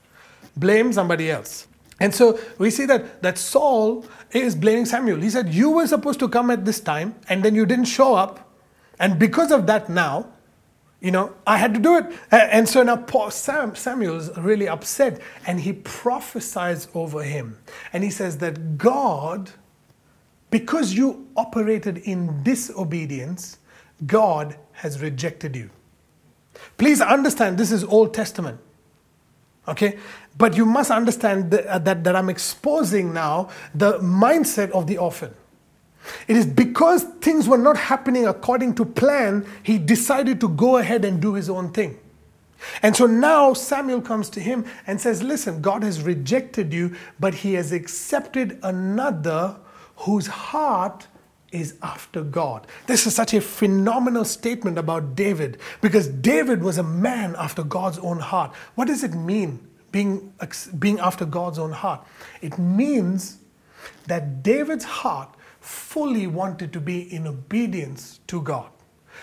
Blame 0.57 0.91
somebody 0.91 1.29
else. 1.29 1.67
And 1.99 2.15
so 2.15 2.39
we 2.57 2.71
see 2.71 2.87
that, 2.87 3.21
that 3.21 3.37
Saul 3.37 4.03
is 4.31 4.55
blaming 4.55 4.85
Samuel. 4.85 5.21
He 5.21 5.29
said, 5.29 5.53
You 5.53 5.69
were 5.69 5.85
supposed 5.85 6.19
to 6.21 6.29
come 6.29 6.49
at 6.49 6.65
this 6.65 6.79
time, 6.79 7.13
and 7.29 7.43
then 7.45 7.53
you 7.53 7.67
didn't 7.67 7.85
show 7.85 8.15
up. 8.15 8.55
And 8.99 9.19
because 9.19 9.51
of 9.51 9.67
that, 9.67 9.87
now, 9.87 10.33
you 10.99 11.11
know, 11.11 11.35
I 11.45 11.57
had 11.57 11.75
to 11.75 11.79
do 11.79 11.97
it. 11.97 12.05
And 12.31 12.67
so 12.67 12.81
now 12.81 12.97
Paul, 12.97 13.29
Sam, 13.29 13.75
Samuel's 13.75 14.35
really 14.35 14.67
upset 14.67 15.21
and 15.45 15.59
he 15.59 15.73
prophesies 15.73 16.87
over 16.95 17.21
him. 17.21 17.59
And 17.93 18.03
he 18.03 18.09
says 18.09 18.39
that 18.39 18.79
God, 18.79 19.51
because 20.49 20.93
you 20.93 21.27
operated 21.35 21.99
in 21.99 22.43
disobedience, 22.43 23.57
God 24.05 24.55
has 24.73 25.01
rejected 25.01 25.55
you. 25.55 25.69
Please 26.77 27.01
understand 27.01 27.57
this 27.57 27.71
is 27.71 27.83
Old 27.83 28.13
Testament. 28.13 28.59
Okay? 29.67 29.97
But 30.37 30.55
you 30.55 30.65
must 30.65 30.91
understand 30.91 31.51
that, 31.51 31.65
uh, 31.65 31.79
that, 31.79 32.03
that 32.03 32.15
I'm 32.15 32.29
exposing 32.29 33.13
now 33.13 33.49
the 33.73 33.99
mindset 33.99 34.69
of 34.71 34.87
the 34.87 34.97
orphan. 34.97 35.33
It 36.27 36.37
is 36.37 36.45
because 36.45 37.03
things 37.21 37.47
were 37.47 37.57
not 37.57 37.77
happening 37.77 38.27
according 38.27 38.75
to 38.75 38.85
plan, 38.85 39.45
he 39.63 39.77
decided 39.77 40.39
to 40.41 40.49
go 40.49 40.77
ahead 40.77 41.03
and 41.03 41.21
do 41.21 41.33
his 41.33 41.49
own 41.49 41.71
thing. 41.71 41.97
And 42.81 42.95
so 42.95 43.05
now 43.05 43.53
Samuel 43.53 44.01
comes 44.01 44.29
to 44.31 44.39
him 44.39 44.65
and 44.87 44.99
says, 44.99 45.21
Listen, 45.21 45.61
God 45.61 45.83
has 45.83 46.01
rejected 46.01 46.73
you, 46.73 46.95
but 47.19 47.33
he 47.33 47.53
has 47.53 47.71
accepted 47.71 48.59
another 48.63 49.57
whose 49.97 50.27
heart 50.27 51.07
is 51.51 51.75
after 51.81 52.21
God. 52.21 52.67
This 52.85 53.07
is 53.07 53.15
such 53.15 53.33
a 53.33 53.41
phenomenal 53.41 54.25
statement 54.25 54.77
about 54.77 55.15
David 55.15 55.59
because 55.81 56.07
David 56.07 56.61
was 56.61 56.77
a 56.77 56.83
man 56.83 57.35
after 57.37 57.63
God's 57.63 57.97
own 57.99 58.19
heart. 58.19 58.53
What 58.75 58.87
does 58.87 59.03
it 59.03 59.13
mean, 59.13 59.65
being, 59.91 60.33
being 60.77 60.99
after 60.99 61.25
God's 61.25 61.59
own 61.59 61.71
heart? 61.71 62.05
It 62.41 62.59
means 62.59 63.37
that 64.07 64.43
David's 64.43 64.85
heart 64.85 65.29
fully 65.61 66.27
wanted 66.27 66.73
to 66.73 66.79
be 66.79 67.13
in 67.13 67.25
obedience 67.25 68.19
to 68.27 68.41
God. 68.41 68.69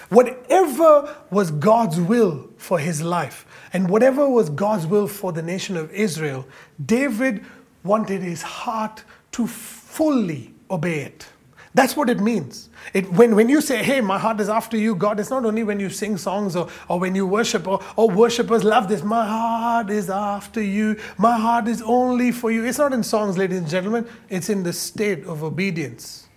Whatever 0.08 1.14
was 1.30 1.50
God's 1.50 2.00
will 2.00 2.48
for 2.56 2.78
his 2.78 3.02
life, 3.02 3.46
and 3.72 3.88
whatever 3.88 4.28
was 4.28 4.48
God's 4.50 4.86
will 4.86 5.06
for 5.06 5.32
the 5.32 5.42
nation 5.42 5.76
of 5.76 5.90
Israel, 5.92 6.46
David 6.84 7.44
wanted 7.84 8.22
his 8.22 8.42
heart 8.42 9.04
to 9.32 9.46
fully 9.46 10.51
obey 10.72 11.00
it. 11.02 11.28
That's 11.74 11.96
what 11.96 12.10
it 12.10 12.20
means. 12.20 12.68
It, 12.92 13.10
when, 13.12 13.34
when 13.34 13.48
you 13.48 13.62
say, 13.62 13.82
hey, 13.82 14.02
my 14.02 14.18
heart 14.18 14.40
is 14.40 14.50
after 14.50 14.76
you, 14.76 14.94
God, 14.94 15.18
it's 15.18 15.30
not 15.30 15.46
only 15.46 15.64
when 15.64 15.80
you 15.80 15.88
sing 15.88 16.18
songs 16.18 16.54
or, 16.54 16.68
or 16.88 17.00
when 17.00 17.14
you 17.14 17.26
worship, 17.26 17.66
or, 17.66 17.80
or 17.96 18.10
worshipers 18.10 18.62
love 18.62 18.88
this, 18.88 19.02
my 19.02 19.26
heart 19.26 19.88
is 19.88 20.10
after 20.10 20.60
you, 20.60 20.98
my 21.16 21.38
heart 21.38 21.68
is 21.68 21.80
only 21.82 22.30
for 22.30 22.50
you. 22.50 22.64
It's 22.66 22.76
not 22.76 22.92
in 22.92 23.02
songs, 23.02 23.38
ladies 23.38 23.58
and 23.58 23.68
gentlemen, 23.68 24.06
it's 24.28 24.50
in 24.50 24.64
the 24.64 24.72
state 24.72 25.24
of 25.24 25.42
obedience. 25.42 26.28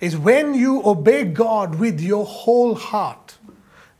It's 0.00 0.16
when 0.16 0.52
you 0.52 0.84
obey 0.84 1.24
God 1.24 1.76
with 1.76 2.00
your 2.00 2.26
whole 2.26 2.74
heart. 2.74 3.38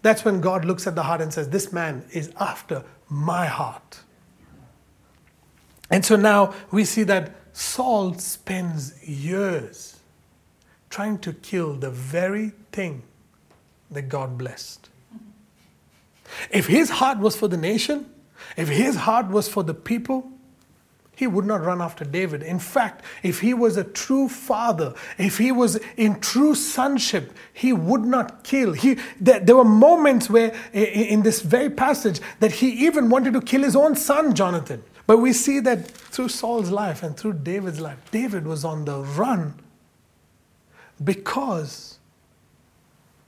That's 0.03 0.25
when 0.25 0.41
God 0.41 0.65
looks 0.65 0.87
at 0.87 0.95
the 0.95 1.05
heart 1.05 1.21
and 1.21 1.33
says, 1.33 1.49
This 1.49 1.73
man 1.73 2.05
is 2.13 2.33
after 2.39 2.85
my 3.09 3.47
heart. 3.47 4.01
And 5.91 6.05
so 6.05 6.17
now 6.17 6.55
we 6.71 6.85
see 6.85 7.05
that 7.05 7.37
Saul 7.53 8.15
spends 8.15 9.03
years 9.07 9.99
trying 10.91 11.19
to 11.19 11.33
kill 11.33 11.75
the 11.75 11.91
very 11.91 12.53
thing 12.71 13.03
that 13.91 14.09
God 14.09 14.39
blessed. 14.39 14.89
If 16.51 16.67
his 16.67 16.91
heart 16.91 17.19
was 17.19 17.37
for 17.37 17.49
the 17.49 17.57
nation, 17.57 18.11
if 18.57 18.69
his 18.69 18.97
heart 18.97 19.29
was 19.29 19.49
for 19.49 19.63
the 19.63 19.75
people, 19.75 20.31
he 21.15 21.27
would 21.27 21.45
not 21.45 21.63
run 21.63 21.81
after 21.83 22.05
David. 22.05 22.43
In 22.43 22.59
fact, 22.59 23.05
if 23.23 23.41
he 23.41 23.55
was 23.55 23.77
a 23.77 23.85
true 23.85 24.29
father, 24.29 24.95
if 25.19 25.39
he 25.39 25.53
was 25.53 25.79
in 25.97 26.19
true 26.21 26.55
sonship, 26.55 27.33
he 27.53 27.73
would 27.73 28.01
not 28.01 28.45
kill. 28.45 28.73
He, 28.73 28.97
there, 29.21 29.39
there 29.39 29.57
were 29.57 29.65
moments 29.65 30.31
where, 30.31 30.55
in 30.73 31.23
this 31.23 31.43
very 31.43 31.71
passage, 31.71 32.21
that 32.41 32.53
he 32.53 32.87
even 32.87 33.09
wanted 33.11 33.35
to 33.35 33.41
kill 33.41 33.63
his 33.63 33.77
own 33.77 33.95
son, 33.95 34.35
Jonathan. 34.35 34.83
But 35.07 35.19
we 35.19 35.33
see 35.33 35.61
that 35.61 35.87
through 35.89 36.29
Saul's 36.29 36.71
life 36.71 37.03
and 37.03 37.17
through 37.17 37.35
David's 37.35 37.81
life, 37.81 37.99
David 38.11 38.47
was 38.47 38.65
on 38.65 38.85
the 38.85 39.01
run 39.01 39.55
because 41.03 41.99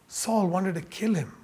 Saul 0.08 0.46
wanted 0.46 0.76
to 0.76 0.80
kill 0.80 1.14
him. 1.14 1.34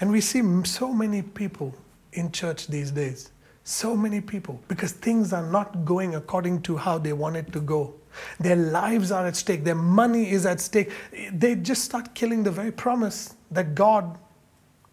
And 0.00 0.10
we 0.10 0.20
see 0.20 0.42
so 0.64 0.92
many 0.92 1.22
people 1.22 1.74
in 2.12 2.32
church 2.32 2.66
these 2.66 2.90
days. 2.90 3.30
So 3.66 3.96
many 3.96 4.20
people, 4.20 4.60
because 4.68 4.92
things 4.92 5.32
are 5.32 5.46
not 5.46 5.84
going 5.84 6.14
according 6.14 6.62
to 6.62 6.76
how 6.76 6.98
they 6.98 7.14
want 7.14 7.36
it 7.36 7.50
to 7.52 7.60
go. 7.60 7.94
Their 8.38 8.56
lives 8.56 9.10
are 9.10 9.26
at 9.26 9.36
stake, 9.36 9.64
their 9.64 9.74
money 9.74 10.30
is 10.30 10.44
at 10.44 10.60
stake. 10.60 10.90
They 11.32 11.54
just 11.54 11.84
start 11.84 12.14
killing 12.14 12.42
the 12.42 12.50
very 12.50 12.70
promise 12.70 13.34
that 13.50 13.74
God 13.74 14.18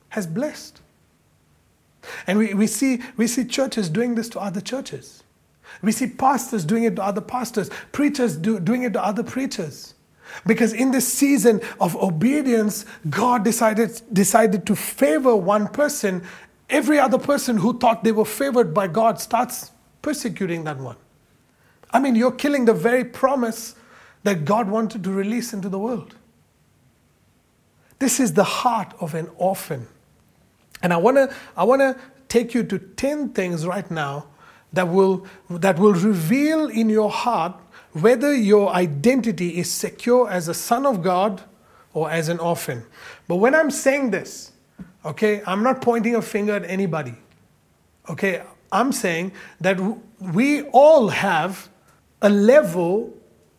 has 0.09 0.25
blessed. 0.25 0.81
And 2.27 2.39
we, 2.39 2.53
we, 2.53 2.67
see, 2.67 3.01
we 3.17 3.27
see 3.27 3.45
churches 3.45 3.89
doing 3.89 4.15
this 4.15 4.29
to 4.29 4.39
other 4.39 4.61
churches. 4.61 5.23
We 5.81 5.91
see 5.91 6.07
pastors 6.07 6.65
doing 6.65 6.83
it 6.83 6.95
to 6.97 7.03
other 7.03 7.21
pastors, 7.21 7.69
preachers 7.91 8.35
do, 8.35 8.59
doing 8.59 8.83
it 8.83 8.93
to 8.93 9.03
other 9.03 9.23
preachers. 9.23 9.93
Because 10.45 10.73
in 10.73 10.91
this 10.91 11.11
season 11.11 11.61
of 11.79 11.95
obedience, 11.95 12.85
God 13.09 13.43
decided, 13.43 14.01
decided 14.13 14.65
to 14.67 14.75
favor 14.75 15.35
one 15.35 15.67
person. 15.67 16.23
Every 16.69 16.99
other 16.99 17.17
person 17.17 17.57
who 17.57 17.77
thought 17.77 18.03
they 18.03 18.11
were 18.11 18.25
favored 18.25 18.73
by 18.73 18.87
God 18.87 19.19
starts 19.19 19.71
persecuting 20.01 20.63
that 20.63 20.77
one. 20.77 20.95
I 21.91 21.99
mean, 21.99 22.15
you're 22.15 22.31
killing 22.31 22.65
the 22.65 22.73
very 22.73 23.03
promise 23.03 23.75
that 24.23 24.45
God 24.45 24.69
wanted 24.69 25.03
to 25.03 25.11
release 25.11 25.51
into 25.53 25.67
the 25.67 25.79
world. 25.79 26.15
This 27.99 28.19
is 28.19 28.33
the 28.33 28.43
heart 28.43 28.93
of 28.99 29.13
an 29.13 29.29
orphan. 29.35 29.87
And 30.83 30.93
I 30.93 30.97
want 30.97 31.17
to 31.17 31.35
I 31.55 31.63
want 31.63 31.81
to 31.81 31.97
take 32.31 32.53
you 32.53 32.63
to 32.63 32.79
10 32.79 33.29
things 33.29 33.65
right 33.65 33.89
now 33.91 34.27
that 34.71 34.87
will, 34.87 35.25
that 35.49 35.77
will 35.77 35.93
reveal 35.93 36.69
in 36.69 36.89
your 36.89 37.09
heart 37.09 37.53
whether 37.91 38.33
your 38.33 38.73
identity 38.73 39.57
is 39.57 39.69
secure 39.69 40.29
as 40.29 40.47
a 40.47 40.53
son 40.53 40.85
of 40.85 41.03
God 41.03 41.41
or 41.93 42.09
as 42.09 42.29
an 42.29 42.39
orphan. 42.39 42.85
But 43.27 43.35
when 43.35 43.53
I'm 43.53 43.69
saying 43.69 44.11
this, 44.11 44.53
okay, 45.03 45.41
I'm 45.45 45.61
not 45.61 45.81
pointing 45.81 46.15
a 46.15 46.21
finger 46.21 46.53
at 46.53 46.63
anybody. 46.63 47.15
Okay, 48.09 48.43
I'm 48.71 48.93
saying 48.93 49.33
that 49.59 49.77
we 50.19 50.63
all 50.69 51.09
have 51.09 51.67
a 52.21 52.29
level 52.29 53.13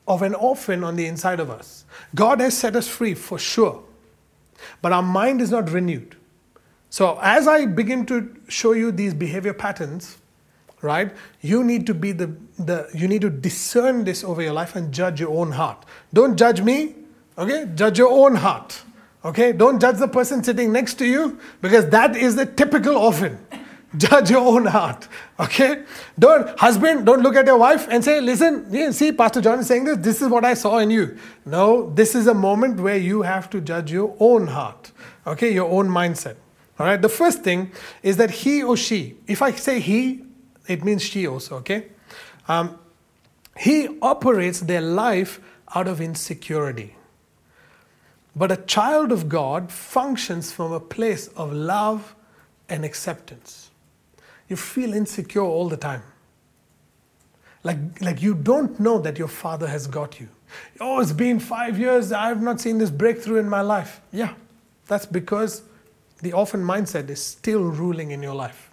of 0.08 0.22
an 0.22 0.34
orphan 0.34 0.82
on 0.82 0.96
the 0.96 1.06
inside 1.06 1.40
of 1.40 1.50
us. 1.50 1.84
God 2.14 2.40
has 2.40 2.56
set 2.56 2.74
us 2.74 2.88
free 2.88 3.14
for 3.14 3.38
sure, 3.38 3.84
but 4.80 4.92
our 4.92 5.02
mind 5.02 5.42
is 5.42 5.50
not 5.50 5.70
renewed. 5.70 6.16
So, 6.93 7.18
as 7.22 7.49
I 7.49 7.64
begin 7.64 8.05
to 8.05 8.36
show 8.49 8.72
you 8.72 8.93
these 8.93 9.14
behavior 9.14 9.55
patterns, 9.55 10.18
right 10.82 11.11
you 11.40 11.64
need 11.64 11.86
to 11.86 11.95
be 11.95 12.12
the, 12.12 12.36
the 12.59 12.86
you 12.93 13.09
need 13.09 13.22
to 13.22 13.30
discern 13.30 14.05
this 14.05 14.22
over 14.22 14.43
your 14.43 14.53
life 14.53 14.76
and 14.76 14.93
judge 14.93 15.18
your 15.18 15.30
own 15.30 15.53
heart. 15.53 15.86
Don't 16.12 16.36
judge 16.36 16.61
me 16.61 16.97
okay? 17.38 17.66
Judge 17.74 17.99
your 17.99 18.11
own 18.11 18.34
heart 18.34 18.82
okay? 19.24 19.53
Don't 19.53 19.80
judge 19.80 19.97
the 20.01 20.07
person 20.07 20.45
sitting 20.45 20.70
next 20.70 20.99
to 20.99 21.07
you 21.07 21.40
because 21.62 21.88
that 21.88 22.14
is 22.14 22.36
the 22.36 22.45
typical 22.45 22.99
orphan. 22.99 23.38
Judge 23.97 24.30
your 24.30 24.47
own 24.47 24.66
heart 24.66 25.09
okay? 25.40 25.84
Don't 26.18 26.59
husband 26.61 27.07
don't 27.07 27.22
look 27.22 27.36
at 27.36 27.47
your 27.47 27.57
wife 27.57 27.88
and 27.88 28.05
say 28.05 28.20
listen 28.20 28.66
yeah, 28.70 28.90
see 28.90 29.12
pastor 29.12 29.40
john 29.40 29.61
is 29.61 29.66
saying 29.66 29.84
this 29.84 29.97
this 29.99 30.20
is 30.20 30.28
what 30.28 30.45
i 30.45 30.53
saw 30.53 30.76
in 30.76 30.90
you. 30.90 31.16
No 31.47 31.88
this 31.88 32.14
is 32.14 32.26
a 32.26 32.34
moment 32.34 32.80
where 32.80 32.99
you 32.99 33.22
have 33.22 33.49
to 33.49 33.62
judge 33.62 33.90
your 33.90 34.14
own 34.20 34.49
heart 34.49 34.93
okay? 35.26 35.51
Your 35.55 35.70
own 35.70 35.88
mindset 35.88 36.36
all 36.82 36.88
right 36.90 37.02
the 37.02 37.14
first 37.20 37.42
thing 37.46 37.70
is 38.02 38.16
that 38.16 38.30
he 38.42 38.62
or 38.62 38.76
she 38.76 39.00
if 39.26 39.40
i 39.40 39.52
say 39.52 39.78
he 39.78 40.02
it 40.68 40.84
means 40.84 41.02
she 41.02 41.26
also, 41.26 41.56
okay? 41.56 41.86
Um, 42.48 42.78
he 43.58 43.98
operates 44.00 44.60
their 44.60 44.80
life 44.80 45.40
out 45.74 45.88
of 45.88 46.00
insecurity. 46.00 46.94
But 48.34 48.50
a 48.50 48.56
child 48.56 49.12
of 49.12 49.28
God 49.28 49.70
functions 49.70 50.52
from 50.52 50.72
a 50.72 50.80
place 50.80 51.28
of 51.28 51.52
love 51.52 52.14
and 52.68 52.84
acceptance. 52.84 53.70
You 54.48 54.56
feel 54.56 54.94
insecure 54.94 55.42
all 55.42 55.68
the 55.68 55.76
time. 55.76 56.02
Like, 57.62 57.78
like 58.00 58.22
you 58.22 58.34
don't 58.34 58.78
know 58.80 58.98
that 59.00 59.18
your 59.18 59.28
father 59.28 59.66
has 59.66 59.86
got 59.86 60.18
you. 60.18 60.28
Oh, 60.80 61.00
it's 61.00 61.12
been 61.12 61.38
five 61.38 61.78
years, 61.78 62.12
I 62.12 62.28
have 62.28 62.42
not 62.42 62.60
seen 62.60 62.78
this 62.78 62.90
breakthrough 62.90 63.38
in 63.38 63.48
my 63.48 63.60
life. 63.60 64.00
Yeah, 64.12 64.34
that's 64.86 65.06
because 65.06 65.62
the 66.22 66.32
orphan 66.32 66.62
mindset 66.62 67.10
is 67.10 67.22
still 67.22 67.64
ruling 67.64 68.10
in 68.12 68.22
your 68.22 68.34
life. 68.34 68.70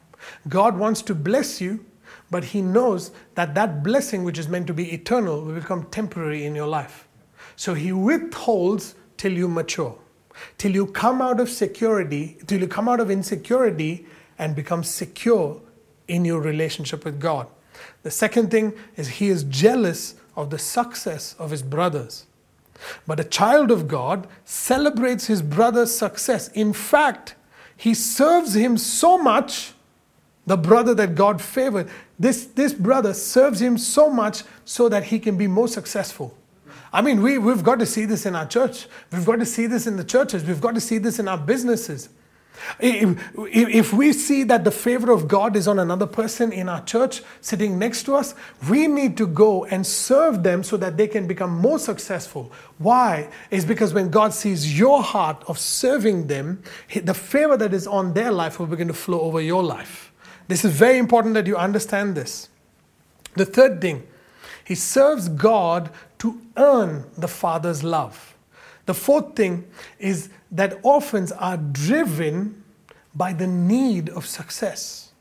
God 0.47 0.78
wants 0.78 1.02
to 1.04 1.16
bless 1.16 1.60
you, 1.60 1.86
but 2.32 2.43
He 2.45 2.62
knows 2.62 3.12
that 3.36 3.56
that 3.56 3.84
blessing, 3.84 4.24
which 4.24 4.38
is 4.38 4.47
meant 4.47 4.68
to 4.68 4.74
be 4.74 4.93
eternal, 4.93 5.41
will 5.41 5.56
become 5.56 5.84
temporary 5.86 6.45
in 6.45 6.56
your 6.56 6.68
life. 6.68 7.08
So 7.56 7.74
He 7.74 7.91
withholds 7.91 8.95
till 9.18 9.34
you 9.34 9.47
mature, 9.47 9.97
till 10.58 10.72
you 10.72 10.86
come 10.88 11.22
out 11.22 11.39
of 11.39 11.50
security, 11.50 12.38
till 12.47 12.62
you 12.62 12.68
come 12.68 12.88
out 12.88 13.00
of 13.00 13.10
insecurity 13.10 14.06
and 14.38 14.56
become 14.56 14.84
secure 14.84 15.60
in 16.08 16.26
your 16.26 16.39
relationship 16.39 17.04
with 17.04 17.20
God. 17.20 17.47
The 18.04 18.12
second 18.12 18.52
thing 18.52 18.74
is 18.95 19.08
He 19.08 19.30
is 19.30 19.43
jealous 19.43 20.16
of 20.36 20.50
the 20.50 20.60
success 20.60 21.36
of 21.39 21.52
His 21.52 21.64
brothers. 21.64 22.26
But 23.06 23.20
a 23.20 23.24
child 23.24 23.72
of 23.72 23.88
God 23.88 24.28
celebrates 24.45 25.28
his 25.28 25.41
brother's 25.41 25.95
success. 25.95 26.47
In 26.50 26.74
fact, 26.74 27.36
he 27.80 27.94
serves 27.94 28.56
him 28.56 28.78
so 28.78 29.18
much, 29.18 29.72
the 30.46 30.58
brother 30.58 30.94
that 30.96 31.16
God 31.16 31.42
favored, 31.42 31.90
this, 32.20 32.46
this 32.48 32.74
brother 32.74 33.14
serves 33.14 33.62
him 33.62 33.78
so 33.78 34.10
much 34.10 34.44
so 34.66 34.90
that 34.90 35.06
he 35.06 35.18
can 35.18 35.38
be 35.38 35.48
more 35.48 35.70
successful. 35.70 36.38
I 36.92 37.02
mean, 37.02 37.22
we, 37.22 37.38
we've 37.38 37.64
got 37.64 37.80
to 37.80 37.86
see 37.86 38.04
this 38.04 38.26
in 38.26 38.36
our 38.36 38.46
church. 38.46 38.88
We've 39.14 39.26
got 39.26 39.38
to 39.40 39.46
see 39.46 39.66
this 39.66 39.88
in 39.88 39.96
the 39.96 40.04
churches. 40.04 40.44
We've 40.44 40.60
got 40.60 40.76
to 40.76 40.82
see 40.82 40.98
this 40.98 41.20
in 41.20 41.30
our 41.30 41.38
businesses. 41.38 42.10
If, 42.80 43.93
we 43.93 44.14
see 44.14 44.43
that 44.43 44.64
the 44.64 44.72
favor 44.72 45.12
of 45.12 45.28
God 45.28 45.56
is 45.56 45.68
on 45.68 45.80
another 45.80 46.06
person 46.06 46.52
in 46.52 46.70
our 46.70 46.84
church 46.84 47.22
sitting 47.41 47.80
next 47.80 48.04
to 48.04 48.16
us, 48.16 48.36
we 48.70 48.88
need 48.88 49.18
to 49.18 49.28
go 49.28 49.66
and 49.66 49.86
serve 49.86 50.43
them 50.43 50.64
so 50.64 50.78
that 50.78 50.97
they 50.97 51.08
can 51.08 51.26
become 51.26 51.52
more 51.58 51.80
successful. 51.80 52.52
Why? 52.78 53.30
Is 53.50 53.66
because 53.66 53.93
when 53.93 54.10
God 54.10 54.34
sees 54.34 54.78
your 54.78 55.02
heart 55.02 55.43
of 55.47 55.58
serving 55.58 56.28
them, 56.28 56.62
the 56.93 57.14
favor 57.14 57.58
that 57.58 57.74
is 57.74 57.88
on 57.88 58.14
their 58.14 58.32
life 58.32 58.60
will 58.60 58.68
begin 58.68 58.88
to 58.88 58.93
flow 58.93 59.22
over 59.22 59.41
your 59.41 59.64
life. 59.64 60.12
This 60.47 60.66
is 60.66 60.74
very 60.74 60.97
important 60.97 61.36
that 61.36 61.47
you 61.47 61.56
understand 61.56 62.16
this. 62.16 62.50
The 63.36 63.45
third 63.45 63.80
thing, 63.80 64.08
he 64.66 64.76
serves 64.76 65.30
God 65.30 65.89
to 66.20 66.41
earn 66.58 67.06
the 67.18 67.28
Father's 67.28 67.84
love. 67.84 68.36
The 68.86 68.93
fourth 68.93 69.36
thing 69.36 69.68
is 70.00 70.30
that 70.52 70.80
orphans 70.84 71.32
are 71.32 71.58
driven 71.58 72.64
by 73.14 73.34
the 73.34 73.47
need 73.47 74.10
of 74.10 74.26
success. 74.26 75.12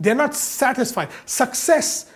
They're 0.00 0.14
not 0.14 0.34
satisfied. 0.34 1.08
Success 1.26 2.10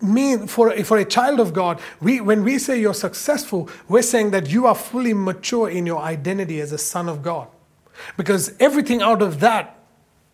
mean 0.00 0.46
for, 0.46 0.72
for 0.84 0.98
a 0.98 1.04
child 1.04 1.40
of 1.40 1.52
God, 1.52 1.80
we, 2.00 2.20
when 2.20 2.44
we 2.44 2.58
say 2.58 2.80
you're 2.80 2.94
successful, 2.94 3.68
we're 3.88 4.02
saying 4.02 4.30
that 4.32 4.50
you 4.50 4.66
are 4.66 4.74
fully 4.74 5.14
mature 5.14 5.68
in 5.68 5.86
your 5.86 6.00
identity 6.00 6.60
as 6.60 6.72
a 6.72 6.78
son 6.78 7.08
of 7.08 7.22
God. 7.22 7.48
Because 8.16 8.54
everything 8.60 9.02
out 9.02 9.22
of 9.22 9.40
that 9.40 9.78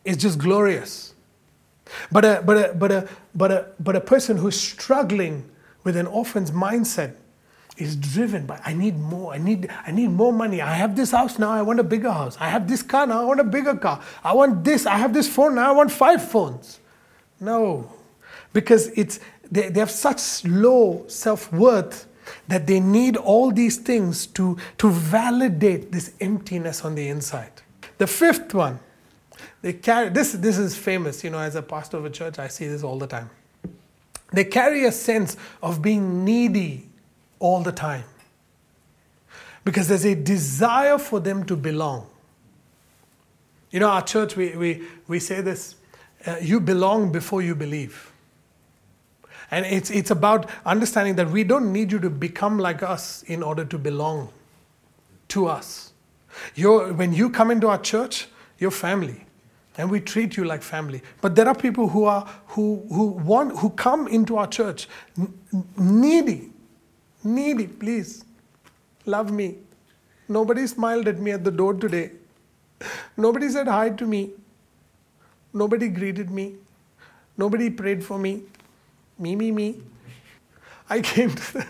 is 0.05 0.17
just 0.17 0.39
glorious. 0.39 1.15
But 2.11 2.25
a, 2.25 2.43
but 2.45 2.57
a, 2.57 2.75
but 2.75 2.93
a, 2.93 3.09
but 3.35 3.53
a, 3.53 3.67
but 3.79 3.97
a 3.97 4.01
person 4.01 4.37
who's 4.37 4.59
struggling 4.59 5.49
with 5.85 5.97
an 5.97 6.07
orphan's 6.07 6.51
mindset 6.51 7.15
is 7.81 7.97
driven 7.97 8.47
by 8.47 8.61
I 8.65 8.75
need 8.75 8.99
more. 8.99 9.33
I 9.33 9.39
need 9.39 9.71
I 9.87 9.91
need 9.91 10.09
more 10.09 10.33
money. 10.33 10.61
I 10.61 10.75
have 10.75 10.95
this 10.97 11.11
house 11.11 11.39
now. 11.39 11.51
I 11.51 11.63
want 11.63 11.81
a 11.81 11.85
bigger 11.85 12.13
house. 12.13 12.37
I 12.39 12.49
have 12.49 12.69
this 12.69 12.83
car 12.83 13.07
now. 13.07 13.23
I 13.23 13.25
want 13.25 13.41
a 13.41 13.45
bigger 13.45 13.75
car. 13.75 14.03
I 14.23 14.35
want 14.35 14.65
this. 14.65 14.87
I 14.87 14.97
have 14.97 15.15
this 15.15 15.29
phone 15.29 15.55
now. 15.55 15.69
I 15.71 15.73
want 15.73 15.91
five 15.91 16.23
phones. 16.23 16.81
No, 17.41 17.91
because 18.53 18.89
it's 18.89 19.19
they, 19.51 19.71
they 19.71 19.81
have 19.81 19.91
such 19.91 20.45
low 20.45 21.05
self 21.09 21.53
worth 21.53 22.07
that 22.49 22.67
they 22.67 22.81
need 22.81 23.17
all 23.17 23.51
these 23.51 23.79
things 23.79 24.27
to 24.27 24.59
to 24.79 24.91
validate 24.91 25.91
this 25.91 26.13
emptiness 26.21 26.85
on 26.85 26.95
the 26.95 27.09
inside. 27.09 27.53
The 27.99 28.07
fifth 28.07 28.53
one, 28.55 28.79
they 29.63 29.73
carry 29.73 30.11
this. 30.11 30.33
This 30.33 30.59
is 30.59 30.77
famous. 30.77 31.25
You 31.25 31.31
know, 31.31 31.39
as 31.39 31.55
a 31.55 31.63
pastor 31.63 31.97
of 31.97 32.05
a 32.05 32.11
church, 32.11 32.39
I 32.39 32.49
see 32.49 32.69
this 32.69 32.83
all 32.83 32.99
the 32.99 33.07
time. 33.07 33.31
They 34.33 34.45
carry 34.45 34.85
a 34.85 34.93
sense 34.93 35.37
of 35.63 35.83
being 35.83 36.25
needy 36.25 36.90
all 37.41 37.63
the 37.63 37.73
time. 37.73 38.05
Because 39.65 39.89
there's 39.89 40.07
a 40.07 40.15
desire 40.15 40.99
for 40.99 41.19
them 41.19 41.45
to 41.45 41.57
belong. 41.57 42.07
You 43.71 43.81
know, 43.81 43.89
our 43.89 44.03
church, 44.03 44.37
we, 44.37 44.57
we, 44.57 44.83
we 45.09 45.19
say 45.19 45.41
this 45.41 45.75
uh, 46.27 46.37
you 46.41 46.61
belong 46.61 47.11
before 47.11 47.43
you 47.43 47.55
believe. 47.55 48.13
And 49.51 49.67
it's, 49.67 49.91
it's 49.91 50.11
about 50.11 50.49
understanding 50.65 51.17
that 51.17 51.29
we 51.31 51.43
don't 51.43 51.73
need 51.73 51.91
you 51.91 51.99
to 51.99 52.11
become 52.11 52.59
like 52.59 52.83
us 52.83 53.25
in 53.25 53.43
order 53.43 53.65
to 53.65 53.79
belong 53.79 54.29
to 55.29 55.47
us. 55.47 55.93
You're, 56.55 56.93
when 56.93 57.13
you 57.13 57.31
come 57.31 57.51
into 57.51 57.67
our 57.67 57.79
church, 57.79 58.29
you're 58.59 58.71
family 58.71 59.27
and 59.81 59.91
we 59.91 59.99
treat 59.99 60.37
you 60.37 60.45
like 60.45 60.63
family. 60.63 61.03
But 61.21 61.35
there 61.35 61.49
are 61.49 61.55
people 61.55 61.89
who 61.89 62.05
are 62.05 62.29
who 62.49 62.85
who 62.93 63.07
want 63.07 63.59
who 63.59 63.71
come 63.71 64.09
into 64.09 64.37
our 64.37 64.47
church 64.47 64.89
needy, 65.79 66.50
needy. 67.25 67.67
Please, 67.67 68.25
love 69.07 69.33
me. 69.33 69.59
Nobody 70.29 70.67
smiled 70.67 71.09
at 71.09 71.19
me 71.19 71.33
at 71.33 71.45
the 71.45 71.51
door 71.51 71.75
today. 71.75 72.13
Nobody 73.17 73.49
said 73.49 73.69
hi 73.69 73.91
to 73.91 74.07
me. 74.07 74.31
Nobody 75.53 75.89
greeted 75.89 76.31
me. 76.31 76.57
Nobody 77.37 77.71
prayed 77.71 78.05
for 78.05 78.19
me. 78.19 78.43
Me, 79.19 79.37
me, 79.37 79.51
me. 79.51 79.83
I 80.89 81.01
came 81.01 81.31
to 81.31 81.53
the 81.53 81.67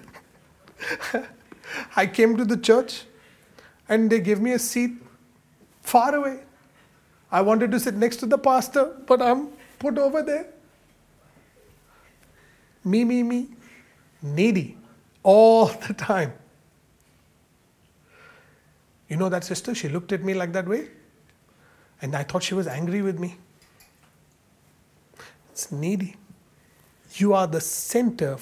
I 1.97 2.07
came 2.07 2.37
to 2.37 2.45
the 2.45 2.57
church 2.57 3.05
and 3.89 4.11
they 4.11 4.21
gave 4.21 4.41
me 4.41 4.53
a 4.53 4.59
seat 4.59 4.93
far 5.83 6.15
away. 6.15 6.41
I 7.31 7.41
wanted 7.43 7.71
to 7.73 7.81
sit 7.81 7.95
next 7.95 8.17
to 8.19 8.27
the 8.27 8.39
pastor, 8.39 8.97
but 9.07 9.23
I'm 9.23 9.49
put 9.79 9.99
over 9.99 10.23
there. 10.23 10.47
Me, 12.85 13.05
me, 13.05 13.23
me. 13.23 13.49
Needy. 14.23 14.77
All 15.23 15.67
the 15.89 15.95
time. 15.95 16.33
You 19.09 19.17
know 19.17 19.29
that 19.29 19.45
sister? 19.45 19.75
She 19.75 19.89
looked 19.89 20.13
at 20.13 20.23
me 20.23 20.35
like 20.35 20.53
that 20.53 20.69
way. 20.69 20.89
And 22.01 22.15
I 22.15 22.23
thought 22.23 22.43
she 22.43 22.55
was 22.55 22.67
angry 22.67 23.03
with 23.03 23.19
me. 23.19 23.37
It's 25.53 25.71
needy. 25.71 26.17
You 27.15 27.35
are 27.35 27.47
the 27.47 27.61
center 27.61 28.39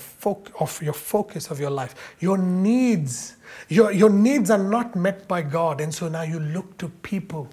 of 0.61 0.83
your 0.83 0.93
focus 0.93 1.51
of 1.51 1.59
your 1.59 1.71
life. 1.71 2.15
Your 2.21 2.37
needs, 2.37 3.37
your, 3.69 3.91
your 3.93 4.11
needs 4.11 4.51
are 4.51 4.63
not 4.63 4.95
met 4.95 5.27
by 5.27 5.43
God. 5.43 5.81
And 5.81 5.93
so 5.93 6.09
now 6.09 6.23
you 6.23 6.39
look 6.39 6.77
to 6.79 6.89
people 6.89 7.49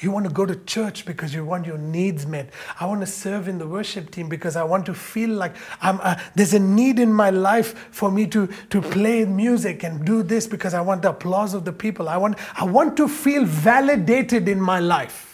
you 0.00 0.10
want 0.10 0.26
to 0.26 0.32
go 0.32 0.46
to 0.46 0.54
church 0.64 1.04
because 1.04 1.34
you 1.34 1.44
want 1.44 1.66
your 1.66 1.78
needs 1.78 2.26
met. 2.26 2.50
I 2.78 2.86
want 2.86 3.00
to 3.00 3.06
serve 3.06 3.48
in 3.48 3.58
the 3.58 3.66
worship 3.66 4.10
team 4.10 4.28
because 4.28 4.56
I 4.56 4.64
want 4.64 4.86
to 4.86 4.94
feel 4.94 5.30
like 5.30 5.54
uh, 5.82 6.16
there's 6.34 6.54
a 6.54 6.58
need 6.58 6.98
in 6.98 7.12
my 7.12 7.30
life 7.30 7.88
for 7.90 8.10
me 8.10 8.26
to, 8.28 8.48
to 8.70 8.80
play 8.80 9.24
music 9.24 9.82
and 9.82 10.04
do 10.04 10.22
this 10.22 10.46
because 10.46 10.74
I 10.74 10.80
want 10.80 11.02
the 11.02 11.10
applause 11.10 11.54
of 11.54 11.64
the 11.64 11.72
people. 11.72 12.08
I 12.08 12.16
want, 12.16 12.38
I 12.56 12.64
want 12.64 12.96
to 12.98 13.08
feel 13.08 13.44
validated 13.44 14.48
in 14.48 14.60
my 14.60 14.80
life. 14.80 15.27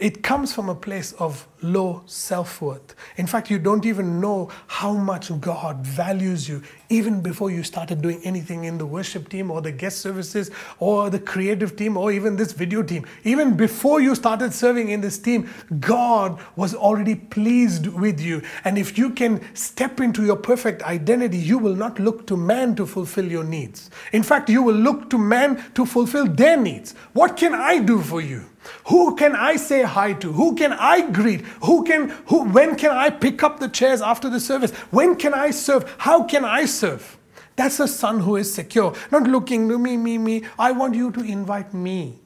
It 0.00 0.22
comes 0.22 0.54
from 0.54 0.70
a 0.70 0.74
place 0.74 1.12
of 1.12 1.46
low 1.60 2.02
self 2.06 2.62
worth. 2.62 2.94
In 3.18 3.26
fact, 3.26 3.50
you 3.50 3.58
don't 3.58 3.84
even 3.84 4.18
know 4.18 4.50
how 4.66 4.94
much 4.94 5.30
God 5.42 5.84
values 5.84 6.48
you 6.48 6.62
even 6.88 7.20
before 7.20 7.50
you 7.50 7.62
started 7.62 8.00
doing 8.00 8.18
anything 8.24 8.64
in 8.64 8.78
the 8.78 8.86
worship 8.86 9.28
team 9.28 9.50
or 9.50 9.60
the 9.60 9.72
guest 9.72 9.98
services 9.98 10.50
or 10.78 11.10
the 11.10 11.18
creative 11.18 11.76
team 11.76 11.98
or 11.98 12.10
even 12.10 12.36
this 12.36 12.52
video 12.52 12.82
team. 12.82 13.04
Even 13.24 13.58
before 13.58 14.00
you 14.00 14.14
started 14.14 14.54
serving 14.54 14.88
in 14.88 15.02
this 15.02 15.18
team, 15.18 15.50
God 15.80 16.40
was 16.56 16.74
already 16.74 17.14
pleased 17.14 17.86
with 17.88 18.22
you. 18.22 18.40
And 18.64 18.78
if 18.78 18.96
you 18.96 19.10
can 19.10 19.54
step 19.54 20.00
into 20.00 20.24
your 20.24 20.36
perfect 20.36 20.82
identity, 20.82 21.36
you 21.36 21.58
will 21.58 21.76
not 21.76 21.98
look 21.98 22.26
to 22.28 22.38
man 22.38 22.74
to 22.76 22.86
fulfill 22.86 23.30
your 23.30 23.44
needs. 23.44 23.90
In 24.12 24.22
fact, 24.22 24.48
you 24.48 24.62
will 24.62 24.74
look 24.74 25.10
to 25.10 25.18
man 25.18 25.62
to 25.74 25.84
fulfill 25.84 26.26
their 26.26 26.56
needs. 26.56 26.94
What 27.12 27.36
can 27.36 27.54
I 27.54 27.80
do 27.80 28.00
for 28.00 28.22
you? 28.22 28.46
Who 28.86 29.14
can 29.16 29.34
I 29.34 29.56
say 29.56 29.82
hi 29.82 30.12
to? 30.14 30.32
Who 30.32 30.54
can 30.54 30.72
I 30.72 31.08
greet? 31.10 31.42
Who 31.64 31.84
can 31.84 32.10
who 32.26 32.44
when 32.44 32.76
can 32.76 32.90
I 32.90 33.10
pick 33.10 33.42
up 33.42 33.60
the 33.60 33.68
chairs 33.68 34.02
after 34.02 34.28
the 34.28 34.40
service? 34.40 34.70
When 34.90 35.16
can 35.16 35.34
I 35.34 35.50
serve? 35.50 35.94
How 35.98 36.24
can 36.24 36.44
I 36.44 36.66
serve? 36.66 37.18
That's 37.56 37.80
a 37.80 37.88
son 37.88 38.20
who 38.20 38.36
is 38.36 38.52
secure, 38.52 38.94
not 39.10 39.24
looking 39.24 39.68
to 39.68 39.78
me, 39.78 39.96
me, 39.96 40.18
me. 40.18 40.44
I 40.58 40.72
want 40.72 40.94
you 40.94 41.10
to 41.12 41.20
invite 41.20 41.74
me 41.74 42.20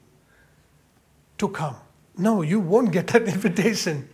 to 1.39 1.49
come. 1.49 1.77
No, 2.17 2.43
you 2.43 2.61
won't 2.61 2.93
get 2.93 3.09
that 3.09 3.23
invitation. 3.35 4.09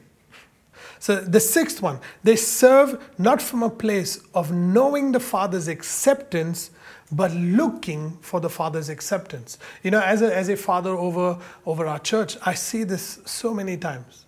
So 1.00 1.16
the 1.16 1.40
sixth 1.40 1.80
one, 1.80 1.98
they 2.22 2.36
serve 2.36 3.02
not 3.16 3.40
from 3.40 3.62
a 3.62 3.70
place 3.70 4.20
of 4.34 4.52
knowing 4.52 5.12
the 5.12 5.18
Father's 5.18 5.66
acceptance, 5.66 6.70
but 7.10 7.32
looking 7.32 8.18
for 8.20 8.38
the 8.38 8.50
Father's 8.50 8.90
acceptance. 8.90 9.58
You 9.82 9.92
know, 9.92 10.02
as 10.02 10.20
a, 10.20 10.36
as 10.36 10.50
a 10.50 10.56
father 10.56 10.90
over, 10.90 11.38
over 11.64 11.86
our 11.86 11.98
church, 11.98 12.36
I 12.44 12.52
see 12.52 12.84
this 12.84 13.18
so 13.24 13.54
many 13.54 13.78
times. 13.78 14.26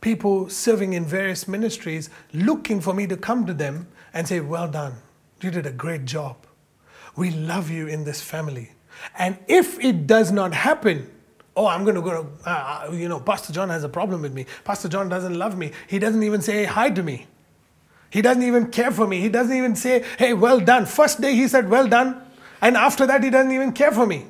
People 0.00 0.48
serving 0.48 0.92
in 0.92 1.04
various 1.04 1.48
ministries 1.48 2.10
looking 2.32 2.80
for 2.80 2.94
me 2.94 3.08
to 3.08 3.16
come 3.16 3.44
to 3.46 3.52
them 3.52 3.88
and 4.12 4.28
say, 4.28 4.38
Well 4.38 4.68
done, 4.68 4.94
you 5.40 5.50
did 5.50 5.66
a 5.66 5.72
great 5.72 6.04
job. 6.04 6.36
We 7.16 7.32
love 7.32 7.70
you 7.70 7.88
in 7.88 8.04
this 8.04 8.20
family. 8.20 8.70
And 9.18 9.36
if 9.48 9.82
it 9.82 10.06
does 10.06 10.30
not 10.30 10.54
happen, 10.54 11.10
oh, 11.56 11.66
I'm 11.66 11.84
going 11.84 11.94
to 11.96 12.02
go 12.02 12.22
to, 12.22 12.50
uh, 12.50 12.90
you 12.92 13.08
know, 13.08 13.20
Pastor 13.20 13.52
John 13.52 13.68
has 13.70 13.84
a 13.84 13.88
problem 13.88 14.22
with 14.22 14.34
me. 14.34 14.46
Pastor 14.64 14.88
John 14.88 15.08
doesn't 15.08 15.38
love 15.38 15.56
me. 15.56 15.72
He 15.86 15.98
doesn't 15.98 16.22
even 16.22 16.40
say 16.42 16.64
hi 16.64 16.90
to 16.90 17.02
me. 17.02 17.26
He 18.10 18.22
doesn't 18.22 18.42
even 18.42 18.70
care 18.70 18.90
for 18.90 19.06
me. 19.06 19.20
He 19.20 19.28
doesn't 19.28 19.56
even 19.56 19.74
say, 19.76 20.04
hey, 20.18 20.34
well 20.34 20.60
done. 20.60 20.86
First 20.86 21.20
day 21.20 21.34
he 21.34 21.48
said, 21.48 21.68
well 21.68 21.88
done. 21.88 22.20
And 22.60 22.76
after 22.76 23.06
that, 23.06 23.22
he 23.22 23.30
doesn't 23.30 23.52
even 23.52 23.72
care 23.72 23.92
for 23.92 24.06
me. 24.06 24.26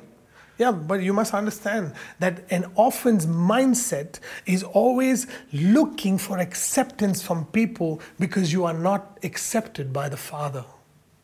Yeah, 0.57 0.71
but 0.71 1.01
you 1.01 1.13
must 1.13 1.33
understand 1.33 1.93
that 2.19 2.43
an 2.49 2.71
orphan's 2.75 3.25
mindset 3.25 4.19
is 4.45 4.63
always 4.63 5.27
looking 5.51 6.17
for 6.17 6.37
acceptance 6.37 7.21
from 7.21 7.45
people 7.47 8.01
because 8.19 8.53
you 8.53 8.63
are 8.65 8.73
not 8.73 9.19
accepted 9.23 9.91
by 9.91 10.09
the 10.09 10.17
Father, 10.17 10.63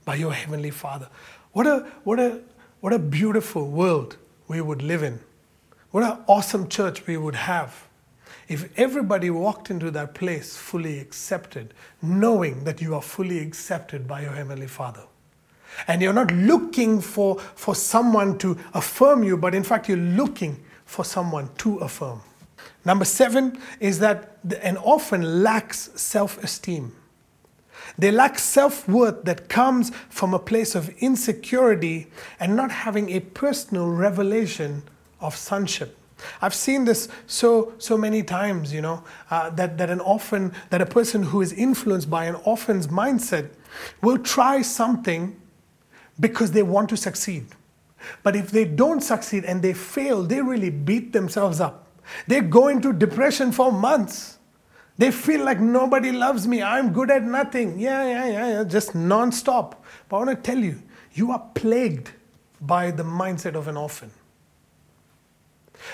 by 0.04 0.16
your 0.16 0.34
Heavenly 0.34 0.72
Father. 0.72 1.08
What 1.54 1.66
a, 1.66 1.88
what 2.04 2.20
a, 2.20 2.42
what 2.82 2.92
a 2.92 3.00
beautiful 3.00 3.70
world 3.70 4.18
we 4.48 4.60
would 4.60 4.82
live 4.82 5.02
in. 5.02 5.20
What 5.92 6.04
an 6.04 6.24
awesome 6.28 6.70
church 6.70 7.06
we 7.06 7.18
would 7.18 7.36
have 7.36 7.88
if 8.48 8.70
everybody 8.78 9.30
walked 9.30 9.70
into 9.70 9.92
that 9.92 10.14
place 10.14 10.58
fully 10.58 11.00
accepted, 11.00 11.74
knowing 12.02 12.64
that 12.64 12.82
you 12.82 12.96
are 12.96 13.02
fully 13.02 13.40
accepted 13.40 14.08
by 14.08 14.22
your 14.22 14.32
Heavenly 14.32 14.68
Father. 14.68 15.04
And 15.88 16.02
you're 16.02 16.14
not 16.14 16.32
looking 16.34 17.00
for, 17.02 17.40
for 17.40 17.76
someone 17.76 18.38
to 18.40 18.58
affirm 18.74 19.24
you, 19.24 19.38
but 19.38 19.56
in 19.56 19.64
fact, 19.64 19.88
you're 19.88 19.98
looking 19.98 20.64
for 20.86 21.06
someone 21.06 21.50
to 21.60 21.78
affirm. 21.78 22.22
Number 22.84 23.06
seven 23.06 23.58
is 23.80 24.00
that 24.00 24.38
an 24.62 24.78
orphan 24.78 25.44
lacks 25.44 25.90
self 25.96 26.42
esteem. 26.44 26.94
They 27.98 28.12
lack 28.12 28.40
self 28.40 28.88
worth 28.88 29.24
that 29.26 29.50
comes 29.50 29.92
from 30.10 30.34
a 30.34 30.40
place 30.40 30.76
of 30.76 30.90
insecurity 31.00 32.08
and 32.40 32.56
not 32.56 32.72
having 32.72 33.10
a 33.10 33.20
personal 33.20 33.90
revelation 33.90 34.84
of 35.22 35.36
sonship. 35.36 35.98
I've 36.42 36.54
seen 36.54 36.86
this 36.86 37.08
so 37.26 37.74
so 37.78 37.98
many 37.98 38.24
times, 38.24 38.74
you 38.74 38.82
know, 38.82 39.04
uh, 39.30 39.50
that 39.52 39.78
that 39.78 39.90
an 39.90 40.00
orphan, 40.00 40.54
that 40.70 40.82
a 40.82 40.86
person 40.86 41.24
who 41.24 41.42
is 41.42 41.52
influenced 41.54 42.10
by 42.10 42.26
an 42.26 42.36
orphan's 42.44 42.88
mindset 42.88 43.50
will 44.02 44.18
try 44.18 44.62
something 44.62 45.40
because 46.20 46.52
they 46.52 46.64
want 46.64 46.90
to 46.90 46.98
succeed. 46.98 47.46
But 48.24 48.36
if 48.36 48.52
they 48.52 48.66
don't 48.66 49.02
succeed 49.02 49.46
and 49.46 49.62
they 49.62 49.74
fail, 49.74 50.24
they 50.24 50.42
really 50.42 50.70
beat 50.70 51.14
themselves 51.14 51.60
up. 51.60 51.88
They 52.28 52.42
go 52.42 52.68
into 52.68 52.94
depression 52.94 53.52
for 53.52 53.72
months. 53.72 54.38
They 54.98 55.12
feel 55.12 55.44
like 55.44 55.60
nobody 55.60 56.12
loves 56.12 56.48
me. 56.48 56.62
I'm 56.62 56.94
good 56.94 57.10
at 57.10 57.24
nothing. 57.24 57.80
Yeah, 57.80 58.04
yeah, 58.04 58.26
yeah, 58.28 58.48
yeah. 58.50 58.64
just 58.64 58.94
non-stop. 58.94 59.84
But 60.10 60.18
I 60.18 60.26
want 60.26 60.44
to 60.44 60.52
tell 60.52 60.60
you, 60.60 60.82
you 61.14 61.32
are 61.32 61.44
plagued 61.56 62.12
by 62.60 62.92
the 62.92 63.04
mindset 63.04 63.56
of 63.56 63.68
an 63.68 63.78
orphan. 63.78 64.12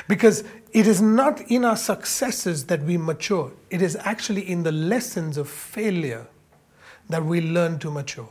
Because 0.08 0.44
it 0.72 0.88
is 0.88 1.02
not 1.02 1.42
in 1.50 1.66
our 1.66 1.78
successes 1.78 2.66
that 2.66 2.84
we 2.84 2.98
mature, 2.98 3.52
it 3.70 3.82
is 3.82 3.96
actually 4.02 4.50
in 4.50 4.64
the 4.64 4.72
lessons 4.72 5.38
of 5.38 5.50
failure 5.50 6.28
that 7.10 7.24
we 7.26 7.42
learn 7.42 7.80
to 7.80 7.92
mature. 7.92 8.30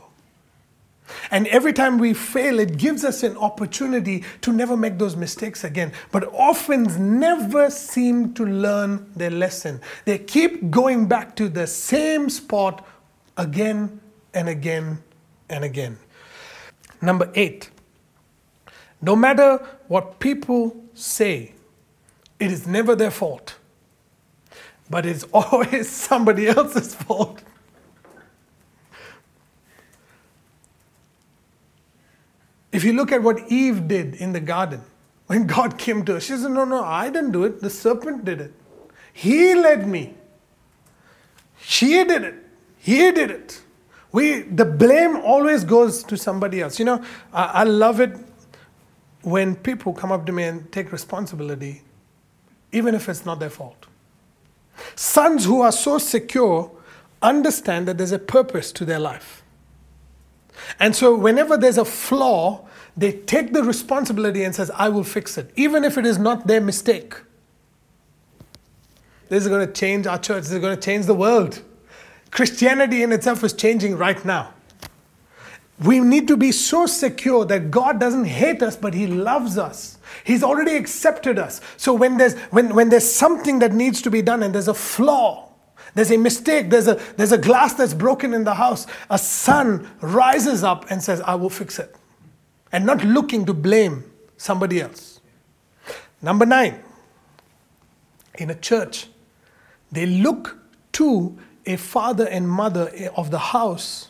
And 1.31 1.47
every 1.47 1.73
time 1.73 1.97
we 1.97 2.13
fail, 2.13 2.59
it 2.59 2.77
gives 2.77 3.03
us 3.05 3.23
an 3.23 3.37
opportunity 3.37 4.23
to 4.41 4.51
never 4.51 4.75
make 4.75 4.97
those 4.97 5.15
mistakes 5.15 5.63
again. 5.63 5.93
But 6.11 6.25
orphans 6.33 6.97
never 6.97 7.69
seem 7.69 8.33
to 8.33 8.45
learn 8.45 9.09
their 9.15 9.31
lesson. 9.31 9.81
They 10.05 10.17
keep 10.19 10.69
going 10.69 11.07
back 11.07 11.35
to 11.37 11.47
the 11.49 11.67
same 11.67 12.29
spot 12.29 12.85
again 13.37 14.01
and 14.33 14.49
again 14.49 14.99
and 15.49 15.63
again. 15.63 15.97
Number 17.01 17.31
eight, 17.35 17.69
no 19.01 19.15
matter 19.15 19.65
what 19.87 20.19
people 20.19 20.75
say, 20.93 21.53
it 22.39 22.51
is 22.51 22.67
never 22.67 22.95
their 22.95 23.11
fault, 23.11 23.55
but 24.89 25.05
it's 25.05 25.23
always 25.33 25.89
somebody 25.89 26.47
else's 26.47 26.95
fault. 26.95 27.41
If 32.71 32.83
you 32.83 32.93
look 32.93 33.11
at 33.11 33.23
what 33.23 33.51
Eve 33.51 33.87
did 33.87 34.15
in 34.15 34.33
the 34.33 34.39
garden, 34.39 34.81
when 35.27 35.47
God 35.47 35.77
came 35.77 36.05
to 36.05 36.13
her, 36.13 36.19
she 36.19 36.37
said, 36.37 36.51
No, 36.51 36.63
no, 36.63 36.83
I 36.83 37.09
didn't 37.09 37.31
do 37.31 37.43
it. 37.43 37.59
The 37.61 37.69
serpent 37.69 38.23
did 38.23 38.39
it. 38.39 38.53
He 39.13 39.55
led 39.55 39.87
me. 39.87 40.13
She 41.59 42.03
did 42.03 42.23
it. 42.23 42.35
He 42.77 43.11
did 43.11 43.31
it. 43.31 43.61
We, 44.11 44.41
the 44.41 44.63
blame 44.63 45.17
always 45.17 45.63
goes 45.63 46.03
to 46.03 46.17
somebody 46.17 46.61
else. 46.61 46.79
You 46.79 46.85
know, 46.85 47.03
I, 47.33 47.43
I 47.45 47.63
love 47.63 47.99
it 47.99 48.15
when 49.27 49.57
people 49.57 49.91
come 49.91 50.09
up 50.09 50.25
to 50.25 50.31
me 50.31 50.43
and 50.43 50.71
take 50.71 50.93
responsibility, 50.93 51.81
even 52.71 52.95
if 52.95 53.09
it's 53.09 53.25
not 53.25 53.41
their 53.41 53.49
fault. 53.49 53.85
Sons 54.95 55.43
who 55.43 55.59
are 55.61 55.71
so 55.73 55.97
secure 55.97 56.71
understand 57.21 57.89
that 57.89 57.97
there's 57.97 58.13
a 58.13 58.19
purpose 58.19 58.71
to 58.71 58.85
their 58.85 58.99
life. 58.99 59.43
And 60.79 60.95
so 60.95 61.13
whenever 61.13 61.57
there's 61.57 61.77
a 61.77 61.83
flaw, 61.83 62.65
they 62.95 63.11
take 63.11 63.51
the 63.51 63.65
responsibility 63.65 64.43
and 64.43 64.55
says, 64.55 64.71
I 64.73 64.87
will 64.87 65.03
fix 65.03 65.37
it, 65.37 65.51
even 65.57 65.83
if 65.83 65.97
it 65.97 66.05
is 66.05 66.17
not 66.17 66.47
their 66.47 66.61
mistake. 66.61 67.15
This 69.27 69.43
is 69.43 69.49
going 69.49 69.67
to 69.67 69.73
change 69.73 70.07
our 70.07 70.17
church. 70.17 70.43
This 70.43 70.53
is 70.53 70.59
going 70.59 70.75
to 70.75 70.81
change 70.81 71.05
the 71.05 71.13
world. 71.13 71.61
Christianity 72.31 73.03
in 73.03 73.11
itself 73.11 73.43
is 73.43 73.51
changing 73.51 73.97
right 73.97 74.23
now. 74.23 74.53
We 75.83 75.99
need 75.99 76.27
to 76.29 76.37
be 76.37 76.51
so 76.51 76.87
secure 76.87 77.45
that 77.45 77.69
God 77.69 77.99
doesn't 77.99 78.25
hate 78.25 78.63
us, 78.63 78.75
but 78.75 78.93
He 78.93 79.05
loves 79.05 79.57
us. 79.57 79.99
He's 80.23 80.43
already 80.43 80.75
accepted 80.75 81.37
us. 81.37 81.61
So 81.77 81.93
when 81.93 82.17
there's 82.17 82.35
when, 82.49 82.73
when 82.73 82.89
there's 82.89 83.09
something 83.09 83.59
that 83.59 83.73
needs 83.73 84.01
to 84.01 84.11
be 84.11 84.21
done 84.21 84.41
and 84.41 84.55
there's 84.55 84.67
a 84.67 84.73
flaw, 84.73 85.51
there's 85.93 86.11
a 86.11 86.17
mistake, 86.17 86.71
there's 86.71 86.87
a 86.87 86.95
there's 87.17 87.31
a 87.31 87.37
glass 87.37 87.75
that's 87.75 87.93
broken 87.93 88.33
in 88.33 88.43
the 88.43 88.55
house, 88.55 88.87
a 89.09 89.19
son 89.19 89.87
rises 90.01 90.63
up 90.63 90.89
and 90.89 91.03
says, 91.03 91.21
I 91.21 91.35
will 91.35 91.49
fix 91.49 91.77
it. 91.77 91.95
And 92.71 92.85
not 92.85 93.03
looking 93.03 93.45
to 93.45 93.53
blame 93.53 94.03
somebody 94.37 94.81
else. 94.81 95.19
Number 96.21 96.45
nine, 96.45 96.83
in 98.39 98.49
a 98.49 98.55
church, 98.55 99.07
they 99.91 100.07
look 100.07 100.57
to 100.93 101.37
a 101.67 101.75
father 101.75 102.27
and 102.27 102.49
mother 102.49 102.91
of 103.15 103.29
the 103.29 103.37
house 103.37 104.09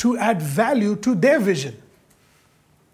to 0.00 0.16
add 0.16 0.40
value 0.40 0.96
to 0.96 1.14
their 1.14 1.38
vision. 1.38 1.76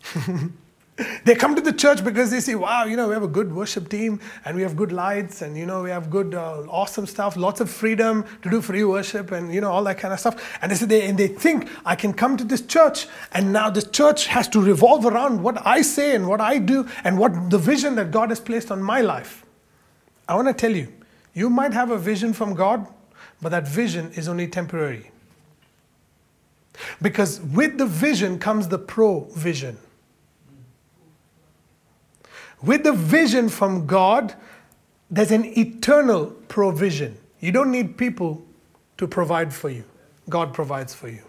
they 1.24 1.36
come 1.36 1.54
to 1.54 1.60
the 1.60 1.72
church 1.72 2.02
because 2.02 2.32
they 2.32 2.40
say, 2.40 2.56
wow, 2.56 2.84
you 2.84 2.96
know, 2.96 3.06
we 3.06 3.14
have 3.14 3.22
a 3.22 3.28
good 3.28 3.54
worship 3.54 3.88
team 3.88 4.18
and 4.44 4.56
we 4.56 4.62
have 4.62 4.74
good 4.74 4.90
lights 4.90 5.40
and, 5.40 5.56
you 5.56 5.66
know, 5.66 5.84
we 5.84 5.90
have 5.90 6.10
good, 6.10 6.34
uh, 6.34 6.62
awesome 6.62 7.06
stuff, 7.06 7.36
lots 7.36 7.60
of 7.60 7.70
freedom 7.70 8.24
to 8.42 8.50
do 8.50 8.60
free 8.60 8.82
worship 8.82 9.30
and, 9.30 9.54
you 9.54 9.60
know, 9.60 9.70
all 9.70 9.84
that 9.84 9.98
kind 9.98 10.12
of 10.12 10.18
stuff. 10.18 10.58
And 10.60 10.72
they 10.72 10.74
say, 10.74 10.86
they, 10.86 11.06
and 11.06 11.16
they 11.16 11.28
think, 11.28 11.68
I 11.84 11.94
can 11.94 12.12
come 12.12 12.36
to 12.38 12.44
this 12.44 12.62
church 12.62 13.06
and 13.30 13.52
now 13.52 13.70
this 13.70 13.84
church 13.84 14.26
has 14.26 14.48
to 14.48 14.60
revolve 14.60 15.06
around 15.06 15.44
what 15.44 15.64
I 15.64 15.82
say 15.82 16.16
and 16.16 16.26
what 16.26 16.40
I 16.40 16.58
do 16.58 16.88
and 17.04 17.20
what 17.20 17.50
the 17.50 17.58
vision 17.58 17.94
that 17.94 18.10
God 18.10 18.30
has 18.30 18.40
placed 18.40 18.72
on 18.72 18.82
my 18.82 19.00
life. 19.00 19.46
I 20.28 20.34
want 20.34 20.48
to 20.48 20.54
tell 20.54 20.74
you, 20.74 20.92
you 21.34 21.50
might 21.50 21.72
have 21.72 21.92
a 21.92 21.98
vision 21.98 22.32
from 22.32 22.54
God, 22.54 22.84
but 23.40 23.50
that 23.50 23.68
vision 23.68 24.10
is 24.14 24.26
only 24.26 24.48
temporary. 24.48 25.12
Because 27.00 27.40
with 27.40 27.78
the 27.78 27.86
vision 27.86 28.38
comes 28.38 28.68
the 28.68 28.78
provision. 28.78 29.78
With 32.62 32.84
the 32.84 32.92
vision 32.92 33.48
from 33.48 33.86
God, 33.86 34.34
there's 35.10 35.30
an 35.30 35.44
eternal 35.58 36.26
provision. 36.48 37.18
You 37.40 37.52
don't 37.52 37.70
need 37.70 37.96
people 37.96 38.44
to 38.98 39.06
provide 39.06 39.52
for 39.52 39.68
you, 39.68 39.84
God 40.28 40.54
provides 40.54 40.94
for 40.94 41.08
you. 41.08 41.22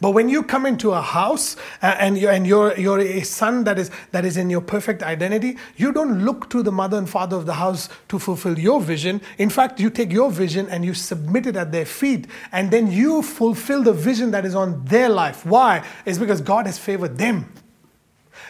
But 0.00 0.10
when 0.10 0.28
you 0.28 0.42
come 0.42 0.66
into 0.66 0.92
a 0.92 1.00
house 1.00 1.56
uh, 1.82 1.96
and 1.98 2.18
you're, 2.18 2.30
and 2.30 2.46
you're, 2.46 2.76
you're 2.78 3.00
a 3.00 3.22
son 3.22 3.64
that 3.64 3.78
is, 3.78 3.90
that 4.12 4.24
is 4.24 4.36
in 4.36 4.50
your 4.50 4.60
perfect 4.60 5.02
identity, 5.02 5.56
you 5.76 5.92
don't 5.92 6.24
look 6.24 6.50
to 6.50 6.62
the 6.62 6.72
mother 6.72 6.98
and 6.98 7.08
father 7.08 7.36
of 7.36 7.46
the 7.46 7.54
house 7.54 7.88
to 8.08 8.18
fulfill 8.18 8.58
your 8.58 8.80
vision. 8.80 9.20
In 9.38 9.50
fact, 9.50 9.80
you 9.80 9.90
take 9.90 10.12
your 10.12 10.30
vision 10.30 10.68
and 10.68 10.84
you 10.84 10.94
submit 10.94 11.46
it 11.46 11.56
at 11.56 11.72
their 11.72 11.86
feet, 11.86 12.26
and 12.52 12.70
then 12.70 12.90
you 12.90 13.22
fulfill 13.22 13.82
the 13.82 13.92
vision 13.92 14.30
that 14.30 14.44
is 14.44 14.54
on 14.54 14.84
their 14.84 15.08
life. 15.08 15.44
Why? 15.46 15.84
It's 16.04 16.18
because 16.18 16.40
God 16.40 16.66
has 16.66 16.78
favored 16.78 17.18
them. 17.18 17.52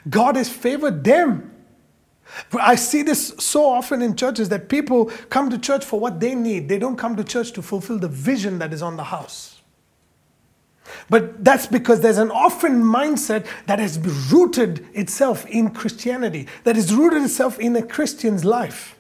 God 0.08 0.36
has 0.36 0.48
favored 0.48 1.04
them. 1.04 1.52
I 2.52 2.74
see 2.74 3.02
this 3.02 3.34
so 3.38 3.66
often 3.66 4.02
in 4.02 4.16
churches 4.16 4.48
that 4.48 4.68
people 4.68 5.06
come 5.30 5.48
to 5.50 5.58
church 5.58 5.84
for 5.84 6.00
what 6.00 6.20
they 6.20 6.34
need. 6.34 6.68
They 6.68 6.78
don't 6.78 6.96
come 6.96 7.16
to 7.16 7.24
church 7.24 7.52
to 7.52 7.62
fulfill 7.62 7.98
the 7.98 8.08
vision 8.08 8.58
that 8.58 8.72
is 8.72 8.82
on 8.82 8.96
the 8.96 9.04
house. 9.04 9.55
But 11.08 11.44
that's 11.44 11.66
because 11.66 12.00
there's 12.00 12.18
an 12.18 12.30
orphan 12.30 12.82
mindset 12.82 13.46
that 13.66 13.78
has 13.78 13.98
rooted 14.32 14.86
itself 14.94 15.46
in 15.46 15.70
Christianity, 15.70 16.48
that 16.64 16.76
is 16.76 16.94
rooted 16.94 17.22
itself 17.22 17.58
in 17.58 17.76
a 17.76 17.82
Christian's 17.82 18.44
life. 18.44 18.96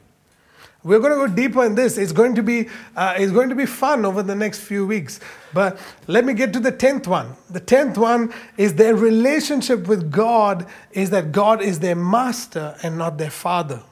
We're 0.86 1.00
going 1.00 1.18
to 1.20 1.26
go 1.26 1.34
deeper 1.34 1.64
in 1.64 1.74
this. 1.74 1.98
It's 1.98 2.12
going 2.12 2.36
to 2.36 2.44
be, 2.44 2.68
uh, 2.94 3.14
it's 3.16 3.32
going 3.32 3.48
to 3.48 3.56
be 3.56 3.66
fun 3.66 4.04
over 4.04 4.22
the 4.22 4.36
next 4.36 4.60
few 4.60 4.86
weeks. 4.86 5.18
But 5.52 5.80
let 6.06 6.24
me 6.24 6.32
get 6.32 6.52
to 6.52 6.60
the 6.60 6.70
tenth 6.70 7.08
one. 7.08 7.34
The 7.50 7.58
tenth 7.58 7.98
one 7.98 8.32
is 8.56 8.74
their 8.74 8.94
relationship 8.94 9.88
with 9.88 10.12
God 10.12 10.64
is 10.92 11.10
that 11.10 11.32
God 11.32 11.60
is 11.60 11.80
their 11.80 11.96
master 11.96 12.76
and 12.84 12.96
not 12.96 13.18
their 13.18 13.30
father. 13.30 13.82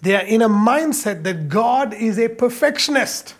They 0.00 0.16
are 0.16 0.26
in 0.26 0.42
a 0.42 0.48
mindset 0.48 1.22
that 1.22 1.48
God 1.48 1.94
is 1.94 2.18
a 2.18 2.28
perfectionist 2.28 3.36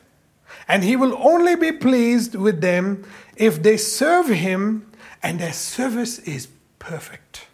and 0.68 0.84
He 0.84 0.94
will 0.94 1.16
only 1.18 1.56
be 1.56 1.72
pleased 1.72 2.36
with 2.36 2.60
them 2.60 3.04
if 3.36 3.62
they 3.62 3.76
serve 3.76 4.28
Him 4.28 4.90
and 5.22 5.38
their 5.40 5.52
service 5.52 6.18
is 6.20 6.48
perfect. 6.78 7.46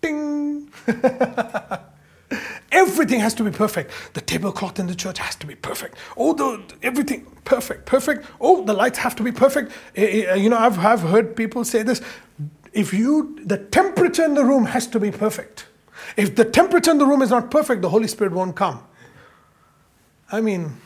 Ding! 0.00 0.70
Everything 2.72 3.20
has 3.20 3.34
to 3.34 3.44
be 3.44 3.50
perfect. 3.50 3.90
The 4.14 4.20
tablecloth 4.20 4.78
in 4.78 4.86
the 4.88 4.94
church 4.94 5.18
has 5.18 5.36
to 5.36 5.46
be 5.46 5.54
perfect. 5.54 5.96
Oh, 6.16 6.32
the 6.34 6.60
everything 6.82 7.26
perfect, 7.44 7.86
perfect. 7.86 8.26
Oh, 8.40 8.64
the 8.64 8.72
lights 8.72 8.98
have 8.98 9.14
to 9.16 9.22
be 9.22 9.30
perfect. 9.30 9.70
Eh, 9.94 10.34
You 10.34 10.50
know, 10.50 10.58
I've, 10.58 10.78
I've 10.78 11.00
heard 11.00 11.36
people 11.36 11.64
say 11.64 11.82
this. 11.84 12.00
If 12.72 12.92
you, 12.92 13.38
the 13.44 13.58
temperature 13.58 14.24
in 14.24 14.34
the 14.34 14.44
room 14.44 14.64
has 14.66 14.88
to 14.88 14.98
be 15.00 15.12
perfect. 15.12 15.66
If 16.16 16.34
the 16.34 16.44
temperature 16.44 16.90
in 16.90 16.98
the 16.98 17.06
room 17.06 17.22
is 17.22 17.30
not 17.30 17.50
perfect, 17.50 17.82
the 17.82 17.88
Holy 17.88 18.08
Spirit 18.08 18.32
won't 18.32 18.56
come. 18.56 18.82
I 20.32 20.40
mean, 20.40 20.76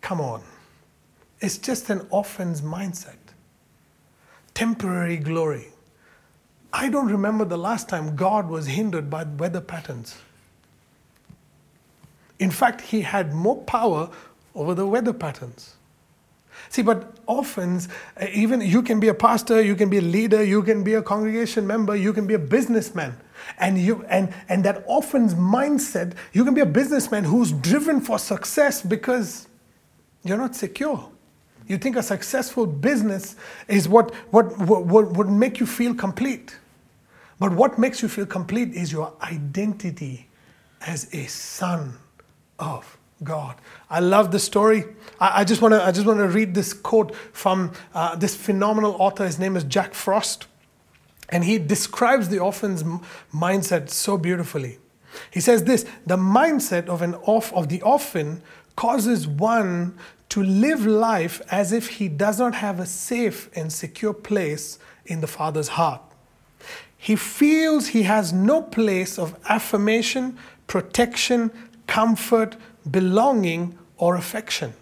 come 0.00 0.20
on. 0.20 0.42
It's 1.40 1.58
just 1.58 1.90
an 1.90 2.06
offense 2.12 2.60
mindset. 2.60 3.16
Temporary 4.62 5.16
glory. 5.16 5.66
I 6.72 6.88
don't 6.88 7.08
remember 7.08 7.44
the 7.44 7.58
last 7.58 7.88
time 7.88 8.14
God 8.14 8.48
was 8.48 8.68
hindered 8.68 9.10
by 9.10 9.24
weather 9.24 9.60
patterns. 9.60 10.14
In 12.38 12.52
fact, 12.52 12.80
he 12.80 13.00
had 13.00 13.34
more 13.34 13.56
power 13.62 14.08
over 14.54 14.72
the 14.74 14.86
weather 14.86 15.12
patterns. 15.12 15.74
See, 16.68 16.82
but 16.82 17.16
often, 17.26 17.80
uh, 18.16 18.26
even 18.32 18.60
you 18.60 18.82
can 18.82 19.00
be 19.00 19.08
a 19.08 19.14
pastor, 19.14 19.60
you 19.60 19.74
can 19.74 19.90
be 19.90 19.98
a 19.98 20.00
leader, 20.16 20.44
you 20.44 20.62
can 20.62 20.84
be 20.84 20.94
a 20.94 21.02
congregation 21.02 21.66
member, 21.66 21.96
you 21.96 22.12
can 22.12 22.28
be 22.28 22.34
a 22.34 22.38
businessman. 22.38 23.16
And, 23.58 23.76
you, 23.76 24.04
and, 24.08 24.32
and 24.48 24.62
that 24.62 24.84
often's 24.86 25.34
mindset, 25.34 26.12
you 26.32 26.44
can 26.44 26.54
be 26.54 26.60
a 26.60 26.66
businessman 26.66 27.24
who's 27.24 27.50
driven 27.50 28.00
for 28.00 28.16
success 28.16 28.80
because 28.80 29.48
you're 30.22 30.38
not 30.38 30.54
secure. 30.54 31.11
You 31.72 31.78
think 31.78 31.96
a 31.96 32.02
successful 32.02 32.66
business 32.66 33.34
is 33.66 33.88
what, 33.88 34.14
what, 34.30 34.58
what, 34.58 34.84
what 34.84 35.16
would 35.16 35.30
make 35.30 35.58
you 35.58 35.64
feel 35.64 35.94
complete. 35.94 36.58
But 37.40 37.52
what 37.52 37.78
makes 37.78 38.02
you 38.02 38.08
feel 38.08 38.26
complete 38.26 38.74
is 38.74 38.92
your 38.92 39.14
identity 39.22 40.28
as 40.86 41.08
a 41.14 41.24
son 41.28 41.94
of 42.58 42.98
God. 43.24 43.56
I 43.88 44.00
love 44.00 44.32
the 44.32 44.38
story. 44.38 44.84
I, 45.18 45.40
I 45.40 45.44
just 45.44 45.62
want 45.62 45.72
to 45.72 45.82
I 45.82 45.92
just 45.92 46.06
want 46.06 46.18
to 46.18 46.28
read 46.28 46.54
this 46.54 46.74
quote 46.74 47.16
from 47.32 47.72
uh, 47.94 48.16
this 48.16 48.36
phenomenal 48.36 48.94
author. 48.98 49.24
His 49.24 49.38
name 49.38 49.56
is 49.56 49.64
Jack 49.64 49.94
Frost, 49.94 50.48
and 51.30 51.42
he 51.42 51.56
describes 51.56 52.28
the 52.28 52.38
orphan's 52.38 52.82
m- 52.82 53.00
mindset 53.32 53.88
so 53.88 54.18
beautifully. 54.18 54.78
He 55.30 55.40
says 55.40 55.64
this: 55.64 55.86
the 56.04 56.18
mindset 56.18 56.86
of 56.88 57.00
an 57.00 57.14
off 57.14 57.50
of 57.54 57.70
the 57.70 57.80
orphan 57.80 58.42
causes 58.76 59.26
one 59.26 59.96
to 60.32 60.42
live 60.42 60.86
life 60.86 61.42
as 61.50 61.72
if 61.72 61.98
he 61.98 62.08
does 62.08 62.38
not 62.38 62.54
have 62.54 62.80
a 62.80 62.86
safe 62.86 63.50
and 63.54 63.70
secure 63.70 64.14
place 64.14 64.78
in 65.04 65.20
the 65.20 65.26
father's 65.26 65.68
heart. 65.68 66.00
He 66.96 67.16
feels 67.16 67.88
he 67.88 68.04
has 68.04 68.32
no 68.32 68.62
place 68.62 69.18
of 69.18 69.36
affirmation, 69.46 70.38
protection, 70.66 71.50
comfort, 71.86 72.56
belonging, 72.90 73.78
or 73.98 74.16
affection. 74.16 74.72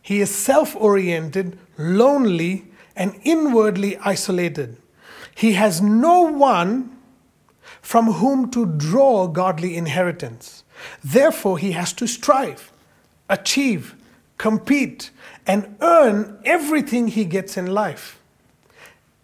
He 0.00 0.22
is 0.22 0.34
self 0.34 0.74
oriented, 0.74 1.58
lonely, 1.76 2.64
and 2.96 3.20
inwardly 3.24 3.98
isolated. 3.98 4.78
He 5.34 5.52
has 5.52 5.82
no 5.82 6.22
one 6.22 6.96
from 7.82 8.06
whom 8.06 8.50
to 8.52 8.64
draw 8.64 9.26
godly 9.26 9.76
inheritance. 9.76 10.64
Therefore, 11.04 11.58
he 11.58 11.72
has 11.72 11.92
to 11.92 12.06
strive, 12.06 12.72
achieve, 13.28 13.96
compete, 14.40 15.10
and 15.46 15.76
earn 15.82 16.40
everything 16.46 17.08
he 17.08 17.26
gets 17.26 17.58
in 17.58 17.66
life. 17.66 18.18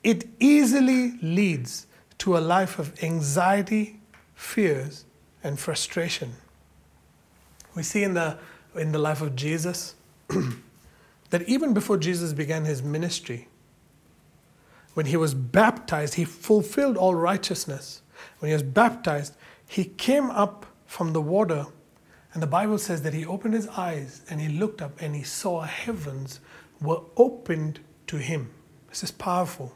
It 0.05 0.29
easily 0.39 1.17
leads 1.23 1.87
to 2.19 2.37
a 2.37 2.39
life 2.39 2.79
of 2.79 3.03
anxiety, 3.03 3.99
fears, 4.35 5.07
and 5.43 5.59
frustration. 5.59 6.35
We 7.75 7.83
see 7.83 8.03
in 8.03 8.13
the, 8.13 8.37
in 8.75 8.93
the 8.93 8.99
life 8.99 9.23
of 9.23 9.35
Jesus 9.35 9.95
that 11.31 11.49
even 11.49 11.73
before 11.73 11.97
Jesus 11.97 12.35
began 12.35 12.67
his 12.67 12.83
ministry, 12.83 13.49
when 14.93 15.07
he 15.07 15.17
was 15.17 15.33
baptized, 15.33 16.17
he 16.17 16.27
fulfilled 16.27 16.99
all 16.99 17.15
righteousness. 17.15 18.03
When 18.41 18.51
he 18.51 18.53
was 18.53 18.63
baptized, 18.63 19.35
he 19.67 19.87
came 19.87 20.31
up 20.31 20.67
from 20.85 21.15
the 21.15 21.23
water, 21.23 21.69
and 22.37 22.43
the 22.43 22.47
Bible 22.47 22.77
says 22.77 23.01
that 23.01 23.15
he 23.15 23.25
opened 23.25 23.55
his 23.55 23.67
eyes 23.67 24.21
and 24.29 24.43
he 24.43 24.51
looked 24.51 24.83
up 24.83 25.01
and 25.01 25.17
he 25.17 25.23
saw 25.23 25.63
heavens 25.63 26.41
were 26.83 27.01
opened 27.17 27.81
to 28.09 28.19
him. 28.19 28.51
This 28.91 29.03
is 29.03 29.11
powerful. 29.11 29.73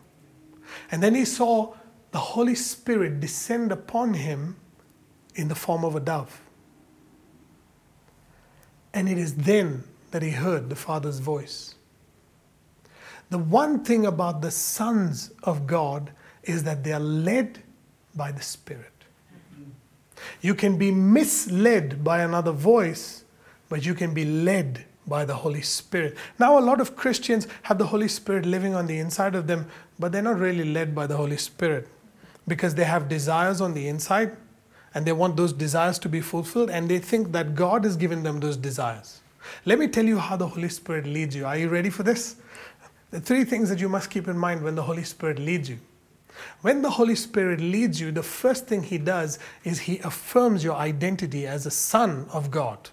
And 0.93 1.03
then 1.03 1.15
he 1.15 1.25
saw 1.25 1.73
the 2.11 2.19
Holy 2.19 2.55
Spirit 2.55 3.19
descend 3.19 3.73
upon 3.73 4.13
him 4.13 4.57
in 5.35 5.49
the 5.49 5.55
form 5.55 5.87
of 5.87 5.97
a 5.97 6.01
dove. 6.01 6.43
And 8.93 9.09
it 9.09 9.17
is 9.17 9.37
then 9.37 9.85
that 10.11 10.21
he 10.21 10.33
heard 10.33 10.69
the 10.69 10.77
Father's 10.77 11.19
voice. 11.19 11.77
The 13.31 13.39
one 13.39 13.85
thing 13.85 14.05
about 14.05 14.43
the 14.43 14.51
sons 14.51 15.31
of 15.45 15.67
God 15.67 16.11
is 16.43 16.65
that 16.65 16.85
they 16.85 16.93
are 16.93 17.01
led 17.01 17.63
by 18.15 18.33
the 18.33 18.43
Spirit. 18.43 18.90
You 20.41 20.55
can 20.55 20.79
be 20.79 20.91
misled 20.91 22.03
by 22.03 22.21
another 22.21 22.53
voice, 22.53 23.25
but 23.69 23.85
you 23.85 23.95
can 23.95 24.15
be 24.15 24.25
led 24.25 24.85
by 25.07 25.25
the 25.25 25.35
Holy 25.35 25.63
Spirit. 25.63 26.17
Now, 26.39 26.59
a 26.59 26.61
lot 26.61 26.81
of 26.81 26.97
Christians 26.97 27.49
have 27.63 27.79
the 27.79 27.87
Holy 27.87 28.09
Spirit 28.09 28.47
living 28.47 28.75
on 28.75 28.87
the 28.87 28.99
inside 28.99 29.35
of 29.35 29.47
them, 29.47 29.67
but 29.99 30.13
they're 30.13 30.23
not 30.23 30.39
really 30.39 30.73
led 30.73 30.95
by 30.95 31.07
the 31.07 31.17
Holy 31.17 31.37
Spirit 31.37 31.89
because 32.47 32.75
they 32.75 32.85
have 32.85 33.09
desires 33.09 33.61
on 33.61 33.75
the 33.75 33.89
inside 33.89 34.37
and 34.95 35.07
they 35.07 35.13
want 35.13 35.37
those 35.37 35.53
desires 35.53 35.99
to 36.01 36.09
be 36.09 36.21
fulfilled 36.21 36.71
and 36.71 36.89
they 36.89 36.99
think 36.99 37.33
that 37.33 37.55
God 37.55 37.85
has 37.85 37.97
given 37.97 38.23
them 38.23 38.41
those 38.41 38.57
desires. 38.57 39.21
Let 39.65 39.79
me 39.79 39.89
tell 39.89 40.05
you 40.05 40.19
how 40.19 40.37
the 40.37 40.47
Holy 40.47 40.69
Spirit 40.69 41.07
leads 41.07 41.35
you. 41.35 41.47
Are 41.47 41.57
you 41.57 41.69
ready 41.69 41.91
for 41.91 42.03
this? 42.03 42.37
The 43.11 43.21
three 43.21 43.45
things 43.45 43.69
that 43.69 43.81
you 43.81 43.89
must 43.89 44.11
keep 44.11 44.29
in 44.29 44.39
mind 44.39 44.63
when 44.63 44.75
the 44.75 44.83
Holy 44.83 45.05
Spirit 45.05 45.39
leads 45.39 45.69
you. 45.69 45.79
When 46.63 46.83
the 46.83 46.91
Holy 46.91 47.15
Spirit 47.15 47.61
leads 47.61 48.01
you, 48.01 48.13
the 48.13 48.23
first 48.23 48.67
thing 48.67 48.83
He 48.83 48.99
does 48.99 49.39
is 49.65 49.81
He 49.81 49.99
affirms 50.01 50.63
your 50.65 50.75
identity 50.75 51.47
as 51.47 51.67
a 51.67 51.71
son 51.71 52.27
of 52.33 52.51
God. 52.51 52.91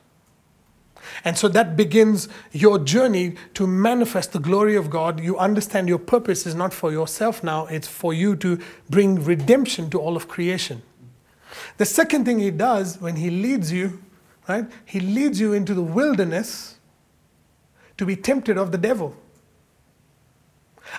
And 1.23 1.37
so 1.37 1.47
that 1.49 1.77
begins 1.77 2.27
your 2.51 2.79
journey 2.79 3.35
to 3.53 3.67
manifest 3.67 4.33
the 4.33 4.39
glory 4.39 4.75
of 4.75 4.89
God. 4.89 5.19
You 5.19 5.37
understand 5.37 5.87
your 5.87 5.99
purpose 5.99 6.45
is 6.45 6.55
not 6.55 6.73
for 6.73 6.91
yourself 6.91 7.43
now, 7.43 7.65
it's 7.67 7.87
for 7.87 8.13
you 8.13 8.35
to 8.37 8.59
bring 8.89 9.23
redemption 9.23 9.89
to 9.91 9.99
all 9.99 10.15
of 10.15 10.27
creation. 10.27 10.81
The 11.77 11.85
second 11.85 12.25
thing 12.25 12.39
he 12.39 12.51
does 12.51 12.99
when 12.99 13.17
he 13.17 13.29
leads 13.29 13.71
you, 13.71 14.03
right? 14.47 14.65
He 14.85 14.99
leads 14.99 15.39
you 15.39 15.53
into 15.53 15.73
the 15.73 15.81
wilderness 15.81 16.77
to 17.97 18.05
be 18.05 18.15
tempted 18.15 18.57
of 18.57 18.71
the 18.71 18.77
devil. 18.77 19.15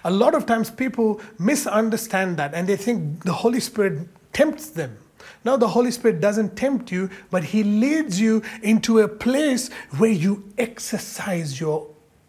A 0.05 0.11
lot 0.11 0.35
of 0.35 0.47
times 0.47 0.71
people 0.71 1.21
misunderstand 1.39 2.37
that 2.37 2.55
and 2.55 2.69
they 2.69 2.77
think 2.77 3.25
the 3.25 3.33
Holy 3.33 3.61
Spirit 3.61 4.09
tempts 4.33 4.71
them. 4.71 4.99
No, 5.45 5.57
the 5.57 5.69
Holy 5.69 5.91
Spirit 5.91 6.21
doesn't 6.21 6.57
tempt 6.57 6.91
you, 6.91 7.11
but 7.31 7.45
He 7.45 7.63
leads 7.63 8.21
you 8.21 8.43
into 8.63 9.01
a 9.01 9.09
place 9.09 9.71
where 9.97 10.11
you 10.11 10.53
exercise 10.59 11.61
your 11.61 11.89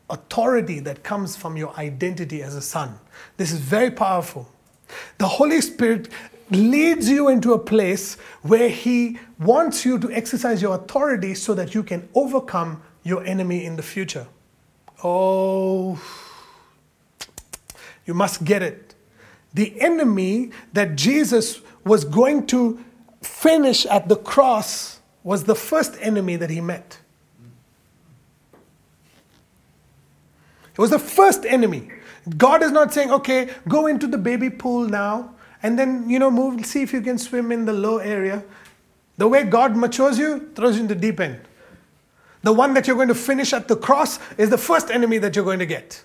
authority 0.09 0.79
that 0.79 1.03
comes 1.03 1.35
from 1.35 1.57
your 1.57 1.75
identity 1.77 2.41
as 2.41 2.55
a 2.55 2.61
son. 2.61 2.99
This 3.37 3.51
is 3.51 3.59
very 3.59 3.91
powerful. 3.91 4.47
The 5.17 5.27
Holy 5.27 5.61
Spirit 5.61 6.09
leads 6.51 7.09
you 7.09 7.27
into 7.29 7.53
a 7.53 7.59
place 7.59 8.15
where 8.41 8.69
He 8.69 9.19
wants 9.39 9.85
you 9.85 9.99
to 9.99 10.11
exercise 10.11 10.61
your 10.61 10.75
authority 10.75 11.35
so 11.35 11.53
that 11.53 11.75
you 11.75 11.83
can 11.83 12.09
overcome 12.15 12.81
your 13.03 13.23
enemy 13.23 13.65
in 13.65 13.75
the 13.75 13.83
future. 13.83 14.27
Oh, 15.03 16.01
you 18.09 18.15
must 18.15 18.43
get 18.43 18.63
it. 18.63 18.95
The 19.53 19.79
enemy 19.79 20.49
that 20.73 20.95
Jesus 20.95 21.61
was 21.85 22.03
going 22.03 22.47
to 22.47 22.83
finish 23.21 23.85
at 23.85 24.09
the 24.09 24.15
cross 24.15 24.99
was 25.23 25.43
the 25.43 25.53
first 25.53 25.95
enemy 26.01 26.35
that 26.35 26.49
he 26.49 26.59
met. 26.59 26.97
It 30.71 30.79
was 30.79 30.89
the 30.89 30.97
first 30.97 31.45
enemy. 31.45 31.91
God 32.35 32.63
is 32.63 32.71
not 32.71 32.91
saying, 32.91 33.11
okay, 33.11 33.53
go 33.67 33.85
into 33.85 34.07
the 34.07 34.17
baby 34.17 34.49
pool 34.49 34.89
now 34.89 35.35
and 35.61 35.77
then, 35.77 36.09
you 36.09 36.17
know, 36.17 36.31
move, 36.31 36.65
see 36.65 36.81
if 36.81 36.91
you 36.91 37.01
can 37.01 37.19
swim 37.19 37.51
in 37.51 37.65
the 37.65 37.73
low 37.73 37.99
area. 37.99 38.43
The 39.17 39.27
way 39.27 39.43
God 39.43 39.77
matures 39.77 40.17
you, 40.17 40.49
throws 40.55 40.77
you 40.77 40.81
in 40.81 40.87
the 40.87 40.95
deep 40.95 41.19
end. 41.19 41.41
The 42.41 42.53
one 42.53 42.73
that 42.73 42.87
you're 42.87 42.95
going 42.95 43.09
to 43.09 43.13
finish 43.13 43.53
at 43.53 43.67
the 43.67 43.75
cross 43.75 44.17
is 44.35 44.49
the 44.49 44.57
first 44.57 44.89
enemy 44.89 45.19
that 45.19 45.35
you're 45.35 45.45
going 45.45 45.59
to 45.59 45.67
get. 45.67 46.03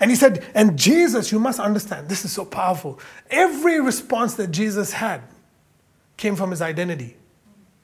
And 0.00 0.10
he 0.10 0.16
said, 0.16 0.44
and 0.54 0.78
Jesus, 0.78 1.32
you 1.32 1.38
must 1.38 1.58
understand, 1.58 2.08
this 2.08 2.24
is 2.24 2.32
so 2.32 2.44
powerful. 2.44 3.00
Every 3.30 3.80
response 3.80 4.34
that 4.34 4.48
Jesus 4.48 4.92
had 4.92 5.22
came 6.16 6.36
from 6.36 6.50
his 6.50 6.60
identity. 6.60 7.16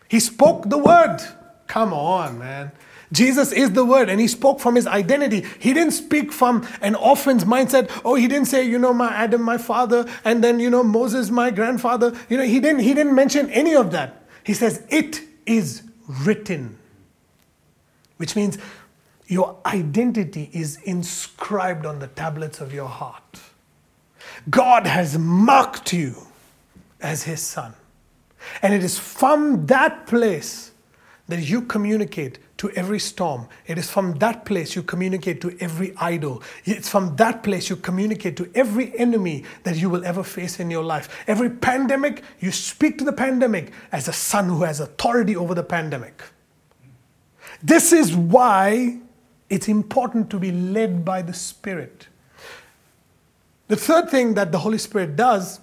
He 0.08 0.20
spoke 0.20 0.68
the 0.68 0.78
word. 0.78 1.18
Come 1.66 1.92
on, 1.92 2.38
man. 2.38 2.72
Jesus 3.12 3.52
is 3.52 3.72
the 3.72 3.84
Word, 3.84 4.08
and 4.08 4.20
he 4.20 4.26
spoke 4.26 4.60
from 4.60 4.74
his 4.74 4.86
identity. 4.86 5.44
He 5.58 5.72
didn't 5.72 5.92
speak 5.92 6.32
from 6.32 6.66
an 6.80 6.94
orphan's 6.94 7.44
mindset. 7.44 7.88
Oh, 8.04 8.16
he 8.16 8.26
didn't 8.26 8.48
say, 8.48 8.64
you 8.66 8.78
know, 8.78 8.92
my 8.92 9.08
Adam, 9.14 9.40
my 9.40 9.56
father, 9.56 10.04
and 10.24 10.42
then, 10.42 10.58
you 10.58 10.68
know, 10.68 10.82
Moses, 10.82 11.30
my 11.30 11.50
grandfather. 11.50 12.12
You 12.28 12.38
know, 12.38 12.44
he 12.44 12.60
didn't, 12.60 12.80
he 12.80 12.92
didn't 12.92 13.14
mention 13.14 13.48
any 13.50 13.76
of 13.76 13.92
that. 13.92 14.24
He 14.42 14.52
says, 14.52 14.82
it 14.88 15.20
is 15.46 15.82
written, 16.08 16.76
which 18.16 18.34
means 18.34 18.58
your 19.26 19.56
identity 19.64 20.50
is 20.52 20.76
inscribed 20.84 21.86
on 21.86 21.98
the 21.98 22.08
tablets 22.08 22.60
of 22.60 22.72
your 22.72 22.88
heart. 22.88 23.40
God 24.50 24.86
has 24.86 25.18
marked 25.18 25.92
you 25.92 26.14
as 27.00 27.22
his 27.22 27.40
son. 27.40 27.74
And 28.62 28.74
it 28.74 28.84
is 28.84 28.98
from 28.98 29.66
that 29.66 30.06
place 30.06 30.72
that 31.28 31.40
you 31.40 31.62
communicate 31.62 32.38
to 32.58 32.70
every 32.72 32.98
storm. 32.98 33.48
It 33.66 33.78
is 33.78 33.90
from 33.90 34.14
that 34.18 34.44
place 34.44 34.76
you 34.76 34.82
communicate 34.82 35.40
to 35.40 35.56
every 35.58 35.94
idol. 35.96 36.42
It's 36.64 36.88
from 36.88 37.16
that 37.16 37.42
place 37.42 37.70
you 37.70 37.76
communicate 37.76 38.36
to 38.36 38.50
every 38.54 38.96
enemy 38.98 39.44
that 39.62 39.76
you 39.76 39.88
will 39.88 40.04
ever 40.04 40.22
face 40.22 40.60
in 40.60 40.70
your 40.70 40.84
life. 40.84 41.24
Every 41.26 41.50
pandemic, 41.50 42.22
you 42.40 42.52
speak 42.52 42.98
to 42.98 43.04
the 43.04 43.12
pandemic 43.12 43.72
as 43.90 44.06
a 44.06 44.12
son 44.12 44.48
who 44.48 44.62
has 44.62 44.80
authority 44.80 45.34
over 45.34 45.54
the 45.54 45.62
pandemic. 45.62 46.22
This 47.62 47.92
is 47.92 48.14
why 48.14 49.00
it's 49.50 49.68
important 49.68 50.30
to 50.30 50.38
be 50.38 50.52
led 50.52 51.04
by 51.04 51.22
the 51.22 51.34
Spirit. 51.34 52.08
The 53.68 53.76
third 53.76 54.10
thing 54.10 54.34
that 54.34 54.52
the 54.52 54.58
Holy 54.58 54.78
Spirit 54.78 55.16
does 55.16 55.60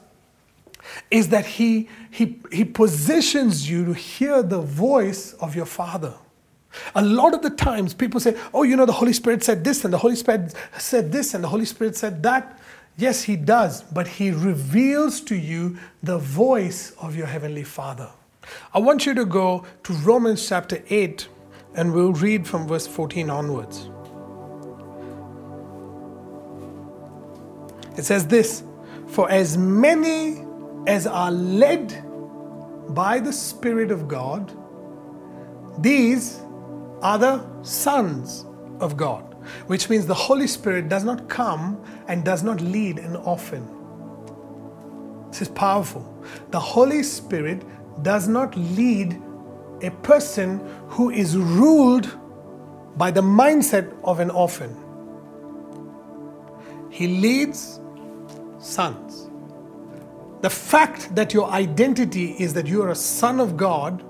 is 1.09 1.29
that 1.29 1.45
he, 1.45 1.89
he, 2.09 2.39
he 2.51 2.65
positions 2.65 3.69
you 3.69 3.85
to 3.85 3.93
hear 3.93 4.41
the 4.41 4.61
voice 4.61 5.33
of 5.33 5.55
your 5.55 5.65
Father. 5.65 6.13
A 6.95 7.03
lot 7.03 7.33
of 7.33 7.41
the 7.41 7.49
times 7.49 7.93
people 7.93 8.19
say, 8.19 8.37
oh, 8.53 8.63
you 8.63 8.75
know, 8.75 8.85
the 8.85 8.93
Holy 8.93 9.13
Spirit 9.13 9.43
said 9.43 9.63
this, 9.63 9.83
and 9.83 9.93
the 9.93 9.97
Holy 9.97 10.15
Spirit 10.15 10.53
said 10.77 11.11
this, 11.11 11.33
and 11.33 11.43
the 11.43 11.49
Holy 11.49 11.65
Spirit 11.65 11.95
said 11.95 12.23
that. 12.23 12.59
Yes, 12.97 13.23
He 13.23 13.35
does, 13.35 13.83
but 13.83 14.07
He 14.07 14.31
reveals 14.31 15.21
to 15.21 15.35
you 15.35 15.77
the 16.01 16.17
voice 16.17 16.91
of 16.99 17.15
your 17.15 17.27
Heavenly 17.27 17.63
Father. 17.63 18.09
I 18.73 18.79
want 18.79 19.05
you 19.05 19.13
to 19.13 19.25
go 19.25 19.65
to 19.83 19.93
Romans 19.93 20.47
chapter 20.47 20.81
8, 20.89 21.27
and 21.75 21.93
we'll 21.93 22.13
read 22.13 22.47
from 22.47 22.67
verse 22.67 22.87
14 22.87 23.29
onwards. 23.29 23.89
It 27.97 28.03
says 28.03 28.27
this 28.27 28.63
For 29.07 29.29
as 29.29 29.57
many 29.57 30.45
as 30.87 31.07
are 31.07 31.31
led 31.31 32.03
by 32.93 33.19
the 33.19 33.31
Spirit 33.31 33.91
of 33.91 34.07
God, 34.07 34.51
these 35.79 36.41
are 37.01 37.17
the 37.17 37.45
sons 37.63 38.45
of 38.79 38.97
God, 38.97 39.35
which 39.67 39.89
means 39.89 40.05
the 40.05 40.13
Holy 40.13 40.47
Spirit 40.47 40.89
does 40.89 41.03
not 41.03 41.29
come 41.29 41.81
and 42.07 42.23
does 42.23 42.43
not 42.43 42.61
lead 42.61 42.99
an 42.99 43.15
orphan. 43.17 43.67
This 45.29 45.43
is 45.43 45.49
powerful. 45.49 46.07
The 46.49 46.59
Holy 46.59 47.03
Spirit 47.03 47.63
does 48.03 48.27
not 48.27 48.55
lead 48.55 49.21
a 49.81 49.91
person 50.03 50.59
who 50.87 51.09
is 51.09 51.37
ruled 51.37 52.09
by 52.97 53.11
the 53.11 53.21
mindset 53.21 53.93
of 54.03 54.19
an 54.19 54.29
orphan. 54.29 54.75
He 56.89 57.07
leads 57.07 57.79
sons. 58.59 59.29
The 60.41 60.49
fact 60.49 61.15
that 61.15 61.33
your 61.33 61.49
identity 61.49 62.35
is 62.39 62.53
that 62.53 62.67
you 62.67 62.81
are 62.81 62.89
a 62.89 62.95
son 62.95 63.39
of 63.39 63.55
God 63.55 64.03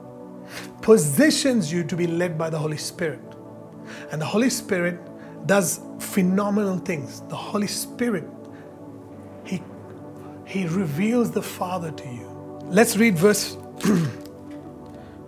positions 0.82 1.72
you 1.72 1.84
to 1.84 1.96
be 1.96 2.08
led 2.08 2.38
by 2.38 2.50
the 2.50 2.58
Holy 2.58 2.78
Spirit. 2.78 3.22
And 4.12 4.22
the 4.22 4.26
Holy 4.26 4.50
Spirit 4.50 5.00
does 5.46 5.82
phenomenal 6.00 6.78
things. 6.78 7.22
The 7.22 7.36
Holy 7.36 7.68
Spirit, 7.68 8.28
He, 9.46 9.62
he 10.46 10.68
reveals 10.68 11.32
the 11.32 11.42
Father 11.42 11.92
to 11.92 12.10
you. 12.10 12.28
Let's 12.66 12.98
read 12.98 13.18
verse, 13.18 13.58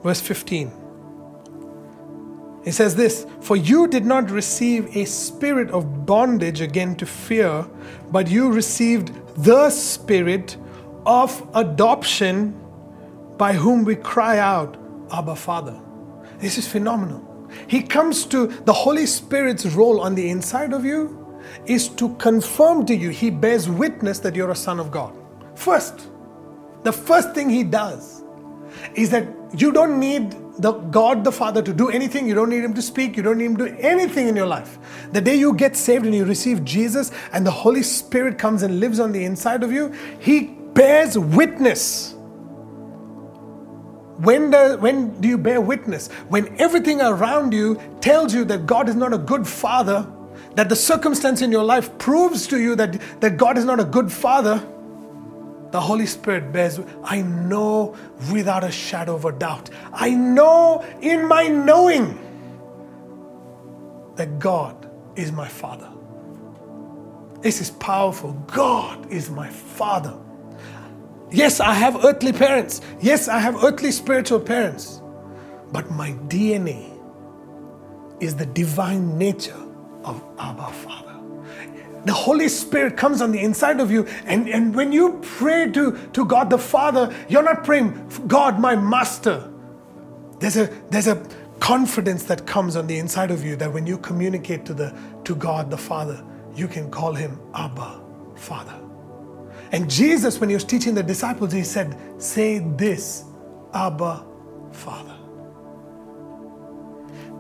verse 0.04 0.22
15. 0.22 0.72
He 2.64 2.72
says 2.72 2.96
this 2.96 3.26
For 3.42 3.56
you 3.56 3.88
did 3.88 4.06
not 4.06 4.30
receive 4.30 4.96
a 4.96 5.06
spirit 5.06 5.70
of 5.72 6.06
bondage 6.06 6.62
again 6.62 6.96
to 6.98 7.06
fear, 7.06 7.66
but 8.12 8.30
you 8.30 8.52
received 8.52 9.12
the 9.44 9.70
spirit 9.70 10.58
of 11.06 11.48
adoption 11.54 12.60
by 13.38 13.54
whom 13.54 13.84
we 13.84 13.96
cry 13.96 14.38
out, 14.38 14.78
Abba 15.12 15.36
Father. 15.36 15.80
This 16.40 16.58
is 16.58 16.68
phenomenal. 16.68 17.30
He 17.68 17.82
comes 17.82 18.26
to 18.28 18.48
the 18.48 18.74
Holy 18.74 19.06
Spirit's 19.06 19.66
role 19.66 20.00
on 20.00 20.16
the 20.16 20.30
inside 20.30 20.74
of 20.74 20.86
you 20.86 21.20
is 21.66 21.90
to 21.90 22.16
confirm 22.16 22.86
to 22.86 22.96
you, 22.96 23.10
He 23.10 23.30
bears 23.30 23.70
witness 23.70 24.20
that 24.20 24.36
you're 24.36 24.52
a 24.52 24.56
son 24.56 24.80
of 24.80 24.92
God. 24.92 25.16
First, 25.56 26.08
the 26.84 26.94
first 26.94 27.34
thing 27.34 27.50
He 27.50 27.64
does 27.64 28.23
is 28.96 29.10
that 29.12 29.28
you 29.56 29.72
don't 29.72 30.00
need 30.00 30.36
the 30.58 30.72
God 30.72 31.24
the 31.24 31.32
Father 31.32 31.62
to 31.62 31.74
do 31.74 31.90
anything. 31.90 32.28
You 32.28 32.36
don't 32.36 32.50
need 32.50 32.64
Him 32.64 32.74
to 32.76 32.82
speak. 32.82 33.18
You 33.18 33.24
don't 33.24 33.38
need 33.38 33.46
Him 33.46 33.58
to 33.58 33.70
do 33.70 33.78
anything 33.80 34.28
in 34.28 34.36
your 34.36 34.46
life. 34.46 34.78
The 35.12 35.22
day 35.22 35.36
you 35.36 35.54
get 35.54 35.76
saved 35.76 36.06
and 36.06 36.14
you 36.14 36.26
receive 36.26 36.64
Jesus 36.64 37.12
and 37.32 37.46
the 37.46 37.52
Holy 37.52 37.84
Spirit 37.84 38.38
comes 38.38 38.64
and 38.64 38.80
lives 38.80 39.00
on 39.00 39.12
the 39.12 39.24
inside 39.26 39.64
of 39.64 39.72
you, 39.72 39.94
He 40.20 40.42
bears 40.74 41.18
witness. 41.18 42.16
When, 44.18 44.52
do, 44.52 44.78
when 44.78 45.20
do 45.20 45.28
you 45.28 45.38
bear 45.38 45.60
witness? 45.60 46.08
When 46.30 46.56
everything 46.62 47.02
around 47.02 47.52
you 47.52 47.80
tells 48.00 48.34
you 48.34 48.46
that 48.46 48.68
God 48.68 48.88
is 48.88 48.96
not 48.96 49.12
a 49.12 49.18
good 49.18 49.48
father, 49.48 50.08
that 50.56 50.70
the 50.70 50.76
circumstance 50.76 51.42
in 51.42 51.52
your 51.52 51.64
life 51.64 51.98
proves 51.98 52.46
to 52.48 52.60
you 52.60 52.76
that, 52.76 53.02
that 53.22 53.38
God 53.38 53.58
is 53.58 53.66
not 53.66 53.80
a 53.80 53.84
good 53.84 54.12
father, 54.12 54.66
the 55.74 55.82
Holy 55.82 56.06
Spirit 56.06 56.54
bears. 56.54 56.80
I 57.04 57.24
know 57.24 57.96
without 58.32 58.64
a 58.64 58.72
shadow 58.72 59.16
of 59.16 59.26
a 59.26 59.32
doubt. 59.32 59.72
I 59.92 60.12
know 60.12 60.86
in 61.02 61.28
my 61.28 61.48
knowing 61.48 62.16
that 64.16 64.38
God 64.38 64.88
is 65.16 65.32
my 65.32 65.48
Father. 65.48 65.92
This 67.42 67.60
is 67.60 67.72
powerful. 67.72 68.34
God 68.46 69.12
is 69.12 69.32
my 69.32 69.50
Father. 69.50 70.16
Yes, 71.32 71.60
I 71.60 71.74
have 71.74 72.06
earthly 72.06 72.34
parents. 72.34 72.82
Yes, 73.02 73.28
I 73.28 73.40
have 73.40 73.64
earthly 73.64 73.92
spiritual 73.92 74.42
parents. 74.42 75.02
But 75.72 75.90
my 75.90 76.12
DNA 76.28 76.96
is 78.20 78.36
the 78.36 78.46
divine 78.46 79.18
nature 79.18 79.66
of 80.04 80.24
Abba 80.38 80.72
Father. 80.72 81.03
The 82.06 82.14
Holy 82.14 82.50
Spirit 82.50 82.98
comes 82.98 83.22
on 83.22 83.32
the 83.32 83.40
inside 83.40 83.80
of 83.80 83.90
you, 83.90 84.06
and, 84.26 84.50
and 84.50 84.76
when 84.76 84.92
you 84.92 85.20
pray 85.22 85.72
to, 85.72 85.98
to 86.14 86.26
God 86.26 86.50
the 86.50 86.58
Father, 86.58 87.14
you're 87.30 87.44
not 87.44 87.64
praying, 87.64 88.10
God, 88.28 88.60
my 88.60 88.76
master. 88.76 89.50
There's 90.40 90.58
a, 90.58 90.68
there's 90.90 91.08
a 91.08 91.26
confidence 91.60 92.24
that 92.26 92.46
comes 92.46 92.76
on 92.76 92.88
the 92.88 92.98
inside 92.98 93.32
of 93.32 93.46
you 93.46 93.56
that 93.56 93.72
when 93.72 93.88
you 93.88 93.98
communicate 93.98 94.66
to, 94.66 94.74
the, 94.74 94.94
to 95.24 95.34
God 95.34 95.72
the 95.72 95.78
Father, 95.78 96.22
you 96.56 96.68
can 96.68 96.92
call 96.92 97.14
him 97.14 97.40
Abba, 97.54 98.02
Father. 98.36 98.78
And 99.72 99.90
Jesus, 99.90 100.40
when 100.40 100.50
he 100.50 100.56
was 100.56 100.66
teaching 100.66 100.94
the 100.94 101.02
disciples, 101.02 101.54
he 101.54 101.64
said, 101.64 101.98
Say 102.22 102.60
this, 102.60 103.24
Abba, 103.74 104.26
Father. 104.72 105.13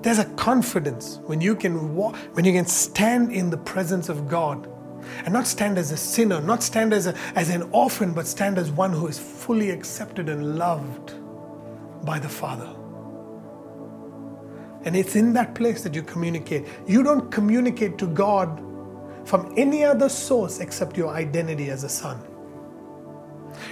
There's 0.03 0.19
a 0.19 0.25
confidence 0.35 1.19
when 1.25 1.39
you 1.39 1.55
can 1.55 1.95
walk, 1.95 2.17
when 2.33 2.43
you 2.43 2.51
can 2.51 2.65
stand 2.65 3.31
in 3.31 3.49
the 3.49 3.57
presence 3.57 4.09
of 4.09 4.27
God 4.27 4.69
and 5.23 5.33
not 5.33 5.47
stand 5.47 5.77
as 5.77 5.91
a 5.91 5.97
sinner, 5.97 6.41
not 6.41 6.61
stand 6.61 6.93
as, 6.93 7.07
a, 7.07 7.15
as 7.35 7.49
an 7.49 7.63
orphan, 7.71 8.11
but 8.11 8.27
stand 8.27 8.57
as 8.57 8.69
one 8.69 8.91
who 8.91 9.07
is 9.07 9.17
fully 9.17 9.69
accepted 9.69 10.27
and 10.27 10.57
loved 10.57 11.13
by 12.05 12.19
the 12.19 12.27
Father. 12.27 12.69
And 14.83 14.93
it's 14.93 15.15
in 15.15 15.31
that 15.33 15.55
place 15.55 15.83
that 15.83 15.95
you 15.95 16.03
communicate. 16.03 16.67
You 16.85 17.01
don't 17.01 17.31
communicate 17.31 17.97
to 17.99 18.07
God 18.07 18.61
from 19.23 19.53
any 19.55 19.85
other 19.85 20.09
source 20.09 20.59
except 20.59 20.97
your 20.97 21.13
identity 21.13 21.69
as 21.69 21.85
a 21.85 21.89
son. 21.89 22.21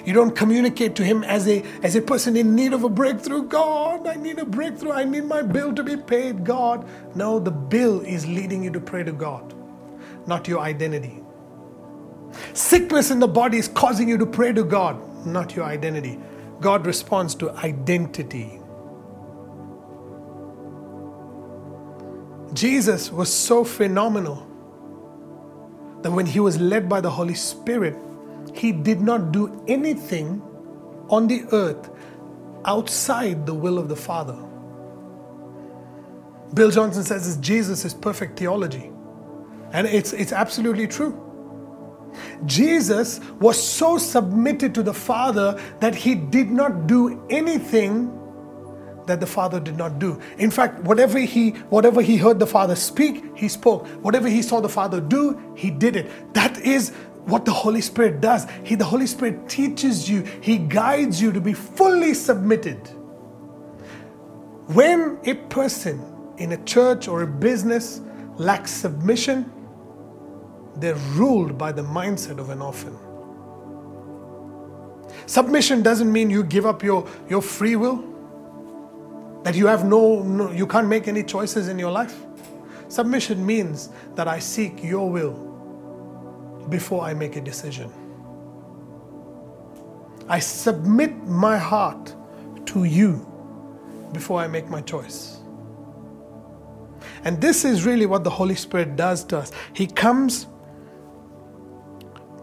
You 0.06 0.14
don't 0.14 0.36
communicate 0.36 0.96
to 0.96 1.04
him 1.04 1.24
as 1.24 1.48
a, 1.48 1.64
as 1.84 1.96
a 1.96 2.02
person 2.02 2.36
in 2.38 2.56
need 2.56 2.74
of 2.74 2.84
a 2.84 2.89
breakthrough. 2.89 3.44
God, 3.44 4.08
I 4.08 4.16
need 4.16 4.39
a 4.39 4.46
breakthrough. 4.46 4.92
I 4.92 5.04
need 5.04 5.26
my 5.26 5.42
bill 5.42 5.74
to 5.76 5.84
be 5.84 5.98
paid. 5.98 6.44
God. 6.46 6.88
No, 7.16 7.39
the 7.39 7.52
bill 7.52 8.02
is 8.02 8.26
leading 8.28 8.64
you 8.64 8.72
to 8.72 8.80
pray 8.80 9.04
to 9.04 9.12
God, 9.12 9.54
not 10.28 10.48
your 10.48 10.60
identity. 10.60 11.22
Sickness 12.54 13.12
in 13.12 13.20
the 13.20 13.28
body 13.28 13.58
is 13.58 13.68
causing 13.68 14.08
you 14.10 14.18
to 14.18 14.26
pray 14.26 14.54
to 14.54 14.64
God, 14.64 15.26
not 15.26 15.56
your 15.56 15.66
identity. 15.66 16.20
God 16.60 16.86
responds 16.86 17.36
to 17.36 17.52
identity. 17.52 18.60
Jesus 22.54 23.12
was 23.12 23.34
so 23.34 23.64
phenomenal 23.64 24.48
that 26.02 26.12
when 26.12 26.26
he 26.26 26.39
was 26.39 26.60
led 26.60 26.89
by 26.89 27.02
the 27.02 27.10
Holy 27.10 27.36
Spirit, 27.36 27.96
he 28.54 28.72
did 28.72 29.02
not 29.02 29.32
do 29.32 29.64
anything 29.68 30.41
on 31.10 31.28
the 31.28 31.43
earth 31.52 31.89
outside 32.66 33.45
the 33.45 33.54
will 33.54 33.78
of 33.78 33.89
the 33.89 33.95
Father. 33.95 34.38
Bill 36.54 36.70
Johnson 36.70 37.04
says 37.04 37.26
this 37.26 37.38
Jesus 37.38 37.86
is 37.86 37.93
perfect 37.93 38.38
theology. 38.38 38.91
And 39.74 39.88
it's, 39.88 40.14
it's 40.14 40.34
absolutely 40.34 40.88
true. 40.88 41.18
Jesus 42.45 43.22
was 43.39 43.62
so 43.62 43.97
submitted 43.97 44.76
to 44.76 44.84
the 44.84 44.93
Father 44.93 45.60
that 45.80 45.95
he 45.95 46.16
did 46.16 46.52
not 46.52 46.88
do 46.88 47.26
anything 47.30 48.18
that 49.08 49.20
the 49.20 49.26
Father 49.26 49.60
did 49.60 49.78
not 49.78 49.97
do. 49.97 50.20
In 50.38 50.52
fact, 50.52 50.84
whatever 50.84 51.20
he 51.20 51.52
whatever 51.70 52.02
he 52.02 52.18
heard 52.18 52.38
the 52.39 52.47
Father 52.47 52.76
speak, 52.76 53.24
he 53.36 53.47
spoke. 53.47 53.88
Whatever 54.04 54.28
he 54.28 54.41
saw 54.41 54.60
the 54.60 54.70
Father 54.70 54.99
do, 55.02 55.39
he 55.56 55.72
did 55.72 55.95
it. 55.95 56.34
That 56.34 56.60
is 56.60 56.93
what 57.26 57.46
the 57.46 57.52
Holy 57.52 57.82
Spirit 57.82 58.22
does. 58.22 58.48
He 58.64 58.76
the 58.76 58.86
Holy 58.86 59.08
Spirit 59.08 59.48
teaches 59.48 60.10
you, 60.10 60.24
he 60.42 60.58
guides 60.58 61.22
you 61.22 61.32
to 61.32 61.42
be 61.42 61.54
fully 61.54 62.14
submitted. 62.14 62.88
When 64.68 65.20
a 65.26 65.36
person 65.36 66.06
in 66.38 66.54
a 66.54 66.64
church 66.64 67.08
or 67.08 67.24
a 67.24 67.28
business 67.28 68.02
lacks 68.38 68.72
submission, 68.72 69.52
they're 70.78 70.96
ruled 71.14 71.58
by 71.58 71.72
the 71.72 71.84
mindset 71.84 72.40
of 72.40 72.50
an 72.50 72.62
orphan. 72.62 72.98
Submission 75.26 75.84
doesn't 75.84 76.12
mean 76.12 76.30
you 76.30 76.44
give 76.44 76.66
up 76.66 76.84
your, 76.84 77.08
your 77.30 77.42
free 77.42 77.76
will, 77.76 78.04
that 79.44 79.56
you 79.56 79.68
have 79.68 79.86
no, 79.86 80.24
no, 80.24 80.52
you 80.52 80.66
can't 80.66 80.88
make 80.88 81.08
any 81.08 81.24
choices 81.24 81.68
in 81.68 81.78
your 81.78 81.92
life. 81.92 82.16
Submission 82.88 83.46
means 83.46 83.90
that 84.16 84.28
I 84.28 84.40
seek 84.40 84.84
your 84.84 85.10
will 85.10 85.51
before 86.72 87.04
I 87.04 87.14
make 87.14 87.36
a 87.36 87.42
decision. 87.42 87.92
I 90.28 90.40
submit 90.40 91.16
my 91.28 91.58
heart 91.58 92.16
to 92.68 92.86
you 92.86 93.28
before 94.14 94.40
I 94.40 94.48
make 94.48 94.70
my 94.70 94.82
choice. 94.82 95.40
And 97.24 97.40
this 97.40 97.66
is 97.66 97.86
really 97.86 98.06
what 98.06 98.24
the 98.24 98.30
Holy 98.30 98.56
Spirit 98.56 98.96
does 98.96 99.24
to 99.26 99.38
us. 99.38 99.52
He 99.74 99.86
comes 99.86 100.48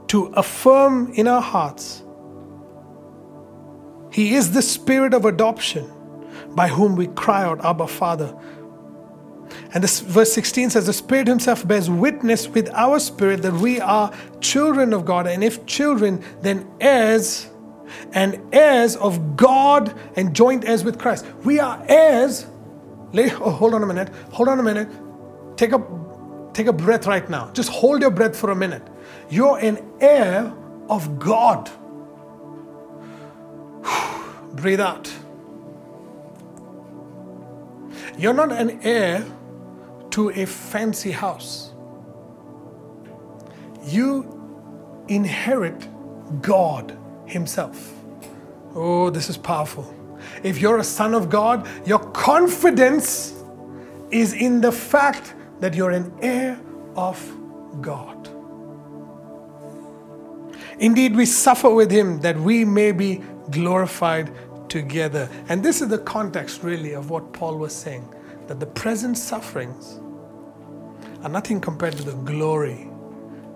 to 0.09 0.27
affirm 0.27 1.13
in 1.15 1.27
our 1.27 1.43
hearts. 1.43 2.03
He 4.13 4.35
is 4.35 4.53
the 4.53 4.63
spirit 4.63 5.15
of 5.15 5.25
adoption 5.25 5.91
by 6.51 6.69
whom 6.69 6.97
we 6.97 7.09
cry 7.09 7.45
out, 7.45 7.65
Abba, 7.65 7.87
Father. 7.89 8.35
And 9.75 9.85
this 9.85 10.01
verse 10.01 10.33
16 10.33 10.71
says, 10.71 10.87
The 10.87 10.93
Spirit 10.93 11.27
Himself 11.27 11.67
bears 11.67 11.91
witness 11.91 12.49
with 12.49 12.71
our 12.73 12.99
spirit 12.99 13.43
that 13.43 13.55
we 13.55 13.81
are 13.81 14.13
children 14.41 14.93
of 14.93 15.05
God, 15.05 15.27
and 15.27 15.45
if 15.45 15.67
children, 15.67 16.23
then 16.41 16.71
heirs, 16.81 17.49
and 18.13 18.41
heirs 18.53 18.97
of 18.97 19.37
God, 19.37 19.95
and 20.17 20.35
joint 20.35 20.65
heirs 20.65 20.85
with 20.85 20.99
Christ. 20.99 21.27
We 21.45 21.61
are 21.61 21.83
heirs. 21.89 22.47
Oh, 23.15 23.51
hold 23.51 23.75
on 23.75 23.83
a 23.83 23.87
minute. 23.87 24.11
Hold 24.33 24.49
on 24.49 24.59
a 24.59 24.63
minute. 24.63 24.89
Take 25.57 25.73
a 25.73 25.83
take 26.53 26.67
a 26.67 26.73
breath 26.73 27.07
right 27.07 27.29
now. 27.31 27.51
Just 27.53 27.71
hold 27.71 28.01
your 28.01 28.11
breath 28.11 28.37
for 28.37 28.51
a 28.51 28.57
minute. 28.57 28.83
You're 29.31 29.59
an 29.59 29.79
heir 30.01 30.53
of 30.89 31.19
God. 31.19 31.71
Breathe 34.53 34.81
out. 34.81 35.11
You're 38.19 38.35
not 38.35 38.53
an 38.53 38.81
heir 38.83 39.25
to 40.19 40.31
a 40.31 40.45
fancy 40.45 41.13
house. 41.13 41.71
You 43.85 45.05
inherit 45.07 45.87
God 46.43 46.99
Himself. 47.27 47.95
Oh, 48.75 49.11
this 49.11 49.31
is 49.31 49.37
powerful. 49.37 49.95
If 50.43 50.61
you're 50.61 50.79
a 50.79 50.85
son 50.85 51.15
of 51.15 51.31
God, 51.31 51.69
your 51.87 52.01
confidence 52.01 53.33
is 54.11 54.33
in 54.33 54.61
the 54.61 54.73
fact 54.73 55.35
that 55.61 55.75
you're 55.75 55.93
an 55.93 56.13
heir 56.21 56.59
of 56.97 57.17
God. 57.81 58.29
Indeed, 60.81 61.15
we 61.15 61.27
suffer 61.27 61.71
with 61.73 61.93
him 61.93 62.21
that 62.23 62.37
we 62.37 62.65
may 62.65 62.91
be 62.91 63.23
glorified 63.53 64.33
together. 64.69 65.29
And 65.49 65.63
this 65.63 65.81
is 65.81 65.87
the 65.87 65.99
context, 65.99 66.65
really, 66.65 66.95
of 66.95 67.09
what 67.09 67.33
Paul 67.33 67.57
was 67.57 67.73
saying 67.73 68.13
that 68.49 68.59
the 68.59 68.67
present 68.67 69.17
sufferings 69.17 70.01
are 71.23 71.29
nothing 71.29 71.61
compared 71.61 71.97
to 71.97 72.03
the 72.03 72.13
glory 72.13 72.85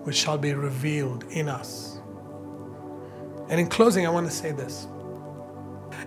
which 0.03 0.15
shall 0.15 0.37
be 0.37 0.53
revealed 0.53 1.23
in 1.31 1.47
us. 1.47 1.99
And 3.49 3.59
in 3.59 3.67
closing, 3.67 4.05
I 4.05 4.09
want 4.09 4.27
to 4.27 4.33
say 4.33 4.51
this. 4.51 4.87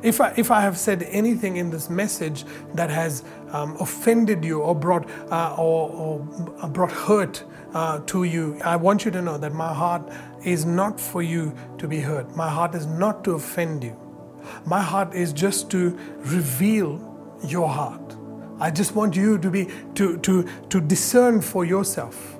If 0.02 0.20
I, 0.20 0.34
if 0.36 0.50
I 0.50 0.60
have 0.60 0.76
said 0.76 1.04
anything 1.04 1.56
in 1.56 1.70
this 1.70 1.88
message 1.88 2.44
that 2.74 2.90
has 2.90 3.24
um, 3.52 3.76
offended 3.80 4.44
you 4.44 4.60
or 4.60 4.74
brought, 4.74 5.08
uh, 5.30 5.54
or, 5.56 5.90
or, 6.62 6.68
brought 6.68 6.92
hurt 6.92 7.44
uh, 7.72 8.00
to 8.00 8.24
you, 8.24 8.58
I 8.64 8.76
want 8.76 9.04
you 9.04 9.10
to 9.12 9.22
know 9.22 9.38
that 9.38 9.54
my 9.54 9.72
heart 9.72 10.10
is 10.44 10.64
not 10.64 11.00
for 11.00 11.22
you 11.22 11.54
to 11.78 11.88
be 11.88 12.00
hurt. 12.00 12.36
My 12.36 12.48
heart 12.48 12.74
is 12.74 12.86
not 12.86 13.24
to 13.24 13.32
offend 13.32 13.84
you. 13.84 13.96
My 14.64 14.80
heart 14.80 15.14
is 15.14 15.32
just 15.32 15.70
to 15.70 15.98
reveal 16.18 17.00
your 17.44 17.68
heart. 17.68 18.05
I 18.58 18.70
just 18.70 18.94
want 18.94 19.16
you 19.16 19.38
to 19.38 19.50
be 19.50 19.68
to 19.94 20.18
to 20.18 20.48
to 20.70 20.80
discern 20.80 21.40
for 21.40 21.64
yourself 21.64 22.36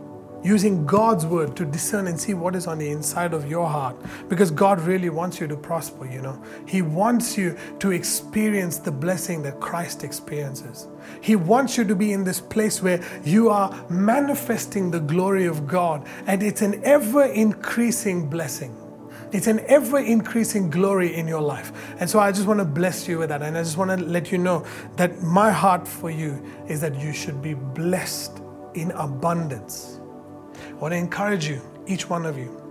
using 0.47 0.87
God's 0.87 1.27
word 1.27 1.57
to 1.57 1.65
discern 1.65 2.07
and 2.07 2.19
see 2.19 2.33
what 2.33 2.55
is 2.55 2.69
on 2.69 2.79
the 2.79 2.89
inside 2.89 3.35
of 3.35 3.51
your 3.51 3.69
heart. 3.69 3.97
Because 4.29 4.51
God 4.53 4.81
really 4.81 5.11
wants 5.11 5.41
you 5.41 5.49
to 5.49 5.57
prosper, 5.57 6.07
you 6.07 6.23
know. 6.23 6.41
He 6.67 6.83
wants 6.83 7.37
you 7.37 7.57
to 7.81 7.91
experience 7.91 8.79
the 8.79 8.93
blessing 8.93 9.43
that 9.43 9.61
Christ 9.61 10.05
experiences. 10.05 10.87
He 11.21 11.35
wants 11.35 11.77
you 11.77 11.85
to 11.85 11.97
be 11.97 12.13
in 12.13 12.23
this 12.23 12.41
place 12.41 12.81
where 12.81 13.03
you 13.25 13.49
are 13.51 13.75
manifesting 13.91 14.91
the 14.91 15.01
glory 15.01 15.47
of 15.47 15.67
God, 15.67 16.07
and 16.27 16.43
it's 16.43 16.63
an 16.63 16.81
ever 16.85 17.25
increasing 17.25 18.29
blessing. 18.29 18.86
It's 19.33 19.47
an 19.49 19.61
ever 19.69 19.99
increasing 19.99 20.71
glory 20.71 21.15
in 21.15 21.29
your 21.29 21.43
life. 21.43 21.73
And 22.01 22.09
so 22.09 22.19
I 22.21 22.33
just 22.33 22.47
want 22.47 22.61
to 22.61 22.65
bless 22.65 23.09
you 23.09 23.19
with 23.19 23.31
that. 23.31 23.43
And 23.43 23.59
I 23.59 23.63
just 23.63 23.77
want 23.77 23.91
to 23.91 24.05
let 24.07 24.33
you 24.33 24.39
know 24.39 24.65
that 24.97 25.23
my 25.23 25.51
heart 25.51 25.87
for 25.89 26.11
you 26.11 26.43
is 26.69 26.81
that 26.81 26.95
you 27.01 27.13
should 27.13 27.43
be 27.43 27.55
blessed 27.55 28.41
in 28.75 28.91
abundance 28.93 29.97
I 30.77 30.79
want 30.79 30.93
to 30.93 30.99
encourage 30.99 31.49
you, 31.49 31.63
each 31.87 32.11
one 32.11 32.27
of 32.27 32.37
you, 32.37 32.63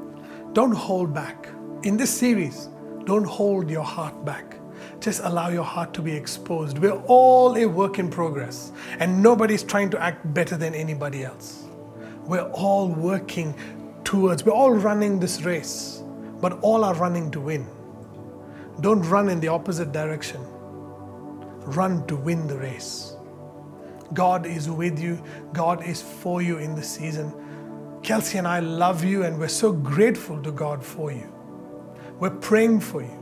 don't 0.53 0.73
hold 0.73 1.13
back. 1.13 1.47
In 1.83 1.97
this 1.97 2.15
series, 2.15 2.69
don't 3.05 3.25
hold 3.25 3.69
your 3.69 3.83
heart 3.83 4.23
back. 4.23 4.57
Just 4.99 5.21
allow 5.23 5.49
your 5.49 5.63
heart 5.63 5.93
to 5.95 6.01
be 6.03 6.11
exposed. 6.11 6.77
We're 6.77 7.01
all 7.07 7.57
a 7.57 7.65
work 7.65 7.97
in 7.97 8.09
progress, 8.09 8.71
and 8.99 9.23
nobody's 9.23 9.63
trying 9.63 9.89
to 9.89 10.01
act 10.01 10.33
better 10.35 10.55
than 10.55 10.75
anybody 10.75 11.23
else. 11.23 11.65
We're 12.25 12.49
all 12.51 12.89
working 12.89 13.55
towards, 14.03 14.45
we're 14.45 14.51
all 14.51 14.73
running 14.73 15.19
this 15.19 15.41
race, 15.41 15.94
but 16.45 16.59
all 16.61 16.83
are 16.83 16.93
running 16.93 17.31
to 17.31 17.41
win. 17.41 17.67
Don't 18.79 19.01
run 19.01 19.29
in 19.29 19.39
the 19.39 19.47
opposite 19.47 19.91
direction, 19.91 20.39
run 21.65 22.05
to 22.05 22.15
win 22.15 22.45
the 22.45 22.55
race. 22.55 23.15
God 24.13 24.45
is 24.45 24.69
with 24.69 24.99
you, 24.99 25.19
God 25.53 25.83
is 25.83 26.03
for 26.03 26.43
you 26.43 26.59
in 26.59 26.75
this 26.75 26.87
season. 26.87 27.33
Kelsey 28.03 28.37
and 28.37 28.47
I 28.47 28.59
love 28.59 29.03
you 29.03 29.23
and 29.23 29.39
we're 29.39 29.47
so 29.47 29.71
grateful 29.71 30.39
to 30.43 30.51
God 30.51 30.85
for 30.85 31.11
you. 31.11 31.33
We're 32.19 32.29
praying 32.29 32.81
for 32.81 33.01
you. 33.01 33.17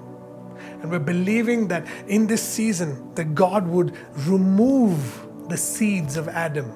And 0.82 0.92
we're 0.92 1.00
believing 1.00 1.70
that 1.70 1.88
in 2.10 2.28
this 2.28 2.44
season 2.44 3.16
that 3.16 3.34
God 3.34 3.66
would 3.70 3.96
remove 4.28 5.26
the 5.48 5.56
seeds 5.56 6.18
of 6.18 6.28
Adam 6.28 6.70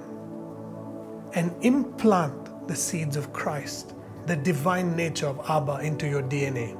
and 1.33 1.53
implant 1.59 2.69
the 2.69 2.75
seeds 2.77 3.17
of 3.17 3.33
Christ, 3.33 3.95
the 4.27 4.35
divine 4.35 4.95
nature 4.95 5.27
of 5.27 5.39
Abba 5.49 5.79
into 5.79 6.07
your 6.07 6.21
DNA. 6.21 6.77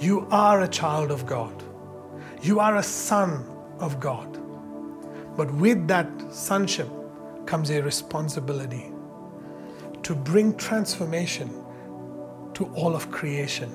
You 0.00 0.26
are 0.30 0.62
a 0.62 0.68
child 0.68 1.10
of 1.10 1.26
God. 1.26 1.62
You 2.42 2.60
are 2.60 2.78
a 2.78 2.82
son 2.82 3.44
of 3.78 4.00
God. 4.00 4.38
But 5.36 5.52
with 5.54 5.86
that 5.88 6.08
sonship 6.32 6.88
comes 7.46 7.70
a 7.70 7.82
responsibility 7.82 8.90
to 10.02 10.14
bring 10.14 10.56
transformation 10.56 11.50
to 12.54 12.64
all 12.74 12.96
of 12.96 13.10
creation 13.10 13.70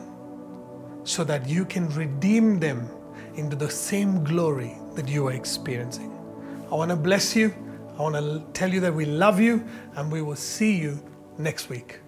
so 1.03 1.23
that 1.23 1.47
you 1.47 1.65
can 1.65 1.87
redeem 1.89 2.59
them 2.59 2.89
into 3.35 3.55
the 3.55 3.69
same 3.69 4.23
glory 4.23 4.75
that 4.95 5.07
you 5.07 5.27
are 5.27 5.33
experiencing. 5.33 6.11
I 6.71 6.75
want 6.75 6.89
to 6.89 6.97
bless 6.97 7.35
you. 7.35 7.53
I 7.97 8.01
want 8.01 8.15
to 8.15 8.43
tell 8.53 8.73
you 8.73 8.79
that 8.79 8.93
we 8.93 9.05
love 9.05 9.39
you 9.39 9.63
and 9.95 10.11
we 10.11 10.21
will 10.21 10.35
see 10.35 10.75
you 10.75 10.99
next 11.37 11.69
week. 11.69 11.99